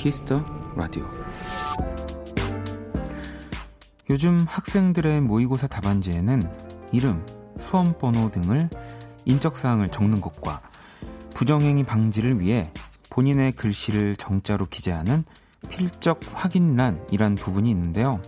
키스 0.00 0.26
더 0.26 0.42
라디오 0.76 1.04
요즘 4.08 4.40
학생들의 4.48 5.20
모의고사 5.20 5.66
답안지에는 5.66 6.42
이름, 6.90 7.26
수험 7.58 7.92
번호 7.98 8.30
등을 8.30 8.70
인적 9.26 9.58
사항을 9.58 9.90
적는 9.90 10.22
것과 10.22 10.62
부정행위 11.34 11.84
방지를 11.84 12.40
위해 12.40 12.72
본인의 13.10 13.52
글씨를 13.52 14.16
정자로 14.16 14.68
기재하는 14.70 15.22
필적 15.68 16.20
확인란이란 16.32 17.34
부분이 17.34 17.68
있는데요. 17.68 18.22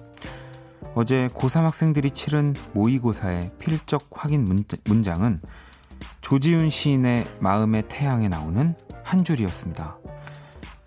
어제 0.95 1.29
고3 1.29 1.63
학생들이 1.63 2.11
치른 2.11 2.55
모의고사의 2.75 3.53
필적 3.59 4.11
확인 4.11 4.47
문장은 4.85 5.41
조지훈 6.21 6.69
시인의 6.69 7.25
마음의 7.41 7.85
태양에 7.89 8.29
나오는 8.29 8.75
한 9.03 9.25
줄이었습니다. 9.25 9.97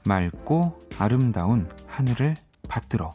맑고 0.05 0.84
아름다운 0.97 1.67
하늘을 1.87 2.35
받들어. 2.69 3.11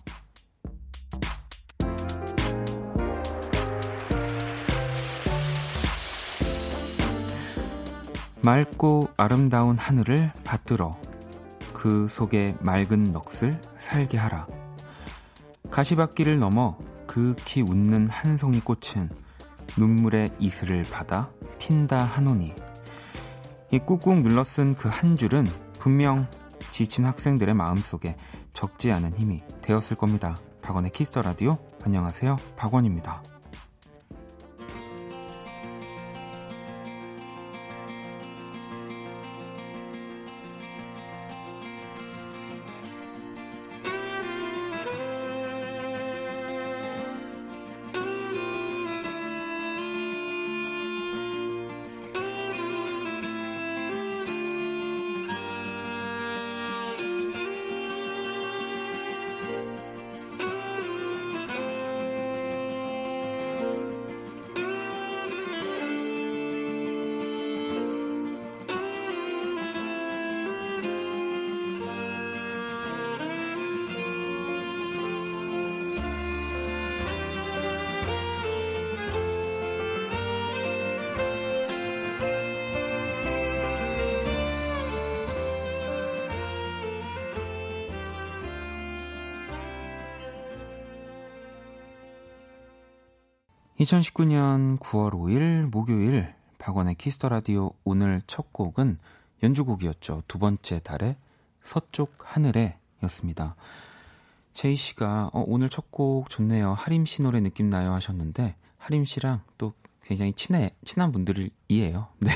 맑고 8.43 9.11
아름다운 9.16 9.77
하늘을 9.77 10.33
받들어 10.45 10.98
그 11.74 12.09
속에 12.09 12.57
맑은 12.60 13.13
넋을 13.13 13.60
살게 13.79 14.18
하라. 14.18 14.46
가시밭길을 15.71 16.38
넘어 16.38 16.77
그윽히 17.07 17.62
웃는 17.62 18.09
한 18.09 18.37
송이 18.37 18.60
꽃은 18.60 19.10
눈물의 19.77 20.30
이슬을 20.38 20.85
받아 20.90 21.30
핀다 21.59 22.05
하노니 22.05 22.55
이 23.71 23.79
꾹꾹 23.79 24.23
눌러 24.23 24.43
쓴 24.43 24.74
그 24.74 24.88
한 24.88 25.16
줄은 25.16 25.46
분명 25.79 26.27
지친 26.81 27.05
학생들의 27.05 27.53
마음속에 27.53 28.17
적지 28.55 28.91
않은 28.91 29.15
힘이 29.15 29.43
되었을 29.61 29.99
겁니다. 29.99 30.39
박원의 30.63 30.93
키스 30.93 31.10
더 31.10 31.21
라디오 31.21 31.59
안녕하세요. 31.85 32.39
박원입니다. 32.57 33.23
2019년 93.81 94.79
9월 94.79 95.13
5일 95.13 95.71
목요일 95.71 96.35
박원의 96.59 96.97
키스 96.97 97.18
더 97.18 97.31
라디오 97.31 97.73
오늘 97.83 98.21
첫 98.27 98.53
곡은 98.53 98.99
연주곡이었죠. 99.43 100.25
두 100.29 100.39
번째 100.39 100.81
달의 100.81 101.17
서쪽 101.63 102.15
하늘에 102.19 102.79
였습니다. 103.03 103.57
제이 104.53 104.77
씨가 104.77 105.31
어, 105.33 105.45
오늘 105.47 105.71
첫 105.71 105.91
곡 105.91 106.29
좋네요. 106.29 106.75
하림 106.75 107.07
씨 107.07 107.23
노래 107.23 107.41
느낌 107.41 107.71
나요 107.71 107.95
하셨는데 107.95 108.55
하림 108.77 109.07
씨랑 109.07 109.41
또 109.57 109.73
굉장히 110.05 110.35
친해 110.35 110.75
친한 110.85 111.11
분들이에요. 111.11 112.09
네. 112.21 112.31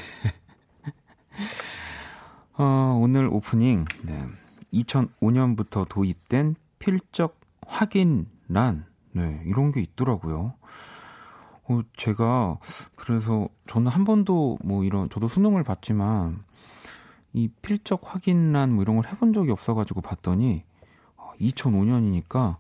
어, 2.57 2.99
오늘 2.99 3.29
오프닝 3.29 3.85
네. 4.05 4.23
2005년부터 4.73 5.87
도입된 5.89 6.57
필적 6.79 7.39
확인란 7.67 8.87
네, 9.13 9.43
이런 9.45 9.73
게 9.73 9.81
있더라고요. 9.83 10.55
어, 11.69 11.81
제가 11.97 12.59
그래서 12.97 13.49
저는 13.67 13.89
한 13.89 14.05
번도 14.05 14.59
뭐 14.63 14.85
이런 14.85 15.09
저도 15.09 15.29
수능을 15.29 15.63
봤지만 15.63 16.45
이 17.33 17.49
필적 17.63 18.03
확인란 18.05 18.73
뭐 18.73 18.83
이런 18.83 18.97
걸 18.97 19.07
해본 19.07 19.33
적이 19.33 19.51
없어가지고 19.53 20.01
봤더니 20.03 20.65
2005년이니까 21.41 22.37
어, 22.37 22.59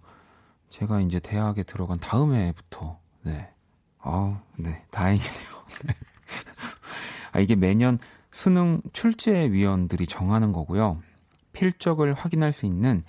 제가 0.68 1.00
이제 1.00 1.20
대학에 1.20 1.62
들어간 1.62 1.98
다음 2.00 2.34
해부터 2.34 2.98
네. 3.22 3.50
아우, 4.00 4.36
네. 4.58 4.84
다행이네요. 4.90 5.64
네. 5.86 5.94
아, 7.32 7.40
이게 7.40 7.56
매년 7.56 7.98
수능 8.30 8.82
출제 8.92 9.50
위원들이 9.50 10.06
정하는 10.06 10.52
거고요. 10.52 11.00
필적을 11.52 12.14
확인할 12.14 12.52
수 12.52 12.66
있는 12.66 13.04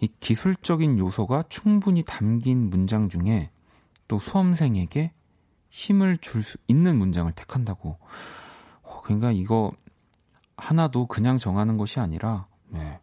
이 0.00 0.08
기술적인 0.18 0.98
요소가 0.98 1.44
충분히 1.48 2.02
담긴 2.02 2.70
문장 2.70 3.08
중에 3.08 3.50
또 4.08 4.18
수험생에게 4.18 5.12
힘을 5.72 6.18
줄 6.18 6.44
수 6.44 6.58
있는 6.68 6.96
문장을 6.96 7.32
택한다고. 7.32 7.98
어, 8.82 9.00
그러니까 9.02 9.32
이거 9.32 9.72
하나도 10.56 11.06
그냥 11.06 11.38
정하는 11.38 11.76
것이 11.76 11.98
아니라 11.98 12.46
네. 12.68 13.00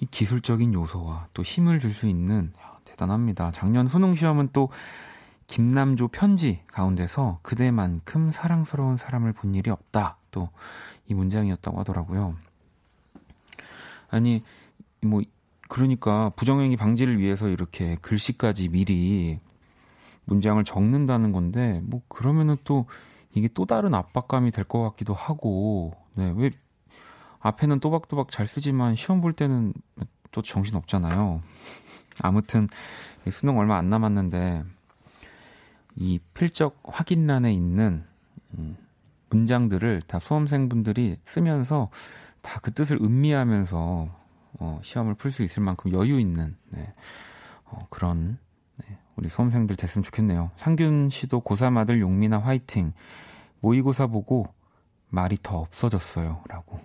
이 0.00 0.06
기술적인 0.06 0.74
요소와 0.74 1.28
또 1.32 1.42
힘을 1.42 1.80
줄 1.80 1.90
수 1.92 2.06
있는 2.06 2.52
야, 2.60 2.78
대단합니다. 2.84 3.52
작년 3.52 3.88
수능 3.88 4.14
시험은 4.14 4.50
또 4.52 4.68
김남조 5.46 6.08
편지 6.08 6.60
가운데서 6.66 7.38
그대만큼 7.42 8.30
사랑스러운 8.30 8.96
사람을 8.98 9.32
본 9.32 9.54
일이 9.54 9.70
없다. 9.70 10.18
또 10.30 10.50
이 11.06 11.14
문장이었다고 11.14 11.78
하더라고요. 11.80 12.36
아니 14.10 14.42
뭐 15.02 15.22
그러니까 15.68 16.30
부정행위 16.30 16.76
방지를 16.76 17.18
위해서 17.18 17.48
이렇게 17.48 17.96
글씨까지 17.96 18.68
미리 18.68 19.40
문장을 20.26 20.62
적는다는 20.64 21.32
건데 21.32 21.80
뭐 21.84 22.02
그러면은 22.08 22.56
또 22.64 22.86
이게 23.32 23.48
또 23.54 23.66
다른 23.66 23.94
압박감이 23.94 24.50
될 24.50 24.64
것 24.64 24.82
같기도 24.82 25.14
하고 25.14 25.92
네 26.16 26.32
왜 26.36 26.50
앞에는 27.40 27.80
또박또박 27.80 28.30
잘 28.30 28.46
쓰지만 28.46 28.96
시험 28.96 29.20
볼 29.20 29.32
때는 29.34 29.74
또 30.30 30.40
정신 30.40 30.76
없잖아요. 30.76 31.42
아무튼 32.22 32.68
수능 33.30 33.58
얼마 33.58 33.76
안 33.76 33.90
남았는데 33.90 34.64
이 35.96 36.18
필적 36.32 36.80
확인란에 36.84 37.52
있는 37.52 38.04
음, 38.56 38.76
문장들을 39.30 40.02
다 40.06 40.18
수험생분들이 40.18 41.18
쓰면서 41.24 41.90
다 42.40 42.60
그 42.60 42.72
뜻을 42.72 42.98
음미하면서 43.02 44.08
어, 44.60 44.80
시험을 44.82 45.14
풀 45.14 45.30
수 45.30 45.42
있을 45.42 45.62
만큼 45.62 45.92
여유 45.92 46.18
있는 46.20 46.56
네, 46.70 46.94
어, 47.66 47.86
그런 47.90 48.38
우리 49.16 49.28
수험생들 49.28 49.76
됐으면 49.76 50.02
좋겠네요. 50.02 50.50
상균 50.56 51.10
씨도 51.10 51.42
고3 51.42 51.76
아들 51.78 52.00
용민아 52.00 52.38
화이팅. 52.40 52.92
모의고사 53.60 54.08
보고 54.08 54.52
말이 55.08 55.38
더 55.42 55.58
없어졌어요. 55.58 56.42
라고. 56.48 56.80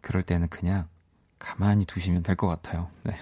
그럴 0.00 0.22
때는 0.22 0.48
그냥 0.48 0.86
가만히 1.38 1.84
두시면 1.84 2.22
될 2.22 2.36
것 2.36 2.46
같아요. 2.46 2.88
네. 3.02 3.14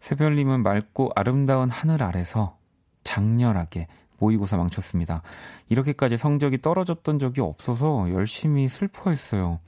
새별님은 0.00 0.62
맑고 0.62 1.12
아름다운 1.16 1.70
하늘 1.70 2.02
아래서 2.02 2.56
장렬하게 3.04 3.88
모의고사 4.18 4.56
망쳤습니다. 4.56 5.22
이렇게까지 5.68 6.16
성적이 6.16 6.60
떨어졌던 6.60 7.18
적이 7.18 7.40
없어서 7.40 8.10
열심히 8.10 8.68
슬퍼했어요. 8.68 9.60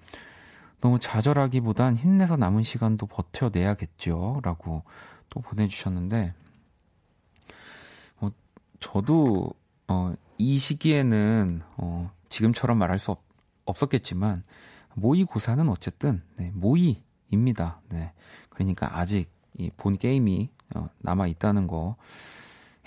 너무 0.81 0.99
좌절하기보단 0.99 1.97
힘내서 1.97 2.37
남은 2.37 2.63
시간도 2.63 3.07
버텨내야겠죠. 3.07 4.41
라고 4.43 4.83
또 5.29 5.41
보내주셨는데, 5.41 6.33
저도 8.81 9.53
어, 9.89 10.13
이 10.39 10.59
시기에는 10.59 11.63
어, 11.77 12.11
지금처럼 12.29 12.79
말할 12.79 12.99
수 12.99 13.11
없, 13.11 13.23
없었겠지만 13.65 14.43
모의고사는 14.95 15.69
어쨌든 15.69 16.23
네, 16.37 16.51
모의입니다. 16.55 17.81
네. 17.91 18.13
그러니까 18.49 18.99
아직 18.99 19.31
이 19.59 19.71
본 19.77 19.99
게임이 19.99 20.49
어, 20.75 20.89
남아 20.99 21.27
있다는 21.27 21.67
거. 21.67 21.97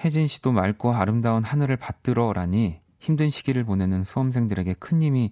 혜진 0.03 0.27
씨도 0.27 0.51
맑고 0.51 0.93
아름다운 0.93 1.43
하늘을 1.43 1.77
받들어라니 1.77 2.81
힘든 2.99 3.29
시기를 3.29 3.63
보내는 3.63 4.03
수험생들에게 4.05 4.73
큰 4.75 5.01
힘이 5.01 5.31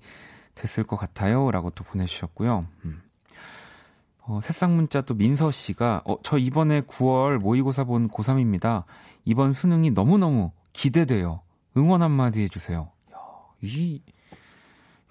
됐을 0.56 0.84
것 0.84 0.98
같아요. 0.98 1.50
라고 1.52 1.69
또 1.72 1.84
보내주셨고요. 1.84 2.68
음. 2.86 3.02
어, 4.24 4.40
새싹 4.44 4.72
문자 4.72 5.02
또 5.02 5.13
민서 5.16 5.52
씨가, 5.52 6.04
어, 6.06 6.16
저 6.22 6.38
이번에 6.38 6.81
9월 6.81 7.40
모의고사 7.40 7.86
본 7.86 8.08
고3입니다. 8.10 8.84
이번 9.26 9.54
수능이 9.54 9.92
너무너무 9.92 10.52
기대돼요. 10.74 11.42
응원 11.78 12.02
한마디 12.02 12.42
해주세요. 12.42 12.92
야, 13.14 13.18
이, 13.62 14.02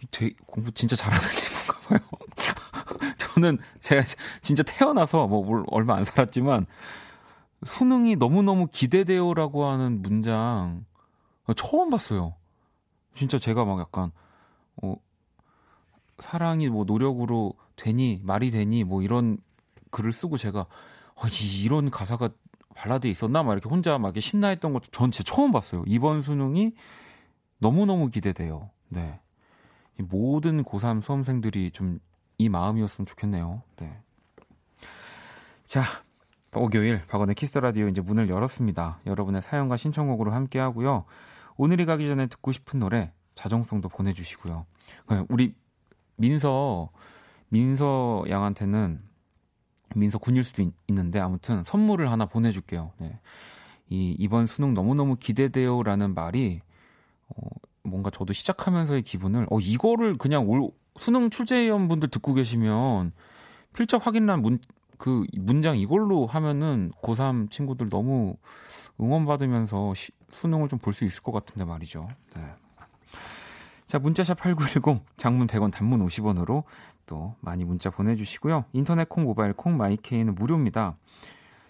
이 0.02 0.06
되게 0.10 0.34
공부 0.46 0.70
진짜 0.72 0.96
잘하는 0.96 1.20
친구인가 1.30 1.88
봐요. 1.88 1.98
저는 3.18 3.58
제가 3.80 4.02
진짜 4.42 4.62
태어나서 4.62 5.26
뭐 5.26 5.64
얼마 5.68 5.96
안 5.96 6.04
살았지만, 6.04 6.66
수능이 7.64 8.16
너무너무 8.16 8.66
기대돼요라고 8.68 9.66
하는 9.66 10.02
문장 10.02 10.84
처음 11.56 11.90
봤어요. 11.90 12.34
진짜 13.14 13.38
제가 13.38 13.64
막 13.64 13.78
약간 13.80 14.12
어 14.82 14.94
사랑이 16.18 16.68
뭐 16.68 16.84
노력으로 16.84 17.54
되니 17.76 18.20
말이 18.22 18.50
되니 18.50 18.84
뭐 18.84 19.02
이런 19.02 19.38
글을 19.90 20.12
쓰고 20.12 20.38
제가 20.38 20.60
어, 20.60 21.26
이, 21.28 21.62
이런 21.62 21.90
가사가 21.90 22.30
발라드에 22.80 23.10
있었나 23.10 23.42
막 23.42 23.52
이렇게 23.52 23.68
혼자 23.68 23.98
막 23.98 24.08
이렇게 24.08 24.20
신나했던 24.20 24.72
것도 24.72 24.86
전 24.90 25.10
진짜 25.10 25.34
처음 25.34 25.52
봤어요. 25.52 25.84
이번 25.86 26.22
수능이 26.22 26.74
너무너무 27.58 28.10
기대돼요. 28.10 28.70
네. 28.88 29.20
모든 29.98 30.64
고3 30.64 31.02
수험생들이 31.02 31.70
좀 31.72 32.00
이 32.40 32.48
마음이었으면 32.48 33.04
좋겠네요. 33.04 33.62
네. 33.76 33.98
자, 35.66 35.82
목요일 36.52 37.06
박원의 37.06 37.34
키스 37.34 37.58
라디오 37.58 37.86
이제 37.86 38.00
문을 38.00 38.30
열었습니다. 38.30 39.00
여러분의 39.04 39.42
사연과 39.42 39.76
신청곡으로 39.76 40.32
함께 40.32 40.58
하고요. 40.58 41.04
오늘이 41.58 41.84
가기 41.84 42.08
전에 42.08 42.28
듣고 42.28 42.52
싶은 42.52 42.78
노래 42.78 43.12
자정송도 43.34 43.90
보내 43.90 44.14
주시고요. 44.14 44.64
네, 45.10 45.22
우리 45.28 45.54
민서 46.16 46.88
민서 47.50 48.24
양한테는 48.30 49.02
민서 49.94 50.18
군일 50.18 50.44
수도 50.44 50.62
있, 50.62 50.72
는데 50.88 51.18
아무튼 51.20 51.64
선물을 51.64 52.10
하나 52.10 52.26
보내줄게요. 52.26 52.92
네. 52.98 53.18
이 53.88 54.14
이번 54.18 54.46
수능 54.46 54.74
너무 54.74 54.94
너무 54.94 55.16
기대돼요라는 55.16 56.14
말이 56.14 56.60
어, 57.28 57.48
뭔가 57.82 58.10
저도 58.10 58.32
시작하면서의 58.32 59.02
기분을 59.02 59.46
어 59.50 59.58
이거를 59.60 60.16
그냥 60.16 60.48
올 60.48 60.70
수능 60.98 61.30
출제위원 61.30 61.88
분들 61.88 62.08
듣고 62.10 62.34
계시면 62.34 63.12
필적 63.72 64.06
확인란 64.06 64.42
문 64.42 64.58
그 65.00 65.24
문장 65.32 65.78
이걸로 65.78 66.26
하면은 66.26 66.92
고3 67.02 67.50
친구들 67.50 67.88
너무 67.88 68.36
응원받으면서 69.00 69.94
시, 69.94 70.12
수능을 70.30 70.68
좀 70.68 70.78
볼 70.78 70.92
수 70.92 71.04
있을 71.06 71.22
것 71.22 71.32
같은데 71.32 71.64
말이죠. 71.64 72.06
네. 72.36 72.42
자, 73.90 73.98
문자샵 73.98 74.38
8910, 74.38 75.04
장문 75.16 75.48
100원, 75.48 75.72
단문 75.72 76.06
50원으로 76.06 76.62
또 77.06 77.34
많이 77.40 77.64
문자 77.64 77.90
보내주시고요. 77.90 78.66
인터넷 78.72 79.08
콩, 79.08 79.24
모바일 79.24 79.52
콩, 79.52 79.76
마이케이는 79.76 80.36
무료입니다. 80.36 80.96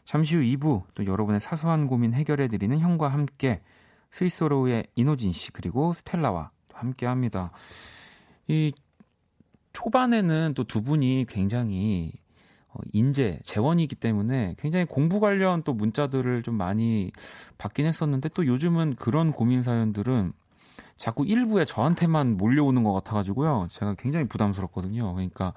잠시 0.05 0.37
후 0.37 0.43
2부, 0.43 0.82
또 0.93 1.06
여러분의 1.06 1.40
사소한 1.40 1.87
고민 1.87 2.12
해결해드리는 2.12 2.78
형과 2.78 3.08
함께 3.08 3.62
스위스로의 4.11 4.84
이노진 4.96 5.32
씨, 5.32 5.50
그리고 5.50 5.94
스텔라와 5.94 6.50
함께 6.75 7.06
합니다. 7.06 7.52
이 8.49 8.75
초반에는 9.72 10.52
또 10.55 10.64
두 10.64 10.82
분이 10.82 11.25
굉장히 11.26 12.12
어, 12.69 12.81
인재, 12.93 13.40
재원이기 13.44 13.94
때문에 13.94 14.56
굉장히 14.58 14.84
공부 14.84 15.20
관련 15.20 15.62
또 15.62 15.72
문자들을 15.72 16.43
좀 16.43 16.56
많이 16.56 17.12
받긴 17.56 17.87
했었는데 17.87 18.28
또 18.34 18.46
요즘은 18.46 18.96
그런 18.96 19.32
고민 19.32 19.62
사연들은 19.62 20.34
자꾸 21.00 21.25
일부에 21.25 21.64
저한테만 21.64 22.37
몰려오는 22.37 22.85
것 22.85 22.93
같아가지고요. 22.93 23.69
제가 23.70 23.94
굉장히 23.94 24.29
부담스럽거든요. 24.29 25.14
그러니까 25.14 25.55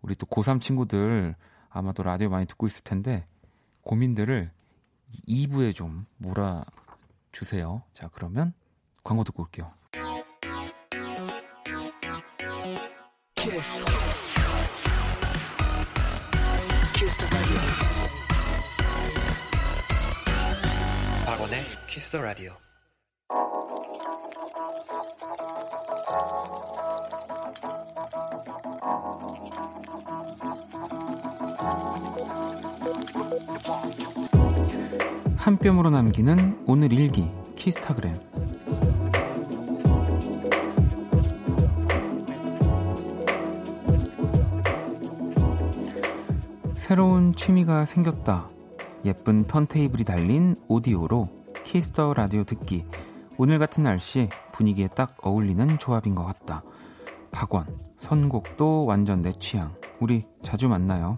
우리 0.00 0.14
또 0.14 0.26
고3 0.26 0.58
친구들 0.58 1.36
아마도 1.68 2.02
라디오 2.02 2.30
많이 2.30 2.46
듣고 2.46 2.66
있을 2.66 2.82
텐데 2.82 3.26
고민들을 3.82 4.50
2부에 5.28 5.74
좀 5.74 6.06
몰아주세요. 6.16 7.82
자, 7.92 8.08
그러면 8.10 8.54
광고 9.04 9.22
듣고 9.22 9.42
올게요. 9.42 9.68
키스. 13.34 13.84
박원의 21.26 21.64
키스 21.86 22.10
더 22.10 22.22
라디오. 22.22 22.69
한 35.36 35.58
뼘으로 35.58 35.90
남기는 35.90 36.64
오늘 36.66 36.92
일기 36.92 37.30
키스타그램 37.56 38.18
새로운 46.74 47.34
취미가 47.34 47.84
생겼다. 47.84 48.48
예쁜 49.04 49.46
턴테이블이 49.46 50.04
달린 50.04 50.56
오디오로 50.66 51.28
키스터 51.62 52.14
라디오 52.14 52.42
듣기. 52.42 52.84
오늘 53.38 53.58
같은 53.58 53.84
날씨 53.84 54.28
분위기에 54.52 54.88
딱 54.88 55.16
어울리는 55.22 55.78
조합인 55.78 56.14
것 56.14 56.24
같다. 56.24 56.62
박원, 57.30 57.78
선곡도 57.98 58.86
완전 58.86 59.20
내 59.20 59.32
취향. 59.32 59.74
우리 60.00 60.26
자주 60.42 60.68
만나요. 60.68 61.16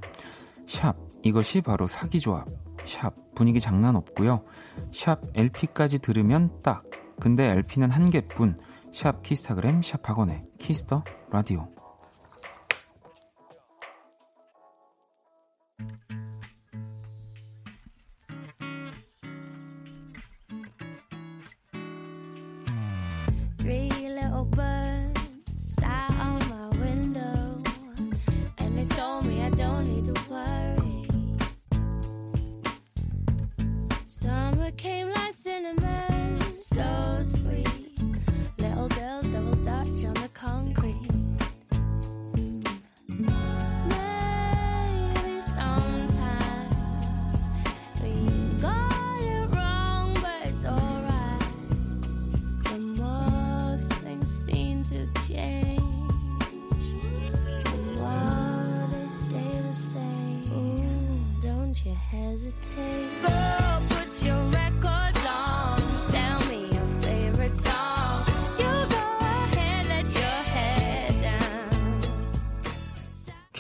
샵, 0.67 0.95
이것이 1.23 1.61
바로 1.61 1.87
사기 1.87 2.21
조합. 2.21 2.47
샵, 2.85 3.15
분위기 3.35 3.61
장난 3.61 3.97
없고요. 3.97 4.45
샵, 4.93 5.21
LP까지 5.35 6.01
들으면 6.01 6.51
딱. 6.63 6.85
근데 7.21 7.49
LP는 7.49 7.91
한 7.91 8.11
개뿐. 8.11 8.57
샵 8.93 9.23
키스타그램, 9.23 9.83
샵 9.83 10.03
박원의 10.03 10.45
키스 10.59 10.88
더 10.88 11.05
라디오. 11.31 11.72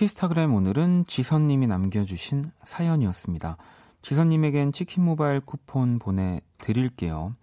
키스타그램 0.02 0.52
오늘은 0.52 1.04
지선님이 1.06 1.68
남겨주신 1.68 2.50
사연이었습니다. 2.64 3.56
지선님에겐 4.02 4.72
치킨 4.72 5.04
모바일 5.04 5.38
쿠폰 5.38 6.00
보내드릴게요. 6.00 7.36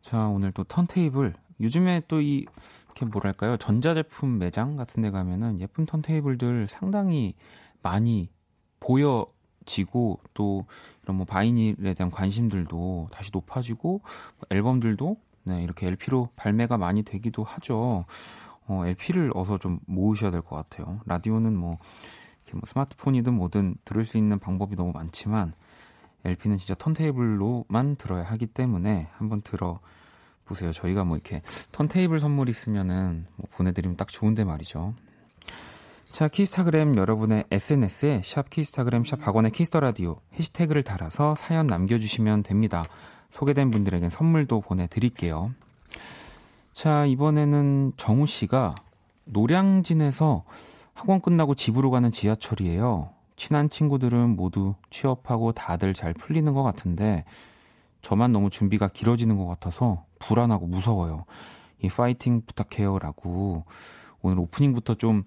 자, 0.00 0.26
오늘 0.26 0.52
또 0.52 0.64
턴테이블. 0.64 1.34
요즘에 1.60 2.00
또 2.08 2.22
이, 2.22 2.46
이렇게 2.86 3.04
뭐랄까요. 3.04 3.58
전자제품 3.58 4.38
매장 4.38 4.76
같은 4.76 5.02
데 5.02 5.10
가면은 5.10 5.60
예쁜 5.60 5.84
턴테이블들 5.84 6.66
상당히 6.66 7.34
많이 7.82 8.30
보여지고 8.80 10.20
또 10.32 10.64
이런 11.02 11.18
뭐 11.18 11.26
바이닐에 11.26 11.92
대한 11.92 12.10
관심들도 12.10 13.08
다시 13.12 13.28
높아지고 13.34 14.00
앨범들도 14.48 15.18
네, 15.42 15.62
이렇게 15.62 15.88
LP로 15.88 16.30
발매가 16.36 16.78
많이 16.78 17.02
되기도 17.02 17.44
하죠. 17.44 18.06
어, 18.68 18.84
LP를 18.86 19.30
어서 19.34 19.58
좀 19.58 19.80
모으셔야 19.86 20.30
될 20.30 20.42
것 20.42 20.56
같아요. 20.56 21.00
라디오는 21.06 21.54
뭐, 21.56 21.78
뭐 22.52 22.60
스마트폰이든 22.64 23.34
뭐든 23.34 23.76
들을 23.84 24.04
수 24.04 24.16
있는 24.18 24.38
방법이 24.38 24.76
너무 24.76 24.92
많지만 24.92 25.52
LP는 26.24 26.58
진짜 26.58 26.74
턴테이블로만 26.74 27.96
들어야 27.96 28.24
하기 28.24 28.46
때문에 28.46 29.08
한번 29.12 29.42
들어 29.42 29.78
보세요. 30.44 30.72
저희가 30.72 31.04
뭐 31.04 31.16
이렇게 31.16 31.42
턴테이블 31.72 32.20
선물 32.20 32.48
있으면은 32.48 33.26
뭐 33.36 33.46
보내드리면 33.56 33.96
딱 33.96 34.08
좋은데 34.08 34.44
말이죠. 34.44 34.94
자, 36.10 36.28
키스타그램 36.28 36.96
여러분의 36.96 37.44
SNS에 37.50 38.22
샵 38.24 38.48
키스타그램 38.48 39.04
샵 39.04 39.20
박원의 39.20 39.50
키스 39.50 39.69
더 39.69 39.80
라디오 39.80 40.20
해시태그를 40.34 40.82
달아서 40.82 41.34
사연 41.34 41.66
남겨주시면 41.66 42.42
됩니다. 42.44 42.84
소개된 43.30 43.70
분들에겐 43.70 44.08
선물도 44.08 44.62
보내드릴게요. 44.62 45.52
자, 46.76 47.06
이번에는 47.06 47.94
정우 47.96 48.26
씨가 48.26 48.74
노량진에서 49.24 50.44
학원 50.92 51.22
끝나고 51.22 51.54
집으로 51.54 51.90
가는 51.90 52.10
지하철이에요. 52.12 53.08
친한 53.34 53.70
친구들은 53.70 54.36
모두 54.36 54.74
취업하고 54.90 55.52
다들 55.52 55.94
잘 55.94 56.12
풀리는 56.12 56.52
것 56.52 56.62
같은데 56.62 57.24
저만 58.02 58.30
너무 58.30 58.50
준비가 58.50 58.88
길어지는 58.88 59.38
것 59.38 59.46
같아서 59.46 60.04
불안하고 60.18 60.66
무서워요. 60.66 61.24
이 61.82 61.88
파이팅 61.88 62.42
부탁해요라고 62.46 63.64
오늘 64.20 64.38
오프닝부터 64.40 64.96
좀 64.96 65.24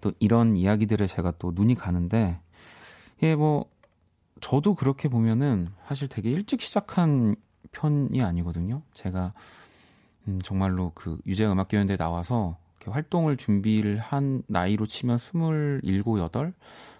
또 0.00 0.12
이런 0.20 0.56
이야기들에 0.56 1.06
제가 1.06 1.32
또 1.38 1.52
눈이 1.54 1.74
가는데 1.74 2.40
예 3.22 3.34
뭐 3.36 3.66
저도 4.40 4.74
그렇게 4.74 5.08
보면은 5.10 5.68
사실 5.86 6.08
되게 6.08 6.30
일찍 6.30 6.62
시작한 6.62 7.36
편이 7.72 8.22
아니거든요. 8.22 8.80
제가 8.94 9.34
음 10.28 10.40
정말로 10.42 10.92
그 10.94 11.18
유재 11.26 11.46
음악교연대 11.46 11.96
나와서 11.96 12.56
활동을 12.86 13.36
준비를 13.36 13.98
한 13.98 14.42
나이로 14.46 14.86
치면 14.86 15.18
27, 15.82 16.28
8 16.30 16.52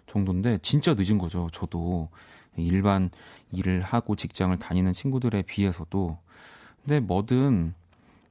정도인데 0.07 0.59
진짜 0.62 0.95
늦은 0.95 1.19
거죠. 1.19 1.49
저도 1.52 2.09
일반 2.57 3.11
일을 3.52 3.83
하고 3.83 4.16
직장을 4.16 4.57
다니는 4.59 4.93
친구들에 4.93 5.43
비해서도 5.43 6.19
근데 6.83 7.00
뭐든 7.00 7.75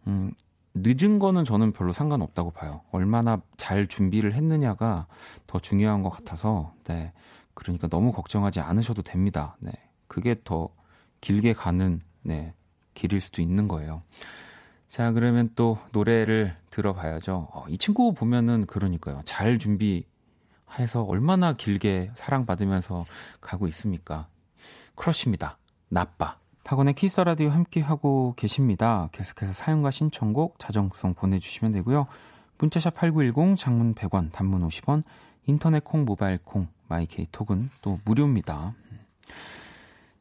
음 0.08 0.32
늦은 0.76 1.20
거는 1.20 1.46
저는 1.46 1.72
별로 1.72 1.92
상관없다고 1.92 2.52
봐요. 2.52 2.82
얼마나 2.92 3.42
잘 3.58 3.88
준비를 3.88 4.34
했느냐가 4.34 5.06
더 5.46 5.60
중요한 5.60 6.02
것 6.02 6.10
같아서 6.10 6.74
네. 6.86 7.14
그러니까 7.54 7.88
너무 7.88 8.12
걱정하지 8.12 8.60
않으셔도 8.60 9.04
됩니다. 9.04 9.56
네. 9.60 9.72
그게 10.08 10.36
더 10.44 10.70
길게 11.22 11.54
가는 11.54 12.02
네. 12.24 12.54
길일 12.96 13.20
수도 13.20 13.42
있는 13.42 13.68
거예요. 13.68 14.02
자, 14.94 15.12
그러면 15.12 15.50
또 15.56 15.80
노래를 15.92 16.56
들어봐야죠. 16.70 17.48
어, 17.52 17.66
이 17.68 17.80
친구 17.80 18.14
보면은 18.14 18.68
그러니까요. 18.68 19.24
잘 19.26 19.58
준비해서 19.58 21.02
얼마나 21.08 21.54
길게 21.54 22.12
사랑받으면서 22.14 23.04
가고 23.42 23.68
있습니까? 23.70 24.28
크러쉬입니다. 24.94 25.58
나빠. 25.90 26.38
박원의 26.64 26.94
키스 26.94 27.10
더 27.10 27.20
라디오 27.20 27.50
함께 27.50 27.82
하고 27.82 28.36
계십니다. 28.38 29.10
계속해서 29.14 29.52
사연과 29.52 29.90
신청곡 29.90 30.60
자정성 30.60 31.16
보내주시면 31.16 31.72
되고요. 31.72 32.06
문자샵 32.60 32.94
8910 32.94 33.58
장문 33.58 33.96
100원 33.96 34.32
단문 34.32 34.62
50원 34.68 35.02
인터넷 35.48 35.84
콩 35.84 36.06
모바일 36.06 36.38
콩 36.38 36.68
마이케이 36.88 37.26
톡은 37.32 37.72
또 37.82 37.98
무료입니다. 38.06 38.76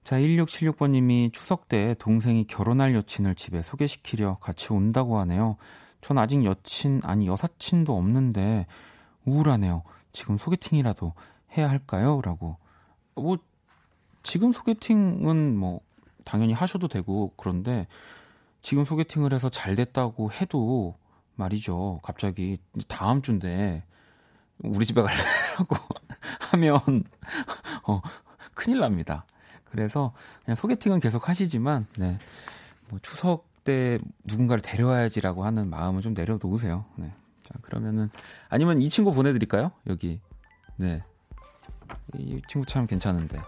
자, 0.04 0.16
1676번님이 0.16 1.32
추석 1.32 1.68
때 1.68 1.94
동생이 1.98 2.44
결혼할 2.44 2.94
여친을 2.94 3.36
집에 3.36 3.62
소개시키려 3.62 4.38
같이 4.40 4.72
온다고 4.72 5.18
하네요. 5.20 5.56
전 6.00 6.18
아직 6.18 6.44
여친, 6.44 7.00
아니 7.04 7.28
여사친도 7.28 7.96
없는데 7.96 8.66
우울하네요. 9.24 9.84
지금 10.12 10.38
소개팅이라도 10.38 11.12
해야 11.56 11.70
할까요? 11.70 12.20
라고. 12.24 12.56
뭐, 13.14 13.38
지금 14.24 14.52
소개팅은 14.52 15.56
뭐, 15.56 15.80
당연히 16.24 16.52
하셔도 16.52 16.88
되고, 16.88 17.32
그런데 17.36 17.86
지금 18.60 18.84
소개팅을 18.84 19.32
해서 19.32 19.50
잘 19.50 19.76
됐다고 19.76 20.32
해도 20.32 20.96
말이죠. 21.36 22.00
갑자기 22.02 22.58
다음 22.88 23.22
주인데 23.22 23.84
우리 24.58 24.84
집에 24.84 25.00
갈래라고 25.00 25.76
하면, 26.50 27.04
어, 27.86 28.00
큰일 28.54 28.80
납니다. 28.80 29.26
그래서 29.72 30.12
그냥 30.44 30.54
소개팅은 30.54 31.00
계속 31.00 31.30
하시지만 31.30 31.86
네. 31.96 32.18
뭐 32.90 32.98
추석 33.02 33.46
때 33.64 33.98
누군가를 34.24 34.60
데려와야지라고 34.60 35.44
하는 35.44 35.70
마음은 35.70 36.02
좀 36.02 36.12
내려놓으세요. 36.12 36.84
네. 36.96 37.10
자, 37.42 37.54
그러면은 37.62 38.10
아니면 38.50 38.82
이 38.82 38.90
친구 38.90 39.14
보내 39.14 39.32
드릴까요? 39.32 39.72
여기. 39.86 40.20
네. 40.76 41.02
이 42.18 42.42
친구 42.48 42.66
참 42.66 42.86
괜찮은데. 42.86 43.38
자, 43.38 43.44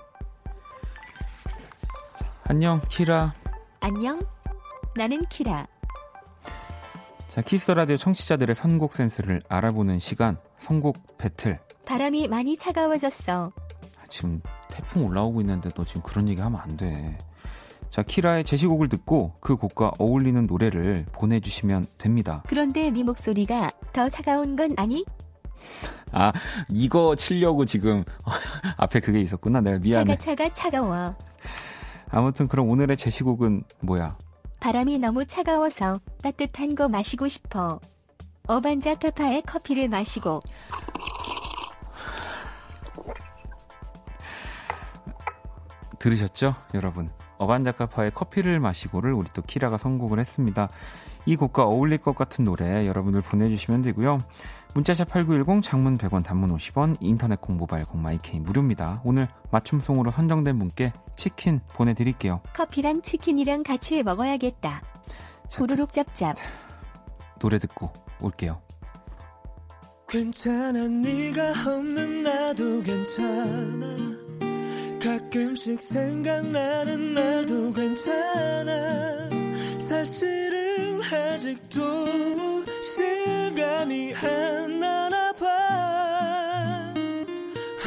안녕, 2.45 2.81
키라. 2.89 3.35
안녕. 3.81 4.23
나는 4.97 5.27
키라. 5.27 5.67
자, 7.29 7.43
키스 7.43 7.60
더 7.60 7.71
라디오 7.71 7.99
청취자들의 7.99 8.55
선곡 8.55 8.95
센스를 8.95 9.43
알아보는 9.49 9.99
시간, 9.99 10.39
선곡 10.57 11.19
배틀. 11.19 11.61
바람이 11.85 12.29
많이 12.29 12.57
차가워졌어. 12.57 13.53
지금 14.09 14.41
태풍 14.69 15.05
올라오고 15.07 15.41
있는데 15.41 15.69
너 15.71 15.85
지금 15.85 16.03
그런 16.03 16.29
얘기 16.29 16.41
하면 16.41 16.61
안 16.61 16.77
돼. 16.77 17.17
자, 17.91 18.03
키라의 18.03 18.45
제시곡을 18.45 18.89
듣고 18.89 19.35
그 19.41 19.57
곡과 19.57 19.93
어울리는 19.99 20.47
노래를 20.47 21.07
보내주시면 21.13 21.87
됩니다. 21.97 22.43
그런데 22.49 22.91
네 22.91 23.03
목소리가 23.05 23.71
더 23.93 24.09
차가운 24.09 24.57
건 24.57 24.71
아니? 24.77 25.05
아, 26.11 26.33
이거 26.71 27.15
치려고 27.15 27.65
지금 27.65 28.05
앞에 28.79 29.01
그게 29.01 29.21
있었구나. 29.21 29.61
내가 29.61 29.79
미안해. 29.79 30.17
차가 30.19 30.49
차가 30.49 30.55
차가워. 30.55 31.15
아무튼 32.09 32.49
그럼 32.49 32.69
오늘의 32.69 32.97
제시곡은 32.97 33.65
뭐야? 33.81 34.17
바람이 34.61 34.99
너무 34.99 35.25
차가워서 35.27 36.01
따뜻한 36.23 36.75
거 36.75 36.89
마시고 36.89 37.29
싶어. 37.29 37.81
어반자카파의 38.47 39.43
커피를 39.43 39.89
마시고 39.89 40.41
들으셨죠, 46.05 46.55
여러분? 46.75 47.11
어반자카파의 47.39 48.11
커피를 48.11 48.61
마시고를 48.61 49.15
우리 49.15 49.27
또 49.33 49.41
키라가 49.41 49.79
선곡을 49.79 50.21
했습니다. 50.21 50.69
이 51.25 51.35
곡과 51.35 51.65
어울릴 51.65 51.97
것 51.97 52.15
같은 52.15 52.45
노래 52.45 52.87
여러분들 52.87 53.23
보내주시면 53.23 53.81
되고요. 53.81 54.19
문자샵 54.75 55.09
8910 55.09 55.63
장문 55.63 55.97
100원 55.97 56.23
단문 56.23 56.55
50원 56.55 56.99
인터넷 57.01 57.41
콩 57.41 57.57
모바일 57.57 57.87
콩 57.87 58.03
마이케이 58.03 58.39
무료입니다. 58.39 59.01
오늘 59.03 59.29
맞춤송으로 59.51 60.11
선정된 60.11 60.59
분께 60.59 60.93
치킨 61.17 61.61
보내드릴게요. 61.73 62.43
커피랑 62.53 63.01
치킨이랑 63.01 63.63
같이 63.63 64.03
먹어야겠다. 64.03 64.83
도루룩 65.55 65.91
짭짭. 65.93 66.37
노래 67.39 67.59
듣고 67.59 67.91
올게요. 68.21 68.61
괜찮아 70.07 70.87
네가 70.87 71.51
없는 71.67 72.23
나도 72.23 72.83
괜찮아 72.83 74.24
가끔씩 75.05 75.83
생각나는 75.83 77.13
날도 77.13 77.75
괜찮아. 77.75 79.29
사실은 79.79 80.99
아직도 81.03 82.65
실감이 82.83 84.15
안 84.15 84.81
나나 84.81 85.31
봐. 85.35 86.95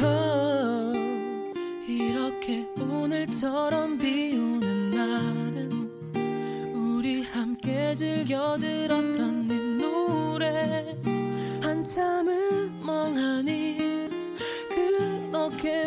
oh, 0.00 1.52
이렇게 1.88 2.64
오늘처럼 2.80 3.98
비 3.98 4.36
오는 4.36 4.90
날은 4.92 6.72
우리 6.72 7.24
함께 7.24 7.96
즐겨 7.96 8.56
들었던 8.58 9.48
네 9.48 9.58
노래. 9.84 10.96
한참을 11.64 12.70
멍하니 12.80 13.76
그렇게 14.70 15.86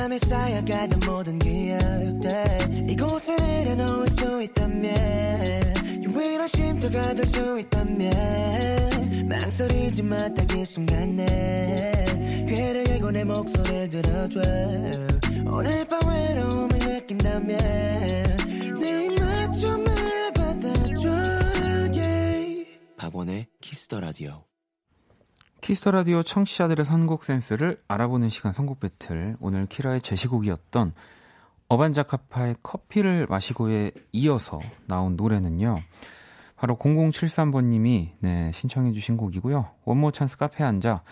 내 0.00 0.08
맘에 0.08 0.18
쌓여가던 0.18 1.00
모든 1.00 1.38
기억들 1.38 2.88
이곳에 2.88 3.36
내려놓을 3.36 4.08
수 4.08 4.42
있다면 4.42 4.94
유일한 6.02 6.48
쉼터가 6.48 7.14
될 7.14 7.26
수 7.26 7.60
있다면 7.60 9.28
망설이지 9.28 10.02
마 10.04 10.21
딱 10.21 10.55
이 10.55 10.64
순간에 10.64 12.46
귀를 12.48 12.88
열고 12.88 13.10
내 13.10 13.24
목소리를 13.24 13.90
들어줘 13.90 14.40
오늘 15.44 15.86
밤 15.86 16.08
외로움을 16.08 16.78
느낀다면 16.78 17.58
내 18.80 19.04
입맞춤을 19.04 20.32
받아줘 20.32 21.10
박원의 22.96 23.48
키스 23.60 23.85
더 23.85 24.00
라디오. 24.00 24.49
키스 25.60 25.79
더 25.79 25.90
라디오 25.90 26.22
청취자들의 26.22 26.84
선곡 26.84 27.24
센스를 27.24 27.82
알아보는 27.86 28.30
시간 28.30 28.52
선곡 28.52 28.80
배틀. 28.80 29.36
오늘 29.40 29.66
키라의 29.66 30.00
제시곡이었던 30.00 30.94
어반자카파의 31.68 32.56
커피를 32.62 33.26
마시고에 33.28 33.92
이어서 34.12 34.58
나온 34.86 35.16
노래는요. 35.16 35.82
바로 36.56 36.76
0073번님이 36.76 38.10
네, 38.20 38.50
신청해주신 38.52 39.16
곡이고요. 39.16 39.70
원모어찬스 39.84 40.38
카페에 40.38 40.66
앉아 40.66 41.02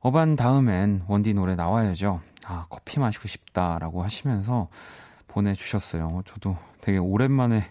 어반 0.00 0.36
다음엔 0.36 1.04
원디 1.08 1.34
노래 1.34 1.54
나와야죠. 1.54 2.20
아, 2.44 2.66
커피 2.70 2.98
마시고 3.00 3.28
싶다라고 3.28 4.02
하시면서 4.02 4.68
보내주셨어요. 5.28 6.22
저도 6.26 6.56
되게 6.80 6.98
오랜만에 6.98 7.70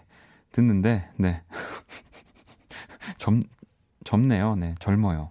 듣는데, 0.52 1.08
네. 1.16 1.42
젊, 3.18 3.40
젊네요. 4.04 4.56
네, 4.56 4.74
젊어요. 4.78 5.30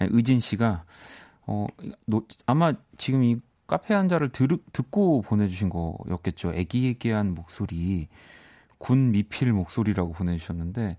의진 0.00 0.40
씨가, 0.40 0.84
어, 1.46 1.66
노, 2.06 2.26
아마 2.46 2.72
지금 2.98 3.22
이 3.22 3.40
카페 3.66 3.94
한자를 3.94 4.30
들, 4.30 4.48
듣고 4.72 5.22
보내주신 5.22 5.70
거였겠죠. 5.70 6.54
애기애기한 6.54 7.34
목소리, 7.34 8.08
군 8.78 9.12
미필 9.12 9.52
목소리라고 9.52 10.12
보내주셨는데, 10.12 10.96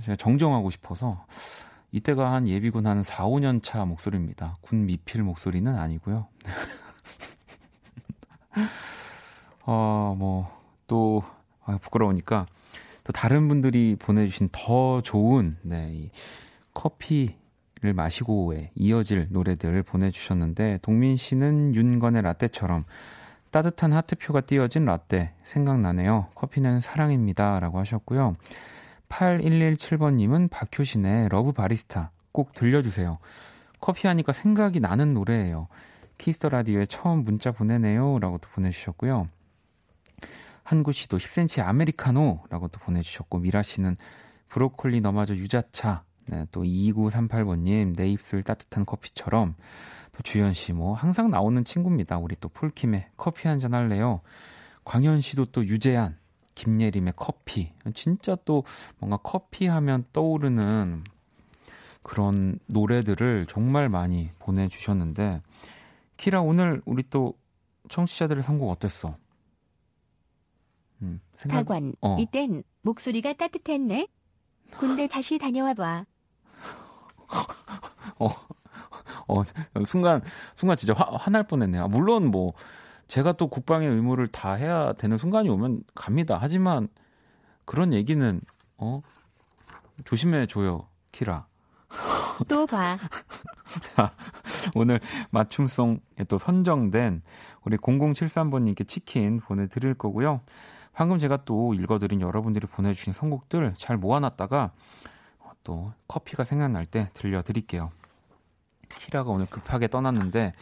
제가 0.00 0.16
정정하고 0.16 0.70
싶어서, 0.70 1.24
이때가 1.92 2.32
한 2.32 2.48
예비군 2.48 2.86
한 2.86 3.02
4, 3.02 3.26
5년 3.26 3.62
차 3.62 3.84
목소리입니다. 3.84 4.56
군 4.62 4.86
미필 4.86 5.22
목소리는 5.22 5.76
아니고요. 5.76 6.26
어, 9.64 10.16
뭐, 10.18 10.50
또, 10.86 11.22
아, 11.64 11.78
부끄러우니까, 11.78 12.46
또 13.04 13.12
다른 13.12 13.48
분들이 13.48 13.96
보내주신 13.98 14.48
더 14.52 15.02
좋은, 15.02 15.58
네, 15.62 15.90
이 15.92 16.10
커피 16.72 17.41
를 17.82 17.94
마시고에 17.94 18.70
이어질 18.76 19.26
노래들 19.30 19.82
보내주셨는데, 19.82 20.78
동민 20.82 21.16
씨는 21.16 21.74
윤건의 21.74 22.22
라떼처럼 22.22 22.84
따뜻한 23.50 23.92
하트표가 23.92 24.42
띄어진 24.42 24.84
라떼 24.84 25.32
생각나네요. 25.42 26.28
커피는 26.36 26.80
사랑입니다. 26.80 27.58
라고 27.58 27.80
하셨고요. 27.80 28.36
8117번님은 29.08 30.48
박효신의 30.48 31.28
Love 31.28 31.50
바리스타 31.50 32.12
꼭 32.30 32.54
들려주세요. 32.54 33.18
커피 33.80 34.06
하니까 34.06 34.32
생각이 34.32 34.78
나는 34.78 35.12
노래예요. 35.12 35.66
키스 36.18 36.38
더 36.38 36.50
라디오에 36.50 36.86
처음 36.86 37.24
문자 37.24 37.50
보내네요. 37.50 38.20
라고 38.20 38.38
또 38.38 38.48
보내주셨고요. 38.50 39.28
한구 40.62 40.92
씨도 40.92 41.16
10cm 41.16 41.66
아메리카노.라고 41.66 42.68
또 42.68 42.78
보내주셨고, 42.78 43.38
미라 43.38 43.62
씨는 43.62 43.96
브로콜리 44.50 45.00
너마저 45.00 45.34
유자차. 45.34 46.04
네, 46.26 46.46
또 46.50 46.62
2938번님, 46.62 47.96
내 47.96 48.08
입술 48.08 48.42
따뜻한 48.42 48.86
커피처럼. 48.86 49.54
또 50.12 50.22
주현 50.22 50.54
씨, 50.54 50.72
뭐, 50.72 50.94
항상 50.94 51.30
나오는 51.30 51.64
친구입니다. 51.64 52.18
우리 52.18 52.36
또 52.38 52.48
폴킴의 52.48 53.08
커피 53.16 53.48
한 53.48 53.58
잔 53.58 53.74
할래요. 53.74 54.20
광현 54.84 55.20
씨도 55.20 55.46
또 55.46 55.64
유재한, 55.66 56.18
김예림의 56.54 57.14
커피. 57.16 57.72
진짜 57.94 58.36
또 58.44 58.64
뭔가 58.98 59.16
커피 59.16 59.66
하면 59.66 60.04
떠오르는 60.12 61.04
그런 62.02 62.58
노래들을 62.66 63.46
정말 63.48 63.88
많이 63.88 64.28
보내주셨는데, 64.40 65.40
키라, 66.16 66.40
오늘 66.42 66.82
우리 66.84 67.04
또 67.08 67.34
청취자들의 67.88 68.42
선곡 68.42 68.70
어땠어? 68.70 69.14
음, 71.02 71.20
생각... 71.34 71.64
박원, 71.64 71.94
어. 72.00 72.16
이땐 72.20 72.62
목소리가 72.82 73.32
따뜻했네? 73.32 74.08
군대 74.78 75.06
다시 75.06 75.38
다녀와 75.38 75.74
봐. 75.74 76.04
어, 78.18 78.28
어, 79.28 79.42
순간, 79.84 80.22
순간 80.54 80.76
진짜 80.76 80.94
화, 80.94 81.16
화날 81.16 81.44
뻔했네요. 81.44 81.84
아, 81.84 81.88
물론 81.88 82.30
뭐, 82.30 82.54
제가 83.08 83.32
또 83.32 83.48
국방의 83.48 83.88
의무를 83.88 84.28
다 84.28 84.54
해야 84.54 84.92
되는 84.94 85.18
순간이 85.18 85.48
오면 85.48 85.82
갑니다. 85.94 86.38
하지만 86.40 86.88
그런 87.66 87.92
얘기는 87.92 88.40
어 88.78 89.02
조심해 90.04 90.46
줘요, 90.46 90.88
키라. 91.12 91.46
또 92.48 92.66
봐. 92.66 92.96
자, 93.94 94.12
오늘 94.74 94.98
맞춤송에 95.30 96.24
또 96.28 96.38
선정된 96.38 97.22
우리 97.64 97.76
0073번님께 97.76 98.88
치킨 98.88 99.40
보내드릴 99.40 99.92
거고요. 99.94 100.40
방금 100.94 101.18
제가 101.18 101.44
또 101.44 101.74
읽어드린 101.74 102.20
여러분들이 102.22 102.66
보내주신 102.66 103.12
선곡들 103.12 103.74
잘 103.76 103.96
모아놨다가 103.96 104.72
또 105.64 105.92
커피가 106.08 106.44
생각날 106.44 106.86
때 106.86 107.08
들려드릴게요. 107.14 107.90
키라가 108.88 109.30
오늘 109.30 109.46
급하게 109.46 109.88
떠났는데 109.88 110.52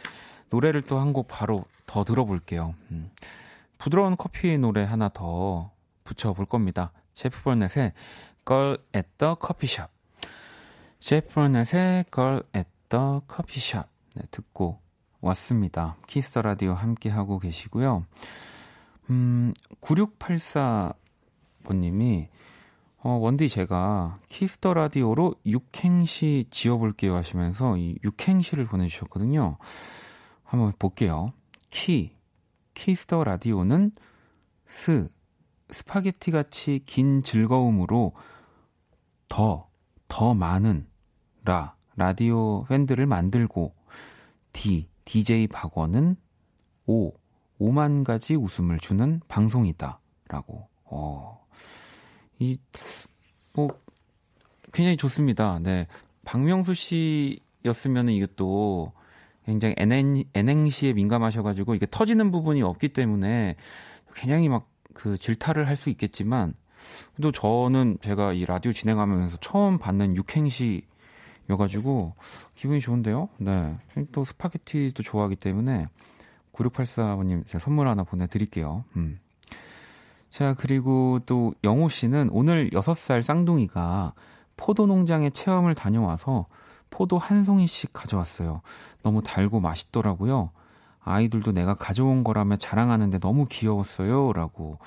노래를 0.49 0.81
또 0.83 0.97
한 0.99 1.13
곡 1.13 1.27
바로 1.27 1.65
더 1.85 2.03
들어볼게요. 2.03 2.75
음. 2.91 3.11
부드러운 3.77 4.15
커피 4.17 4.57
노래 4.57 4.83
하나 4.83 5.09
더 5.09 5.71
붙여볼 6.03 6.45
겁니다. 6.45 6.91
제프 7.13 7.41
버넷의 7.43 7.93
Girl 8.45 8.77
at 8.95 9.07
the 9.17 9.35
Coffee 9.39 9.69
Shop. 9.71 9.91
제프 10.99 11.33
버넷의 11.33 12.05
Girl 12.13 12.43
at 12.55 12.69
the 12.89 13.19
Coffee 13.29 13.59
Shop. 13.61 13.89
네, 14.13 14.23
듣고 14.31 14.79
왔습니다. 15.21 15.95
키스 16.07 16.28
더 16.28 16.41
라디오 16.41 16.73
함께하고 16.73 17.39
계시고요. 17.39 18.05
음, 19.09 19.53
9684번님이 19.81 22.27
어, 23.03 23.13
원디 23.13 23.49
제가 23.49 24.19
키스 24.29 24.58
더 24.58 24.75
라디오로 24.75 25.35
육행시 25.45 26.45
지어볼게요 26.51 27.15
하시면서 27.15 27.75
이 27.77 27.97
육행시를 28.03 28.65
보내주셨거든요. 28.65 29.57
한번 30.43 30.73
볼게요. 30.77 31.33
키, 31.71 32.13
키스 32.75 33.05
더 33.05 33.23
라디오는 33.23 33.91
스, 34.67 35.07
스파게티 35.71 36.29
같이 36.29 36.83
긴 36.85 37.23
즐거움으로 37.23 38.13
더, 39.27 39.67
더 40.07 40.35
많은 40.35 40.87
라, 41.43 41.75
라디오 41.95 42.65
팬들을 42.65 43.03
만들고 43.07 43.73
디, 44.51 44.89
DJ 45.05 45.47
박원은 45.47 46.17
오, 46.85 47.13
5만 47.59 48.03
가지 48.03 48.35
웃음을 48.35 48.77
주는 48.77 49.21
방송이다. 49.27 49.99
라고. 50.27 50.67
어, 50.83 51.40
이, 52.41 52.57
뭐, 53.53 53.69
굉장히 54.73 54.97
좋습니다. 54.97 55.59
네. 55.59 55.87
박명수 56.25 56.73
씨였으면 56.73 58.09
이것도 58.09 58.91
굉장히 59.45 59.75
NN, 59.77 60.23
N행시에 60.33 60.93
민감하셔가지고 60.93 61.75
이게 61.75 61.87
터지는 61.89 62.31
부분이 62.31 62.61
없기 62.61 62.89
때문에 62.89 63.55
굉장히 64.13 64.49
막 64.49 64.71
그 64.93 65.17
질타를 65.17 65.67
할 65.67 65.75
수 65.75 65.89
있겠지만 65.89 66.53
또 67.21 67.31
저는 67.31 67.97
제가 68.01 68.33
이 68.33 68.45
라디오 68.45 68.71
진행하면서 68.71 69.37
처음 69.37 69.77
받는 69.77 70.15
육행시여가지고 70.15 72.15
기분이 72.55 72.81
좋은데요. 72.81 73.29
네. 73.37 73.77
또 74.11 74.25
스파게티도 74.25 75.03
좋아하기 75.03 75.35
때문에 75.37 75.87
9684번님 76.53 77.47
제가 77.47 77.59
선물 77.59 77.87
하나 77.87 78.03
보내드릴게요. 78.03 78.83
음. 78.95 79.19
자, 80.31 80.55
그리고 80.57 81.19
또 81.25 81.53
영호 81.63 81.89
씨는 81.89 82.29
오늘 82.31 82.69
6살 82.71 83.21
쌍둥이가 83.21 84.13
포도 84.55 84.85
농장에 84.87 85.29
체험을 85.29 85.75
다녀와서 85.75 86.47
포도 86.89 87.17
한 87.17 87.43
송이씩 87.43 87.91
가져왔어요. 87.93 88.61
너무 89.03 89.21
달고 89.21 89.59
맛있더라고요. 89.59 90.51
아이들도 91.03 91.51
내가 91.51 91.73
가져온 91.73 92.23
거라며 92.23 92.55
자랑하는데 92.57 93.19
너무 93.19 93.45
귀여웠어요. 93.49 94.31
라고. 94.33 94.77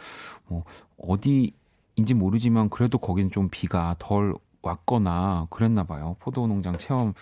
뭐, 0.46 0.64
어디인지 0.96 2.14
모르지만 2.14 2.70
그래도 2.70 2.96
거기는 2.98 3.30
좀 3.30 3.48
비가 3.50 3.96
덜 3.98 4.35
왔거나 4.62 5.46
그랬나 5.50 5.85
봐요. 5.85 6.16
포도 6.20 6.46
농장 6.46 6.78
체험, 6.78 7.12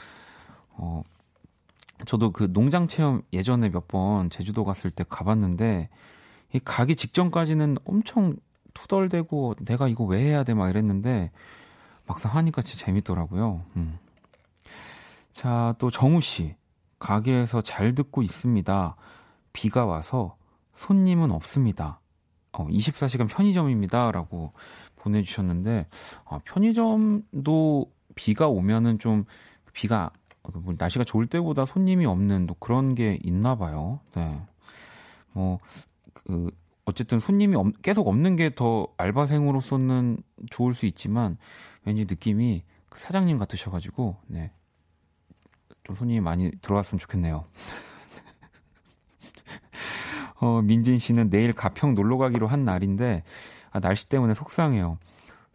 어, 0.75 1.03
저도 2.07 2.31
그 2.31 2.53
농장 2.53 2.87
체험 2.87 3.23
예전에 3.33 3.69
몇 3.71 3.89
번 3.89 4.31
제주도 4.31 4.65
갔을 4.65 4.91
때 4.93 5.05
가봤는데, 5.09 5.89
이 6.55 6.61
가기 6.65 6.97
직전까지는 6.97 7.77
엄청 7.85 8.37
투덜대고 8.75 9.57
내가 9.65 9.89
이거 9.89 10.05
왜 10.05 10.21
해야 10.23 10.45
돼 10.45 10.55
막 10.55 10.69
이랬는데, 10.71 11.31
막상 12.07 12.35
하니까 12.35 12.63
진짜 12.63 12.85
재밌더라고요. 12.87 13.63
음. 13.77 13.99
자, 15.33 15.75
또 15.79 15.91
정우 15.91 16.21
씨. 16.21 16.55
가게에서 16.99 17.63
잘 17.63 17.95
듣고 17.95 18.23
있습니다. 18.23 18.97
비가 19.53 19.85
와서 19.87 20.37
손님은 20.75 21.33
없습니다. 21.33 22.01
어, 22.53 22.67
24시간 22.69 23.29
편의점입니다. 23.29 24.13
라고 24.13 24.53
보내주셨는데, 24.97 25.87
아, 26.27 26.39
편의점도 26.45 27.91
비가 28.15 28.47
오면은 28.49 28.99
좀, 29.01 29.25
비가, 29.73 30.11
뭐 30.53 30.75
날씨가 30.79 31.05
좋을 31.05 31.27
때보다 31.27 31.65
손님이 31.67 32.07
없는 32.07 32.47
또 32.47 32.55
그런 32.55 32.95
게 32.95 33.19
있나 33.25 33.57
봐요. 33.57 33.99
네. 34.15 34.41
뭐, 35.33 35.59
그, 36.13 36.51
어쨌든 36.85 37.21
손님이 37.21 37.57
없, 37.57 37.67
계속 37.83 38.09
없는 38.09 38.37
게 38.37 38.51
더 38.51 38.89
알바생으로서는 38.97 40.19
좋을 40.51 40.75
수 40.75 40.87
있지만, 40.87 41.37
왠지 41.85 42.05
느낌이 42.05 42.65
그 42.89 43.01
사장님 43.01 43.39
같으셔가지고, 43.39 44.17
네. 44.27 44.53
좀 45.85 45.97
손님이 45.97 46.21
많이 46.21 46.51
들어왔으면 46.63 46.99
좋겠네요. 46.99 47.45
어, 50.41 50.61
민진 50.63 50.99
씨는 50.99 51.31
내일 51.31 51.53
가평 51.53 51.95
놀러 51.95 52.19
가기로 52.19 52.47
한 52.47 52.65
날인데, 52.65 53.23
아, 53.71 53.81
날씨 53.81 54.09
때문에 54.09 54.35
속상해요. 54.35 54.99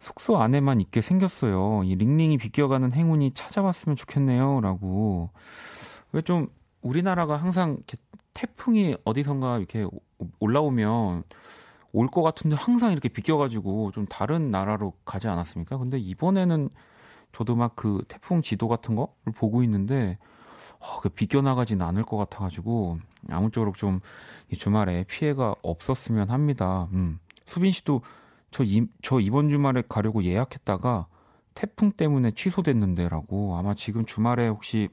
숙소 0.00 0.38
안에만 0.38 0.80
있게 0.80 1.00
생겼어요. 1.00 1.82
이 1.84 1.94
링링이 1.94 2.38
비껴가는 2.38 2.92
행운이 2.92 3.32
찾아왔으면 3.32 3.96
좋겠네요. 3.96 4.60
라고. 4.60 5.30
왜 6.12 6.22
좀, 6.22 6.48
우리나라가 6.80 7.36
항상 7.36 7.72
이렇게 7.72 7.96
태풍이 8.38 8.96
어디선가 9.04 9.58
이렇게 9.58 9.86
올라오면 10.40 11.24
올 11.92 12.08
것 12.08 12.22
같은데 12.22 12.54
항상 12.56 12.92
이렇게 12.92 13.08
비껴가지고 13.08 13.92
좀 13.92 14.06
다른 14.06 14.50
나라로 14.50 14.92
가지 15.04 15.26
않았습니까? 15.28 15.78
근데 15.78 15.98
이번에는 15.98 16.68
저도 17.32 17.56
막 17.56 17.74
그 17.76 18.02
태풍 18.08 18.42
지도 18.42 18.68
같은 18.68 18.94
거를 18.94 19.32
보고 19.34 19.62
있는데 19.62 20.18
어, 20.80 21.00
그 21.00 21.08
비껴나가진 21.08 21.82
않을 21.82 22.04
것 22.04 22.16
같아가지고 22.16 22.98
아무쪼록 23.30 23.76
좀 23.76 24.00
이 24.50 24.56
주말에 24.56 25.04
피해가 25.04 25.56
없었으면 25.62 26.30
합니다. 26.30 26.88
음. 26.92 27.18
수빈 27.46 27.70
씨도 27.72 28.00
저, 28.50 28.64
이, 28.64 28.86
저 29.02 29.20
이번 29.20 29.50
주말에 29.50 29.82
가려고 29.86 30.24
예약했다가 30.24 31.06
태풍 31.54 31.92
때문에 31.92 32.30
취소됐는데라고 32.30 33.56
아마 33.58 33.74
지금 33.74 34.06
주말에 34.06 34.48
혹시 34.48 34.88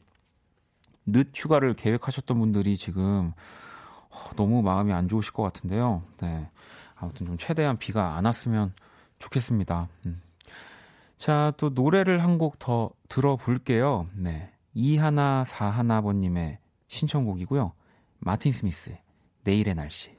늦 1.06 1.32
휴가를 1.36 1.76
계획하셨던 1.76 2.40
분들이 2.40 2.78
지금 2.78 3.34
어, 4.10 4.30
너무 4.36 4.62
마음이 4.62 4.94
안 4.94 5.08
좋으실 5.08 5.34
것 5.34 5.44
같은데요. 5.44 6.04
네. 6.22 6.50
아무튼 6.96 7.26
좀 7.26 7.38
최대한 7.38 7.78
비가 7.78 8.16
안 8.18 8.26
왔으면 8.26 8.74
좋겠습니다. 9.20 9.90
음. 10.06 10.22
자, 11.18 11.54
또 11.58 11.70
노래를 11.70 12.24
한 12.24 12.38
곡 12.38 12.60
더 12.60 12.92
들어볼게요. 13.10 14.08
네. 14.14 14.52
이하나 14.74 15.44
사하나번님의 15.46 16.60
신청곡이고요. 16.88 17.72
마틴 18.20 18.52
스미스의 18.52 19.02
내일의 19.44 19.76
날씨. 19.76 20.16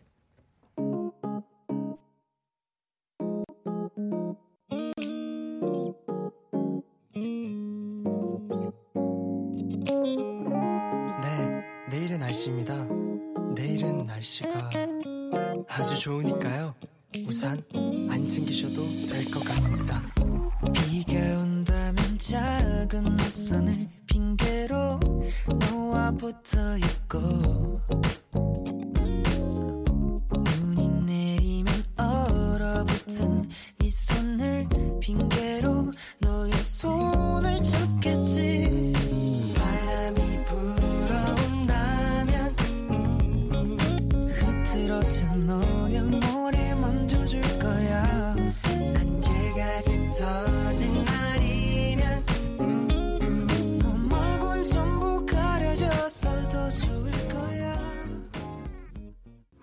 아주 15.79 15.99
좋으니까요. 16.01 16.75
우산 17.27 17.63
안 18.11 18.29
챙기셔도 18.29 18.83
될 19.09 19.25
것 19.33 19.41
같습니다. 19.45 20.01
비가 20.73 21.37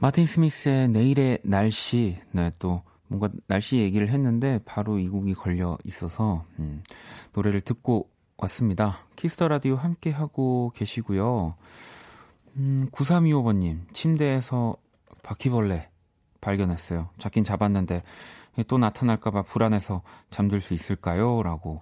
마틴 0.04 0.26
스미스의 0.26 0.90
내일의 0.90 1.40
날씨, 1.44 2.18
네, 2.32 2.52
또 2.60 2.82
뭔가 3.08 3.30
날씨 3.48 3.78
얘기를 3.78 4.10
했는데 4.10 4.60
바로 4.66 5.00
이 5.00 5.08
곡이 5.08 5.34
걸려 5.34 5.78
있어서 5.86 6.44
음, 6.60 6.84
노래를 7.34 7.62
듣고 7.62 8.10
왔습니다. 8.38 9.00
키스 9.16 9.36
더 9.36 9.48
라디오 9.48 9.76
함께 9.76 10.12
하고 10.12 10.74
계시고요. 10.76 11.56
음, 12.58 12.90
9325번님, 12.92 13.94
침대에서 13.94 14.76
바퀴벌레 15.24 15.90
발견했어요. 16.42 17.10
잡긴 17.18 17.44
잡았는데 17.44 18.04
또 18.68 18.78
나타날까봐 18.78 19.44
불안해서 19.44 20.04
잠들 20.30 20.62
수 20.62 20.74
있을까요? 20.76 21.42
라고. 21.42 21.82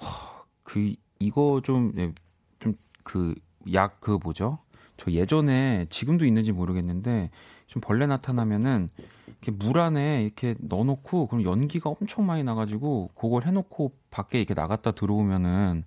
허, 0.00 0.44
그, 0.62 0.94
이거 1.18 1.60
좀, 1.62 1.92
네, 1.94 2.12
좀, 2.60 2.74
그, 3.02 3.34
약, 3.74 4.00
그 4.00 4.18
뭐죠? 4.22 4.58
저 4.96 5.10
예전에, 5.10 5.86
지금도 5.90 6.24
있는지 6.24 6.52
모르겠는데, 6.52 7.30
좀 7.66 7.82
벌레 7.82 8.06
나타나면은 8.06 8.88
이렇게 9.26 9.50
물 9.50 9.78
안에 9.78 10.22
이렇게 10.22 10.54
넣어놓고 10.58 11.26
그럼 11.26 11.44
연기가 11.44 11.90
엄청 11.90 12.24
많이 12.26 12.42
나가지고 12.42 13.10
그걸 13.14 13.44
해놓고 13.44 13.92
밖에 14.10 14.38
이렇게 14.38 14.54
나갔다 14.54 14.92
들어오면은 14.92 15.84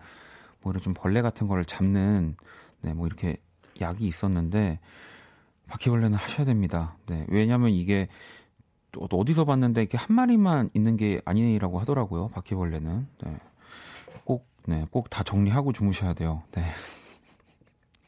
뭐 0.62 0.72
이런 0.72 0.84
좀 0.84 0.94
벌레 0.94 1.22
같은 1.24 1.48
거를 1.48 1.66
잡는 1.66 2.36
네 2.82 2.94
뭐 2.94 3.08
이렇게 3.08 3.38
약이 3.80 4.06
있었는데 4.06 4.80
바퀴벌레는 5.72 6.18
하셔야 6.18 6.46
됩니다. 6.46 6.98
네 7.08 7.26
왜냐하면 7.30 7.72
이게 7.72 8.08
어디서 8.98 9.46
봤는데 9.46 9.82
이렇게 9.82 9.98
한 9.98 10.16
마리만 10.16 10.70
있는 10.74 10.98
게 10.98 11.22
아니라고 11.26 11.80
하더라고요. 11.80 12.28
바퀴벌레는 12.30 13.08
네. 13.24 13.38
꼭 14.26 14.46
네, 14.68 14.86
꼭 14.92 15.10
다 15.10 15.24
정리하고 15.24 15.72
주무셔야 15.74 16.14
돼요. 16.14 16.44
네. 16.52 16.64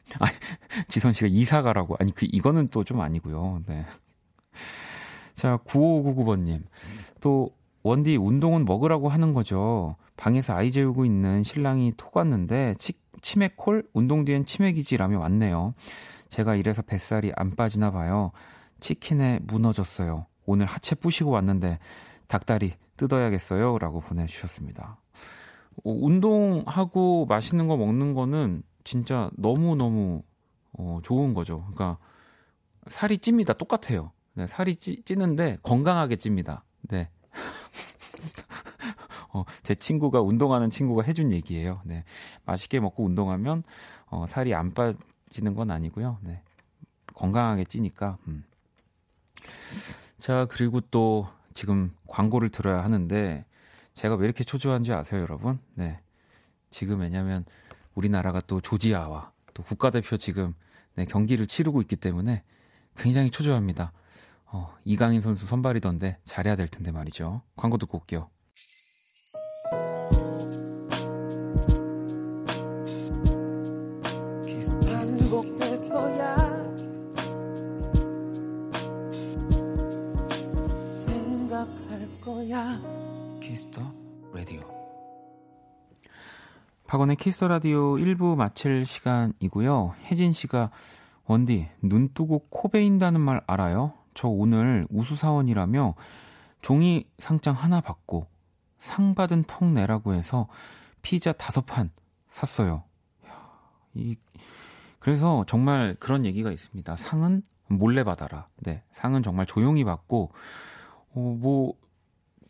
아, 0.20 0.26
지선 0.88 1.12
씨가 1.12 1.26
이사 1.28 1.62
가라고. 1.62 1.96
아니, 1.98 2.14
그, 2.14 2.26
이거는 2.30 2.68
또 2.68 2.84
좀 2.84 3.00
아니고요. 3.00 3.62
네. 3.66 3.84
자, 5.34 5.58
9599번 5.66 6.40
님. 6.40 6.64
또, 7.20 7.50
원디, 7.82 8.16
운동은 8.16 8.64
먹으라고 8.66 9.08
하는 9.08 9.32
거죠. 9.32 9.96
방에서 10.16 10.54
아이 10.54 10.70
재우고 10.70 11.04
있는 11.04 11.42
신랑이 11.42 11.94
톡 11.96 12.16
왔는데, 12.16 12.74
치, 12.78 12.92
치맥 13.20 13.56
콜? 13.56 13.88
운동 13.92 14.24
뒤엔 14.24 14.44
치맥이지라며 14.44 15.18
왔네요. 15.18 15.74
제가 16.34 16.56
이래서 16.56 16.82
뱃살이 16.82 17.32
안 17.36 17.54
빠지나 17.54 17.92
봐요. 17.92 18.32
치킨에 18.80 19.38
무너졌어요. 19.44 20.26
오늘 20.46 20.66
하체 20.66 20.96
부시고 20.96 21.30
왔는데, 21.30 21.78
닭다리 22.26 22.74
뜯어야겠어요. 22.96 23.78
라고 23.78 24.00
보내주셨습니다. 24.00 24.98
어, 25.84 25.90
운동하고 25.92 27.26
맛있는 27.26 27.68
거 27.68 27.76
먹는 27.76 28.14
거는 28.14 28.64
진짜 28.82 29.30
너무너무 29.36 30.24
어, 30.72 30.98
좋은 31.04 31.34
거죠. 31.34 31.60
그러니까 31.72 31.98
살이 32.88 33.18
찝니다. 33.18 33.52
똑같아요. 33.52 34.10
네, 34.32 34.48
살이 34.48 34.74
찌, 34.74 35.00
찌는데 35.04 35.58
건강하게 35.62 36.16
찝니다. 36.16 36.64
네. 36.88 37.10
어, 39.32 39.44
제 39.62 39.76
친구가 39.76 40.20
운동하는 40.20 40.68
친구가 40.68 41.04
해준 41.04 41.30
얘기예요. 41.30 41.80
네. 41.84 42.02
맛있게 42.44 42.80
먹고 42.80 43.04
운동하면 43.04 43.62
어, 44.06 44.26
살이 44.26 44.52
안 44.52 44.72
빠 44.72 44.92
지는 45.34 45.56
건 45.56 45.72
아니고요. 45.72 46.18
네. 46.22 46.40
건강하게 47.12 47.64
찌니까. 47.64 48.18
음. 48.28 48.44
자, 50.20 50.46
그리고 50.48 50.80
또 50.80 51.28
지금 51.54 51.92
광고를 52.06 52.50
들어야 52.50 52.84
하는데 52.84 53.44
제가 53.94 54.14
왜 54.14 54.26
이렇게 54.26 54.44
초조한지 54.44 54.92
아세요, 54.92 55.20
여러분? 55.20 55.58
네. 55.74 56.00
지금 56.70 57.00
왜냐면 57.00 57.44
우리나라가 57.96 58.40
또 58.46 58.60
조지아와 58.60 59.32
또 59.54 59.64
국가대표 59.64 60.18
지금 60.18 60.54
네, 60.94 61.04
경기를 61.04 61.48
치르고 61.48 61.80
있기 61.82 61.96
때문에 61.96 62.44
굉장히 62.96 63.32
초조합니다. 63.32 63.92
어, 64.46 64.72
이강인 64.84 65.20
선수 65.20 65.46
선발이던데 65.46 66.18
잘해야 66.24 66.54
될 66.54 66.68
텐데 66.68 66.92
말이죠. 66.92 67.42
광고 67.56 67.76
듣고 67.76 67.98
올게요. 67.98 68.30
키스 83.40 83.65
더 83.65 83.80
라디오 84.32 84.60
박원의 86.86 87.16
키스 87.16 87.34
더 87.34 87.44
라디오 87.44 87.96
1부 87.96 88.36
마칠 88.36 88.86
시간이고요. 88.86 89.96
혜진 90.04 90.30
씨가 90.30 90.70
원디 91.24 91.68
눈 91.82 92.10
뜨고 92.14 92.44
코 92.50 92.68
베인다는 92.68 93.20
말 93.20 93.42
알아요? 93.48 93.94
저 94.14 94.28
오늘 94.28 94.86
우수사원이라며 94.88 95.96
종이 96.62 97.08
상장 97.18 97.56
하나 97.56 97.80
받고 97.80 98.28
상 98.78 99.16
받은 99.16 99.44
턱 99.48 99.64
내라고 99.64 100.14
해서 100.14 100.46
피자 101.02 101.32
다섯 101.32 101.66
판 101.66 101.90
샀어요. 102.28 102.84
이 103.94 104.16
그래서 105.00 105.44
정말 105.48 105.96
그런 105.98 106.24
얘기가 106.24 106.52
있습니다. 106.52 106.94
상은 106.94 107.42
몰래 107.66 108.04
받아라. 108.04 108.46
네, 108.58 108.84
상은 108.92 109.24
정말 109.24 109.44
조용히 109.44 109.82
받고 109.82 110.30
어, 111.16 111.36
뭐 111.40 111.74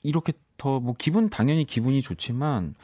이렇게 0.04 0.32
더 0.56 0.78
뭐 0.80 0.94
기분 0.96 1.28
당연히 1.30 1.64
기분이 1.64 2.00
좋지만 2.02 2.74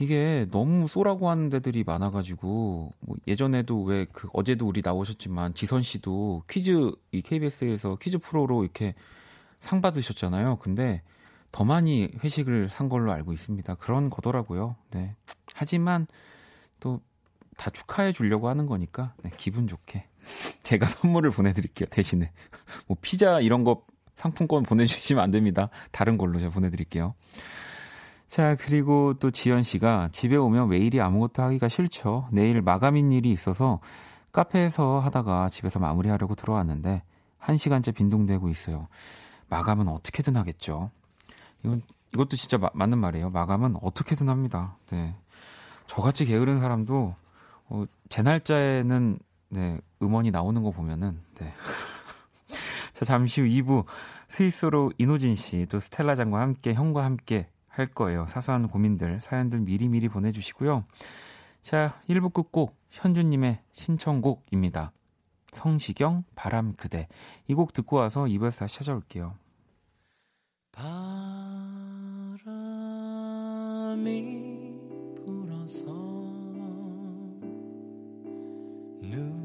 이게 0.00 0.46
너무 0.50 0.88
쏘라고 0.88 1.30
하는 1.30 1.50
데들이 1.50 1.84
많아가지고 1.84 2.92
뭐 3.00 3.16
예전에도 3.28 3.82
왜 3.84 4.06
그 4.12 4.28
어제도 4.32 4.66
우리 4.66 4.82
나오셨지만 4.84 5.54
지선 5.54 5.82
씨도 5.82 6.42
퀴즈 6.50 6.90
이 7.12 7.22
KBS에서 7.22 7.96
퀴즈 7.96 8.18
프로로 8.18 8.64
이렇게 8.64 8.94
상 9.60 9.80
받으셨잖아요. 9.80 10.56
근데 10.56 11.02
더 11.52 11.64
많이 11.64 12.10
회식을 12.24 12.68
산 12.70 12.88
걸로 12.88 13.12
알고 13.12 13.32
있습니다. 13.32 13.74
그런 13.76 14.10
거더라고요. 14.10 14.76
네. 14.90 15.14
하지만 15.54 16.06
또 16.80 17.00
다 17.60 17.68
축하해 17.68 18.12
주려고 18.12 18.48
하는 18.48 18.64
거니까 18.64 19.12
네, 19.22 19.30
기분 19.36 19.66
좋게 19.68 20.06
제가 20.62 20.86
선물을 20.86 21.30
보내드릴게요. 21.30 21.88
대신에 21.90 22.32
뭐 22.88 22.96
피자 23.02 23.38
이런 23.40 23.64
거 23.64 23.84
상품권 24.20 24.64
보내주시면 24.64 25.22
안 25.22 25.30
됩니다. 25.30 25.70
다른 25.92 26.18
걸로 26.18 26.38
제가 26.38 26.50
보내드릴게요. 26.52 27.14
자, 28.26 28.54
그리고 28.56 29.14
또 29.14 29.30
지연 29.30 29.62
씨가 29.62 30.10
집에 30.12 30.36
오면 30.36 30.68
왜 30.68 30.78
이리 30.78 31.00
아무것도 31.00 31.42
하기가 31.42 31.68
싫죠. 31.68 32.28
내일 32.30 32.60
마감인 32.60 33.12
일이 33.12 33.32
있어서 33.32 33.80
카페에서 34.32 35.00
하다가 35.00 35.48
집에서 35.48 35.78
마무리하려고 35.78 36.34
들어왔는데 36.34 37.02
1시간째 37.40 37.94
빈둥대고 37.94 38.50
있어요. 38.50 38.88
마감은 39.48 39.88
어떻게든 39.88 40.36
하겠죠. 40.36 40.90
이건 41.64 41.82
이것도 42.14 42.36
진짜 42.36 42.58
마, 42.58 42.68
맞는 42.74 42.98
말이에요. 42.98 43.30
마감은 43.30 43.76
어떻게든 43.82 44.28
합니다. 44.28 44.76
네. 44.90 45.16
저같이 45.86 46.26
게으른 46.26 46.60
사람도 46.60 47.14
어, 47.70 47.84
제 48.10 48.22
날짜에는 48.22 49.18
네, 49.48 49.80
음원이 50.02 50.30
나오는 50.30 50.62
거 50.62 50.70
보면은 50.70 51.20
네. 51.36 51.52
자, 53.00 53.06
잠시 53.06 53.40
후 53.40 53.46
2부 53.46 53.86
스위스로 54.28 54.92
이노진 54.98 55.34
씨, 55.34 55.64
또 55.70 55.80
스텔라 55.80 56.16
장과 56.16 56.38
함께 56.38 56.74
형과 56.74 57.02
함께 57.02 57.48
할 57.66 57.86
거예요. 57.86 58.26
사소한 58.26 58.68
고민들, 58.68 59.20
사연들 59.22 59.60
미리미리 59.60 60.10
보내주시고요. 60.10 60.84
자, 61.62 61.98
1부 62.10 62.34
끝곡 62.34 62.76
현주님의 62.90 63.62
신청곡입니다. 63.72 64.92
성시경 65.50 66.24
바람 66.34 66.74
그대 66.74 67.08
이 67.48 67.54
곡 67.54 67.72
듣고 67.72 67.96
와서 67.96 68.24
2부에서 68.24 68.58
다시 68.58 68.76
찾아올게요. 68.76 69.34
바람이 70.72 71.14
불어서 75.24 75.86
눈 79.00 79.39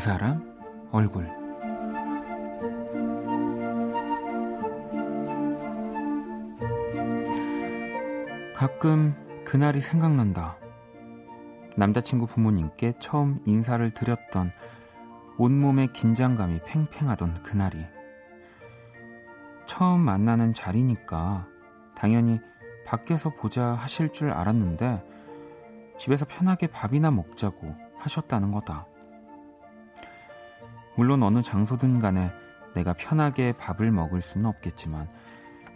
사람 0.00 0.42
얼굴 0.92 1.28
가끔 8.54 9.14
그날이 9.44 9.82
생각난다. 9.82 10.56
남자친구 11.76 12.26
부모님께 12.26 12.94
처음 12.98 13.40
인사를 13.44 13.92
드렸던 13.92 14.50
온몸의 15.36 15.92
긴장감이 15.92 16.60
팽팽하던 16.64 17.42
그날이. 17.42 17.84
처음 19.66 20.00
만나는 20.00 20.54
자리니까 20.54 21.46
당연히 21.94 22.40
밖에서 22.86 23.28
보자 23.28 23.74
하실 23.74 24.12
줄 24.14 24.30
알았는데 24.30 25.04
집에서 25.98 26.24
편하게 26.24 26.68
밥이나 26.68 27.10
먹자고 27.10 27.76
하셨다는 27.98 28.50
거다. 28.52 28.89
물론 30.96 31.22
어느 31.22 31.42
장소든 31.42 31.98
간에 31.98 32.32
내가 32.74 32.92
편하게 32.92 33.52
밥을 33.52 33.90
먹을 33.90 34.22
수는 34.22 34.46
없겠지만 34.46 35.08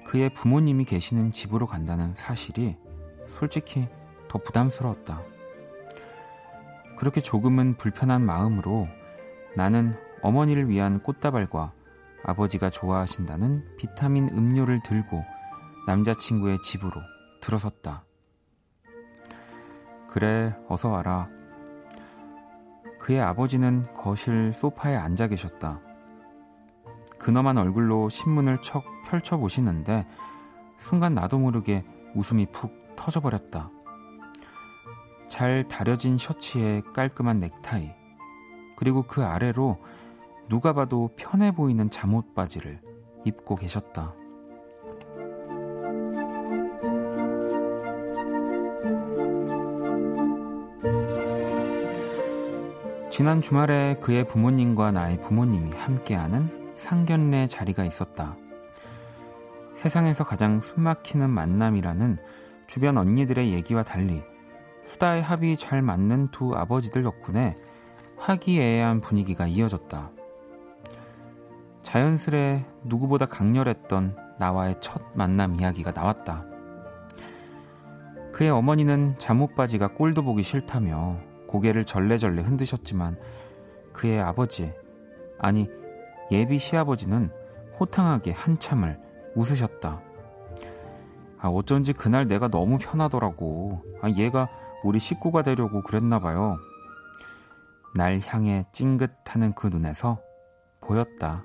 그의 0.05 0.33
부모님이 0.35 0.85
계시는 0.85 1.33
집으로 1.33 1.67
간다는 1.67 2.15
사실이 2.15 2.77
솔직히 3.29 3.89
더 4.29 4.39
부담스러웠다. 4.39 5.23
그렇게 6.97 7.21
조금은 7.21 7.77
불편한 7.77 8.25
마음으로 8.25 8.89
나는 9.57 9.95
어머니를 10.23 10.69
위한 10.69 11.03
꽃다발과 11.03 11.73
아버지가 12.25 12.71
좋아하신다는 12.71 13.77
비타민 13.77 14.29
음료를 14.29 14.83
들고 14.83 15.25
남자친구의 15.87 16.63
집으로 16.63 17.01
들어섰다. 17.41 18.05
그래, 20.09 20.57
어서 20.69 20.89
와라. 20.91 21.29
그의 23.05 23.21
아버지는 23.21 23.87
거실 23.93 24.55
소파에 24.55 24.97
앉아 24.97 25.29
계셨다. 25.29 25.83
근엄한 27.19 27.59
얼굴로 27.59 28.09
신문을 28.09 28.63
척 28.63 28.83
펼쳐보시는데 29.05 30.07
순간 30.79 31.15
나도 31.15 31.39
모르게 31.39 31.85
웃음이 32.15 32.47
푹 32.47 32.73
터져버렸다. 32.97 33.71
잘 35.27 35.69
다려진 35.69 36.17
셔츠에 36.17 36.81
깔끔한 36.95 37.41
넥타이, 37.41 37.95
그리고 38.75 39.03
그 39.03 39.23
아래로 39.23 39.83
누가 40.49 40.73
봐도 40.73 41.11
편해 41.15 41.53
보이는 41.53 41.91
잠옷 41.91 42.35
바지를 42.35 42.81
입고 43.27 43.57
계셨다. 43.57 44.15
지난 53.17 53.41
주말에 53.41 53.95
그의 54.01 54.27
부모님과 54.27 54.91
나의 54.91 55.21
부모님이 55.21 55.71
함께하는 55.71 56.73
상견례 56.75 57.47
자리가 57.47 57.85
있었다. 57.85 58.37
세상에서 59.77 60.25
가장 60.25 60.61
숨막히는 60.61 61.31
만남이라는 61.31 62.19
주변 62.67 62.99
언니들의 62.99 63.53
얘기와 63.53 63.85
달리 63.85 64.25
수다의 64.89 65.23
합이 65.23 65.57
잘 65.57 65.81
맞는 65.81 66.33
두 66.33 66.57
아버지들 66.57 67.05
덕분에 67.05 67.55
화기애애한 68.17 69.01
분위기가 69.01 69.47
이어졌다. 69.47 70.11
자연스레 71.85 72.67
누구보다 72.83 73.27
강렬했던 73.27 74.17
나와의 74.41 74.75
첫 74.81 75.01
만남 75.15 75.55
이야기가 75.55 75.93
나왔다. 75.93 76.47
그의 78.33 78.51
어머니는 78.51 79.15
잠옷바지가 79.19 79.95
꼴도 79.95 80.25
보기 80.25 80.43
싫다며 80.43 81.33
고개를 81.55 81.85
절레절레 81.85 82.43
흔드셨지만 82.43 83.17
그의 83.93 84.21
아버지, 84.21 84.75
아니 85.39 85.71
예비 86.33 86.59
시아버지는 86.59 87.31
호탕하게 87.79 88.33
한참을 88.33 89.01
웃으셨다. 89.37 90.03
아, 91.39 91.49
어쩐지 91.49 91.93
그날 91.93 92.27
내가 92.27 92.49
너무 92.49 92.79
편하더라고. 92.79 93.83
아, 94.03 94.11
얘가 94.11 94.49
우리 94.83 94.99
식구가 94.99 95.43
되려고 95.43 95.83
그랬나 95.83 96.19
봐요. 96.19 96.57
날 97.95 98.21
향해 98.27 98.65
찡긋하는 98.73 99.55
그 99.55 99.69
눈에서 99.69 100.19
보였다. 100.81 101.45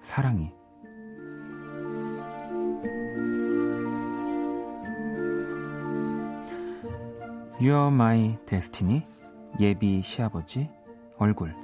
사랑이. 0.00 0.50
유어 7.60 7.92
마이 7.92 8.36
데스티니? 8.46 9.13
예비 9.60 10.02
시아버지 10.02 10.68
얼굴 11.18 11.54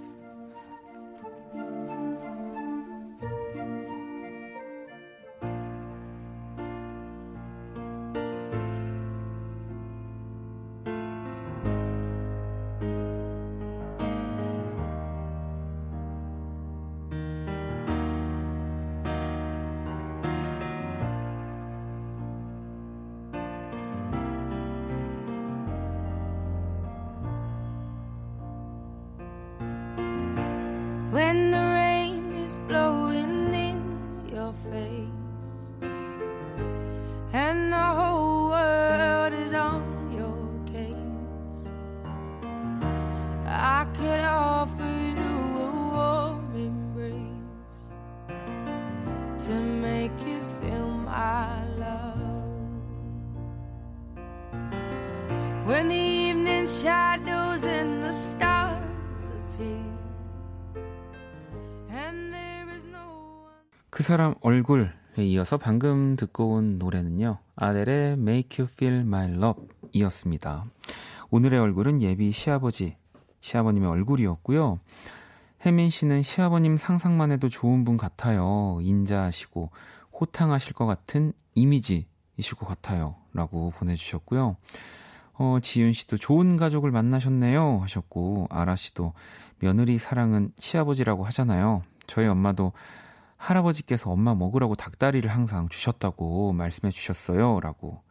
and 37.34 37.72
the 37.72 37.78
whole 37.78 38.50
world 38.50 39.34
is 39.34 39.54
on 39.54 39.82
your 40.12 40.38
case, 40.72 41.62
I 43.46 43.86
could 43.98 44.20
offer 44.22 44.92
you 45.20 45.32
a 45.60 45.72
warm 45.96 46.56
embrace 46.56 47.82
to 49.46 49.54
make 49.86 50.18
you 50.26 50.40
feel 50.62 50.88
my 50.88 51.64
love. 51.78 52.16
When 55.66 55.90
the 55.90 55.96
evening 55.96 56.68
shadows 56.68 57.64
and 57.64 58.04
the 58.04 58.14
stars 58.14 59.24
appear. 59.36 59.84
And 61.90 62.34
there 62.34 62.70
is 62.70 62.84
no 62.86 63.08
one 63.44 63.66
그 63.90 64.04
사람 64.04 64.36
얼굴에 64.42 64.90
이어서 65.19 65.57
방금 65.57 66.17
듣고 66.17 66.55
온 66.55 66.79
노래는요. 66.79 67.39
아델의 67.57 68.13
Make 68.13 68.63
You 68.65 68.73
Feel 68.73 69.01
My 69.01 69.33
Love 69.33 69.67
이었습니다. 69.93 70.65
오늘의 71.31 71.59
얼굴은 71.59 72.01
예비 72.01 72.31
시아버지, 72.33 72.97
시아버님의 73.41 73.89
얼굴이었고요. 73.89 74.79
혜민 75.65 75.91
씨는 75.91 76.23
시아버님 76.23 76.77
상상만 76.77 77.33
해도 77.33 77.49
좋은 77.49 77.85
분 77.85 77.97
같아요. 77.97 78.79
인자하시고 78.83 79.71
호탕하실 80.19 80.75
것 80.75 80.87
같은 80.87 81.33
이미지이실 81.55 82.57
것 82.59 82.67
같아요. 82.67 83.17
라고 83.33 83.71
보내주셨고요. 83.71 84.57
어, 85.35 85.59
지윤 85.63 85.93
씨도 85.93 86.19
좋은 86.19 86.57
가족을 86.57 86.91
만나셨네요. 86.91 87.79
하셨고, 87.83 88.47
아라 88.51 88.77
씨도 88.77 89.15
며느리 89.59 89.99
사랑은 89.99 90.53
시아버지라고 90.59 91.25
하잖아요. 91.25 91.83
저희 92.07 92.27
엄마도 92.27 92.73
할아버지께서 93.41 94.11
엄마 94.11 94.35
먹으라고 94.35 94.75
닭다리를 94.75 95.29
항상 95.31 95.69
주셨다고 95.71 96.53
말씀해 96.53 96.93
주셨어요. 96.93 97.59
라고. 97.61 98.03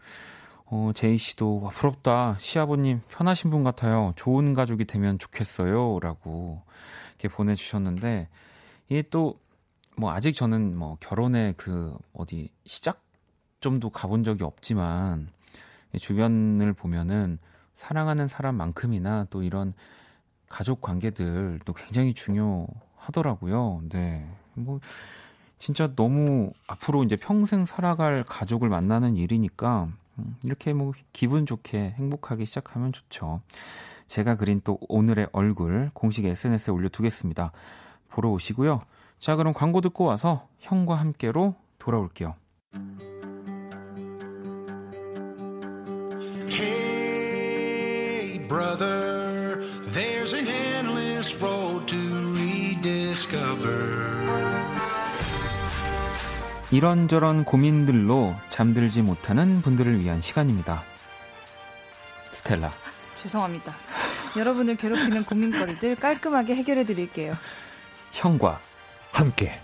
어, 0.65 0.91
제이 0.93 1.17
씨도, 1.17 1.61
와, 1.61 1.69
부럽다. 1.69 2.37
시아버님 2.39 3.01
편하신 3.09 3.49
분 3.49 3.63
같아요. 3.63 4.13
좋은 4.15 4.53
가족이 4.53 4.85
되면 4.85 5.17
좋겠어요. 5.17 5.99
라고 5.99 6.61
이렇게 7.09 7.27
보내주셨는데, 7.27 8.27
이게 8.87 9.03
또, 9.09 9.39
뭐, 9.95 10.11
아직 10.11 10.35
저는 10.35 10.77
뭐, 10.77 10.97
결혼의 10.99 11.53
그, 11.57 11.95
어디, 12.13 12.51
시작 12.65 13.03
점도 13.61 13.89
가본 13.89 14.23
적이 14.23 14.43
없지만, 14.43 15.29
주변을 15.99 16.73
보면은 16.73 17.39
사랑하는 17.75 18.27
사람만큼이나 18.27 19.27
또 19.29 19.41
이런 19.41 19.73
가족 20.47 20.81
관계들도 20.81 21.71
굉장히 21.73 22.13
중요하더라고요. 22.13 23.81
네. 23.89 24.27
뭐, 24.59 24.79
진짜 25.57 25.93
너무 25.95 26.51
앞으로 26.67 27.03
이제 27.03 27.15
평생 27.15 27.65
살아갈 27.65 28.23
가족을 28.23 28.69
만나는 28.69 29.17
일이니까, 29.17 29.89
음, 30.17 30.35
이렇게 30.43 30.73
뭐 30.73 30.93
기분 31.13 31.45
좋게 31.45 31.95
행복하게 31.97 32.45
시작하면 32.45 32.93
좋죠. 32.93 33.41
제가 34.07 34.35
그린 34.35 34.61
또 34.63 34.79
오늘의 34.89 35.27
얼굴 35.31 35.91
공식 35.93 36.25
SNS에 36.25 36.71
올려두겠습니다. 36.71 37.51
보러 38.09 38.29
오시고요. 38.29 38.79
자, 39.19 39.35
그럼 39.35 39.53
광고 39.53 39.81
듣고 39.81 40.05
와서 40.05 40.47
형과 40.59 40.95
함께로 40.95 41.55
돌아올게요. 41.77 42.35
Hey, 46.49 48.39
brother, 48.47 49.61
there's 49.93 50.33
an 50.33 50.47
endless 50.47 51.35
road 51.35 51.87
to 51.87 51.97
rediscover. 52.33 54.08
이런저런 56.71 57.45
고민들로 57.45 58.35
잠들지 58.49 59.01
못하는 59.01 59.61
분들을 59.61 59.99
위한 59.99 60.21
시간입니다. 60.21 60.83
스텔라. 62.31 62.71
죄송합니다. 63.15 63.73
여러분을 64.37 64.75
괴롭히는 64.77 65.25
고민거리들 65.25 65.95
깔끔하게 65.95 66.55
해결해 66.55 66.85
드릴게요. 66.85 67.33
형과 68.11 68.59
함께 69.11 69.59